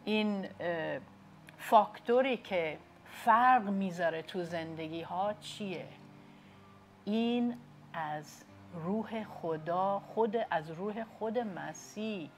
این 0.05 0.47
فاکتوری 1.57 2.37
که 2.37 2.77
فرق 3.05 3.69
می‌ذاره 3.69 4.21
تو 4.21 4.43
زندگی 4.43 5.01
ها 5.01 5.33
چیه؟ 5.33 5.87
این 7.05 7.57
از 7.93 8.43
روح 8.73 9.23
خدا 9.23 9.99
خود 9.99 10.35
از 10.51 10.71
روح 10.71 11.03
خود 11.03 11.39
مسیح. 11.39 12.29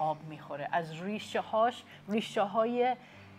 آب 0.00 0.22
می‌خوره. 0.22 0.68
از 0.72 1.02
ریشه 1.02 1.40
هاش 1.40 1.82
ریشه 2.08 2.42
های 2.42 2.96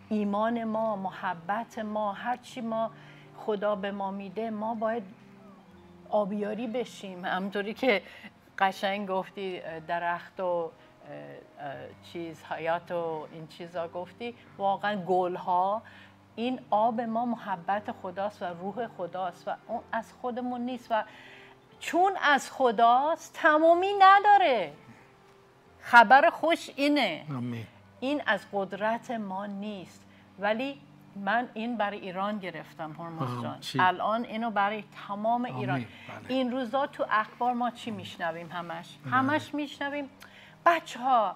ایمان 0.09 0.63
ما 0.63 0.95
محبت 0.95 1.79
ما 1.79 2.13
هرچی 2.13 2.61
ما 2.61 2.91
خدا 3.37 3.75
به 3.75 3.91
ما 3.91 4.11
میده 4.11 4.49
ما 4.49 4.75
باید 4.75 5.03
آبیاری 6.09 6.67
بشیم. 6.67 7.25
همطوری 7.25 7.73
که 7.73 8.01
قشنگ 8.59 9.07
گفتی 9.07 9.61
درخت 9.87 10.39
و 10.39 10.71
چیز 12.03 12.43
حیات 12.43 12.91
و 12.91 13.27
این 13.31 13.47
چیزا 13.47 13.87
گفتی 13.87 14.35
واقعا 14.57 14.95
گل 15.05 15.35
ها 15.35 15.81
این 16.35 16.59
آب 16.69 17.01
ما 17.01 17.25
محبت 17.25 17.91
خداست 17.91 18.41
و 18.41 18.45
روح 18.45 18.87
خداست 18.87 19.47
و 19.47 19.55
اون 19.67 19.79
از 19.91 20.13
خودمون 20.21 20.61
نیست 20.61 20.87
و 20.91 21.03
چون 21.79 22.13
از 22.23 22.51
خداست 22.51 23.33
تمامی 23.33 23.93
نداره. 23.99 24.73
خبر 25.81 26.29
خوش 26.29 26.69
اینه. 26.75 27.25
این 27.99 28.21
از 28.25 28.45
قدرت 28.53 29.11
ما 29.11 29.45
نیست. 29.45 30.05
ولی 30.39 30.79
من 31.15 31.49
این 31.53 31.77
برای 31.77 31.99
ایران 31.99 32.39
گرفتم 32.39 32.91
هرمز 32.91 33.43
جان. 33.43 33.59
الان 33.79 34.25
اینو 34.25 34.51
برای 34.51 34.83
تمام 35.07 35.45
ایران. 35.45 35.79
بله. 35.79 35.87
این 36.27 36.51
روزا 36.51 36.87
تو 36.87 37.05
اخبار 37.09 37.53
ما 37.53 37.71
چی 37.71 37.91
میشنویم 37.91 38.51
همش؟ 38.51 38.97
بله. 39.05 39.13
همش 39.13 39.53
میشنویم 39.53 40.09
بچه 40.65 40.99
ها 40.99 41.35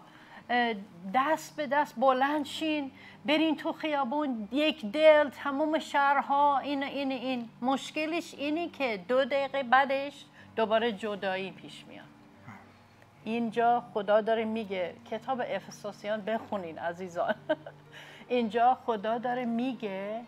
دست 1.14 1.56
به 1.56 1.68
دست 1.68 1.96
بلند 1.98 2.46
شین 2.46 2.91
برین 3.26 3.56
تو 3.56 3.74
خیابون 3.74 4.48
یک 4.52 4.86
دل 4.86 5.30
تمام 5.30 5.80
شهرها 5.80 6.60
این 6.60 6.84
این 6.84 7.12
این. 7.12 7.50
مشکلش 7.62 8.34
اینی 8.34 8.70
که 8.70 9.06
دو 9.08 9.26
دقیقه 9.26 9.64
بعدش 9.64 10.26
دوباره 10.56 10.91
جدایی 10.91 11.52
پیش 11.52 11.86
میاد. 11.88 12.06
اینجا 13.26 13.84
خدا 13.93 14.21
داره 14.21 14.45
میگه 14.45 14.95
کتاب 15.11 15.41
افساسیان 15.47 16.21
بخونین 16.21 16.80
عزیزان. 16.80 17.36
اینجا 18.28 18.78
خدا 18.86 19.17
داره 19.17 19.45
میگه 19.45 20.21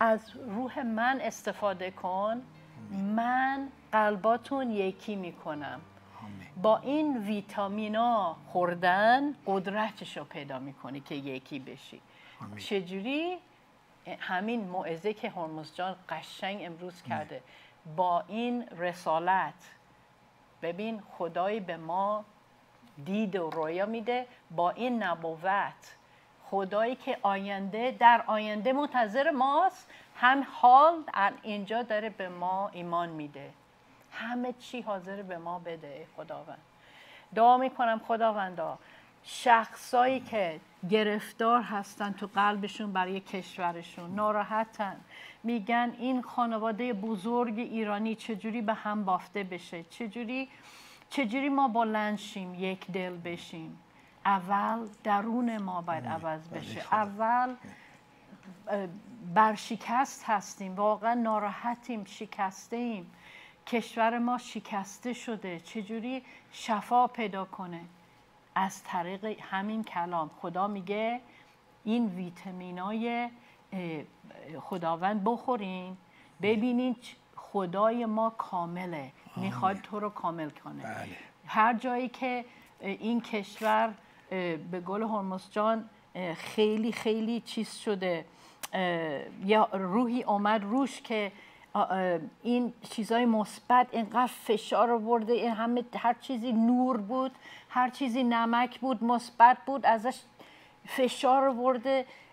از 0.00 0.30
روح 0.36 0.82
من 0.82 1.20
استفاده 1.20 1.90
کن 1.90 2.42
من 2.90 3.68
قلباتون 3.92 4.70
یکی 4.70 5.16
می‌کنم. 5.16 5.80
با 6.62 6.78
این 6.78 7.16
ویتامینا 7.16 8.36
خوردن 8.46 9.34
قدرتش 9.46 10.16
رو 10.16 10.24
پیدا 10.24 10.58
می‌کنی 10.58 11.00
که 11.00 11.14
یکی 11.14 11.58
بشی. 11.58 12.00
چجوری؟ 12.58 13.38
همین 14.18 14.64
موعظه 14.64 15.14
که 15.14 15.30
هرمز 15.30 15.74
جان 15.74 15.96
قشنگ 16.08 16.62
امروز 16.62 17.02
کرده. 17.02 17.42
با 17.96 18.24
این 18.28 18.68
رسالت 18.68 19.70
ببین 20.62 21.00
خدای 21.18 21.60
به 21.60 21.76
ما 21.76 22.24
دید 23.04 23.36
و 23.36 23.50
رویا 23.50 23.86
میده 23.86 24.26
با 24.50 24.70
این 24.70 25.02
نبوت. 25.02 25.94
خدایی 26.44 26.94
که 26.94 27.18
آینده 27.22 27.96
در 27.98 28.24
آینده 28.26 28.72
منتظر 28.72 29.30
ماست. 29.30 29.90
هم 30.16 30.46
حال 30.60 31.02
اینجا 31.42 31.82
داره 31.82 32.10
به 32.10 32.28
ما 32.28 32.70
ایمان 32.72 33.08
میده. 33.08 33.50
همه 34.12 34.52
چی 34.52 34.80
حاضر 34.80 35.22
به 35.22 35.38
ما 35.38 35.58
بده 35.58 36.06
خداوند. 36.16 36.58
دعا 37.34 37.58
می‌کنم 37.58 38.00
خداوندا 38.08 38.78
شخصایی 39.24 40.20
که 40.20 40.60
گرفتار 40.90 41.62
هستن 41.62 42.12
تو 42.12 42.26
قلبشون 42.34 42.92
برای 42.92 43.20
کشورشون. 43.20 44.14
ناراحتن. 44.14 44.96
میگن 45.42 45.96
این 45.98 46.22
خانواده 46.22 46.92
بزرگ 46.92 47.58
ایرانی 47.58 48.14
چجوری 48.14 48.62
به 48.62 48.74
هم 48.74 49.04
بافته 49.04 49.44
بشه؟ 49.44 49.82
چجوری 49.82 50.48
چجوری 51.14 51.48
ما 51.48 51.68
بلند 51.68 52.18
شیم 52.18 52.54
یک 52.54 52.90
دل 52.90 53.16
بشیم؟ 53.16 53.78
اول 54.24 54.88
درون 55.04 55.62
ما 55.62 55.82
باید 55.82 56.06
عوض 56.06 56.48
بشه. 56.48 56.80
اول 56.92 57.54
برشکست 59.34 60.24
هستیم. 60.26 60.76
واقعا 60.76 61.14
ناراحتیم 61.14 62.04
شکسته 62.04 62.76
ایم 62.76 63.10
کشور 63.66 64.18
ما 64.18 64.38
شکسته 64.38 65.12
شده. 65.12 65.60
چجوری 65.60 66.22
شفا 66.52 67.06
پیدا 67.06 67.44
کنه؟ 67.44 67.80
از 68.54 68.82
طریق 68.82 69.24
همین 69.24 69.84
کلام. 69.84 70.30
خدا 70.40 70.66
میگه 70.68 71.20
این 71.84 72.06
ویتامینای 72.06 73.30
خداوند 74.60 75.24
بخورین. 75.24 75.96
ببینین 76.42 76.96
خدای 77.36 78.06
ما 78.06 78.30
کامله. 78.30 79.12
می‌خواد 79.36 79.76
تو 79.76 80.00
رو 80.00 80.10
کامل 80.10 80.50
کنه. 80.50 80.82
بله. 80.82 81.08
هر 81.46 81.74
جایی 81.74 82.08
که 82.08 82.44
این 82.80 83.20
کشور 83.20 83.94
به 84.70 84.82
گل 84.86 85.02
هرمز 85.02 85.50
جان 85.50 85.88
خیلی 86.36 86.92
خیلی 86.92 87.40
چیز 87.40 87.74
شده. 87.74 88.24
یا 89.44 89.68
روحی 89.72 90.22
اومد 90.22 90.62
روش 90.62 91.00
که 91.00 91.32
این 92.42 92.72
چیزای 92.90 93.24
مثبت 93.24 93.86
اینقدر 93.90 94.26
فشار 94.26 94.90
آورده 94.90 95.32
این 95.32 95.52
همه 95.52 95.84
هر 95.98 96.14
چیزی 96.20 96.52
نور 96.52 96.96
بود 96.96 97.32
هر 97.68 97.90
چیزی 97.90 98.24
نمک 98.24 98.80
بود 98.80 99.04
مثبت 99.04 99.58
بود 99.66 99.86
ازش 99.86 100.20
فشار 100.86 101.54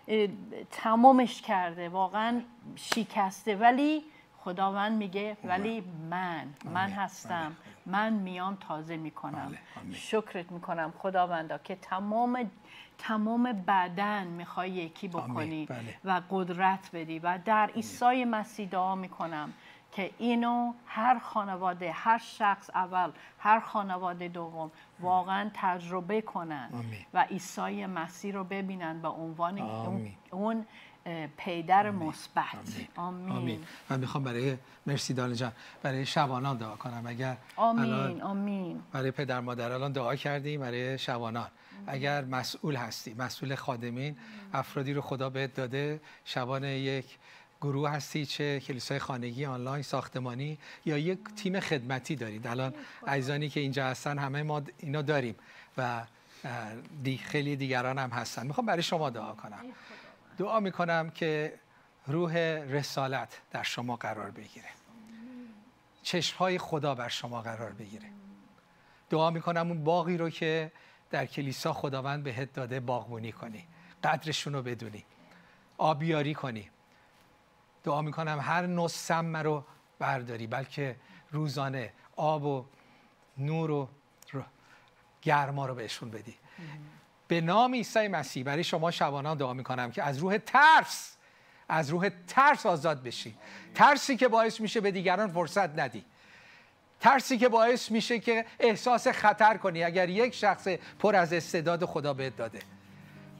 اه، 0.08 0.28
تمامش 0.70 1.42
کرده. 1.42 1.88
واقعا 1.88 2.40
شکسته. 2.76 3.56
ولی 3.56 4.04
خداوند 4.44 4.96
میگه 4.96 5.36
ولی 5.44 5.80
من 6.10 6.48
من. 6.64 6.90
هستم 6.90 7.56
من 7.86 8.12
میام 8.12 8.56
تازه 8.68 8.96
می‌کنم 8.96 9.48
بله. 9.48 9.94
شکرت 9.94 10.52
می‌کنم 10.52 10.92
خداوندا 10.98 11.58
که 11.58 11.76
تمام 11.76 12.50
تمام 12.98 13.52
بدن 13.52 14.26
می‌خوای 14.26 14.70
یکی 14.70 15.08
بکنی 15.08 15.66
بله. 15.66 15.94
و 16.04 16.22
قدرت 16.30 16.90
بدی 16.92 17.18
و 17.18 17.38
در 17.44 17.66
عیسی 17.66 18.24
مسیح 18.24 18.68
دعا 18.68 18.94
می‌کنم 18.94 19.52
که 19.92 20.10
اینو 20.18 20.72
هر 20.86 21.18
خانواده 21.18 21.92
هر 21.92 22.18
شخص 22.18 22.70
اول 22.74 23.10
هر 23.38 23.60
خانواده 23.60 24.28
دوم 24.28 24.70
واقعا 25.00 25.50
تجربه 25.54 26.20
کنن 26.22 26.70
آمین. 26.72 27.06
و 27.14 27.22
عیسی 27.24 27.86
مسیح 27.86 28.34
رو 28.34 28.44
ببینن 28.44 29.02
به 29.02 29.08
عنوان 29.08 29.58
اون, 29.58 29.86
آمین. 29.86 30.14
اون 30.30 30.66
پیدر 31.36 31.90
مثبت. 31.90 32.44
آمین. 32.96 33.32
آمین. 33.32 33.64
من 33.90 34.00
می‌خوام 34.00 34.24
برای 34.24 34.56
مرسی 34.86 35.14
جان 35.14 35.52
برای 35.82 36.06
شبانان 36.06 36.56
دعا 36.56 36.76
کنم. 36.76 37.02
اگر 37.06 37.36
آمین 37.56 38.22
آمین. 38.22 38.82
برای 38.92 39.10
پدر 39.10 39.40
مادر 39.40 39.72
الان 39.72 39.92
دعا 39.92 40.16
کردیم 40.16 40.60
برای 40.60 40.98
شبانان 40.98 41.48
اگر 41.86 42.24
مسئول 42.24 42.76
هستی 42.76 43.14
مسئول 43.18 43.54
خادمین 43.54 44.16
افرادی 44.54 44.92
رو 44.92 45.00
خدا 45.00 45.30
بهت 45.30 45.54
داده. 45.54 46.00
شبان 46.24 46.64
یک 46.64 47.18
گروه 47.60 47.90
هستی 47.90 48.26
چه 48.26 48.60
کلیسای 48.60 48.98
خانگی 48.98 49.44
آنلاین 49.44 49.82
ساختمانی 49.82 50.58
یا 50.84 50.98
یک 50.98 51.18
تیم 51.36 51.60
خدمتی 51.60 52.16
دارید. 52.16 52.46
الان 52.46 52.74
عزیزانی 53.06 53.48
که 53.48 53.60
اینجا 53.60 53.86
هستن 53.86 54.18
همه 54.18 54.42
ما 54.42 54.62
اینا 54.78 55.02
داریم 55.02 55.34
و 55.78 56.02
دی 57.04 57.18
خیلی 57.18 57.56
دیگران 57.56 57.98
هم 57.98 58.10
هستن. 58.10 58.46
می‌خوام 58.46 58.66
برای 58.66 58.82
شما 58.82 59.10
دعا 59.10 59.32
کنم. 59.32 59.64
دعا 60.38 60.60
می‌کنم 60.60 61.10
که 61.10 61.58
روح 62.06 62.36
رسالت 62.68 63.40
در 63.50 63.62
شما 63.62 63.96
قرار 63.96 64.30
بگیره. 64.30 64.68
چشمهای 66.02 66.58
خدا 66.58 66.94
بر 66.94 67.08
شما 67.08 67.42
قرار 67.42 67.72
بگیره. 67.72 68.08
دعا 69.10 69.30
می‌کنم 69.30 69.68
اون 69.68 69.84
باقی 69.84 70.16
رو 70.16 70.30
که 70.30 70.72
در 71.10 71.26
کلیسا 71.26 71.72
خداوند 71.72 72.24
بهت 72.24 72.52
داده 72.52 72.80
باغبونی 72.80 73.32
کنی. 73.32 73.66
قدرشون 74.04 74.52
رو 74.52 74.62
بدونی. 74.62 75.04
آبیاری 75.78 76.34
کنی. 76.34 76.70
دعا 77.84 78.02
می‌کنم 78.02 78.40
هر 78.40 78.66
نوع 78.66 78.88
سم 78.88 79.36
رو 79.36 79.64
برداری 79.98 80.46
بلکه 80.46 80.96
روزانه 81.30 81.92
آب 82.16 82.44
و 82.44 82.64
نور 83.38 83.70
و 83.70 83.88
گرما 85.22 85.66
رو 85.66 85.74
بهشون 85.74 86.10
بدی. 86.10 86.34
به 87.32 87.40
نام 87.40 87.74
عیسی 87.74 88.08
مسیح. 88.08 88.44
برای 88.44 88.64
شما 88.64 88.90
شبانان 88.90 89.36
دعا 89.36 89.52
می‌کنم 89.52 89.90
که 89.90 90.02
از 90.02 90.18
روح 90.18 90.38
ترس 90.38 91.16
از 91.68 91.90
روح 91.90 92.10
ترس 92.28 92.66
آزاد 92.66 93.02
بشی. 93.02 93.34
ترسی 93.74 94.16
که 94.16 94.28
باعث 94.28 94.60
میشه 94.60 94.80
به 94.80 94.90
دیگران 94.90 95.32
فرصت 95.32 95.78
ندی. 95.78 96.04
ترسی 97.00 97.38
که 97.38 97.48
باعث 97.48 97.90
میشه 97.90 98.18
که 98.18 98.44
احساس 98.60 99.08
خطر 99.08 99.56
کنی. 99.56 99.84
اگر 99.84 100.08
یک 100.08 100.34
شخص 100.34 100.68
پر 100.98 101.16
از 101.16 101.32
استعداد 101.32 101.84
خدا 101.84 102.14
بهت 102.14 102.36
داده. 102.36 102.58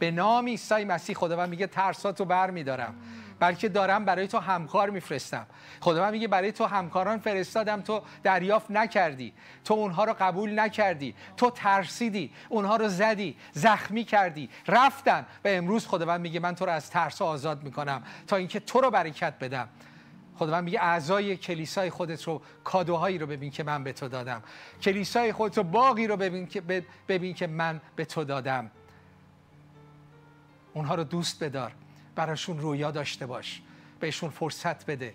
به 0.03 0.11
نام 0.11 0.47
عیسی 0.47 0.85
مسیح 0.85 1.17
خداوند 1.17 1.49
میگه 1.49 1.67
ترساتو 1.67 2.25
بر 2.25 2.51
میدارم. 2.51 2.95
بلکه 3.41 3.69
دارم 3.69 4.05
برای 4.05 4.27
تو 4.27 4.39
همکار 4.39 4.91
میفرستم. 4.91 5.47
خداوند 5.81 6.13
میگه 6.13 6.29
برای 6.29 6.53
تو 6.53 6.65
همکاران 6.65 7.19
فرستادم 7.19 7.81
تو 7.81 8.03
دریافت 8.23 8.71
نکردی. 8.71 9.33
تو 9.65 9.75
اونها 9.75 10.05
رو 10.05 10.15
قبول 10.21 10.61
نکردی. 10.61 11.15
تو 11.37 11.51
ترسیدی. 11.51 12.33
اونها 12.49 12.77
رو 12.77 12.89
زدی. 12.89 13.37
زخمی 13.53 14.05
کردی. 14.05 14.49
رفتن. 14.69 15.27
و 15.45 15.49
امروز 15.49 15.87
خداوند 15.87 16.21
میگه 16.21 16.41
من 16.41 16.55
تو 16.55 16.67
رو 16.67 16.73
از 16.73 16.91
ترس 16.91 17.23
آزاد 17.23 17.63
می‌کنم 17.63 18.03
تا 18.27 18.37
اینکه 18.37 18.61
تو 18.61 18.81
رو 18.81 18.91
برکت 18.91 19.35
بدم. 19.41 19.69
خداوند 20.37 20.65
میگه 20.65 20.83
اعضای 20.83 21.37
کلیسای 21.37 21.91
خودت 21.91 22.23
رو 22.23 22.43
کادوهایی 22.65 23.19
رو 23.19 23.27
ببین 23.27 23.51
که 23.51 23.63
من 23.63 23.85
به 23.85 23.93
تو 23.93 24.09
دادم. 24.09 24.43
کلیسای 24.83 25.33
خودت 25.33 25.59
رو 25.59 25.65
باقی 25.65 26.07
رو 26.07 26.17
ببین 26.17 26.47
که 26.47 26.85
ببین 27.09 27.35
که 27.35 27.47
من 27.47 27.81
به 27.97 28.05
تو 28.05 28.25
دادم. 28.25 28.71
اونها 30.75 30.95
رو 30.95 31.05
دوست 31.05 31.45
بدار. 31.45 31.73
براشون 32.15 32.59
رویا 32.61 32.91
داشته 32.91 33.27
باش. 33.27 33.63
بهشون 34.01 34.31
فرصت 34.31 34.87
بده. 34.87 35.15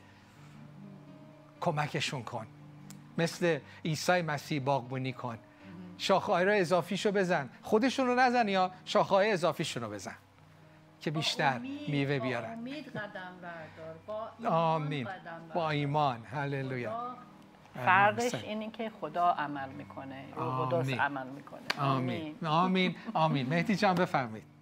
کمکشون 1.61 2.23
کن. 2.23 2.47
مثل 3.17 3.59
عیسی 3.85 4.21
مسیح 4.21 4.61
باغبونی 4.61 5.13
کن. 5.13 5.37
شاخه‌های 5.97 6.45
رو 6.45 6.51
اضافیشو 6.51 7.11
بزن. 7.11 7.49
خودشون 7.61 8.07
رو 8.07 8.15
نزن 8.15 8.47
یا 8.47 8.71
شاخه‌های 8.85 9.31
اضافیشون 9.31 9.83
رو 9.83 9.89
بزن. 9.89 10.15
که 11.01 11.11
بیشتر 11.11 11.59
میوه 11.87 12.19
بیارن. 12.19 12.53
امید 12.53 12.87
قدم 12.87 13.31
بردار. 13.41 13.95
با 14.07 14.29
ایمان 14.39 14.53
آمین. 14.53 15.05
قدم 15.05 15.23
بردار. 15.23 15.55
با 15.55 15.69
ایمان. 15.69 16.25
هللویا. 16.25 17.15
فرقش 17.85 18.35
اینه 18.35 18.71
که 18.71 18.91
خدا 19.01 19.29
عمل 19.29 19.69
می‌کنه. 19.69 20.23
روح 20.35 20.67
قدس 20.67 20.73
آمین. 20.73 20.99
عمل 20.99 21.27
می‌کنه. 21.27 21.61
آمین. 21.79 22.35
آمین. 22.45 22.95
آمین. 23.13 23.49
مهدی 23.49 23.75
جان 23.75 23.95
بفرمایید. 23.95 24.56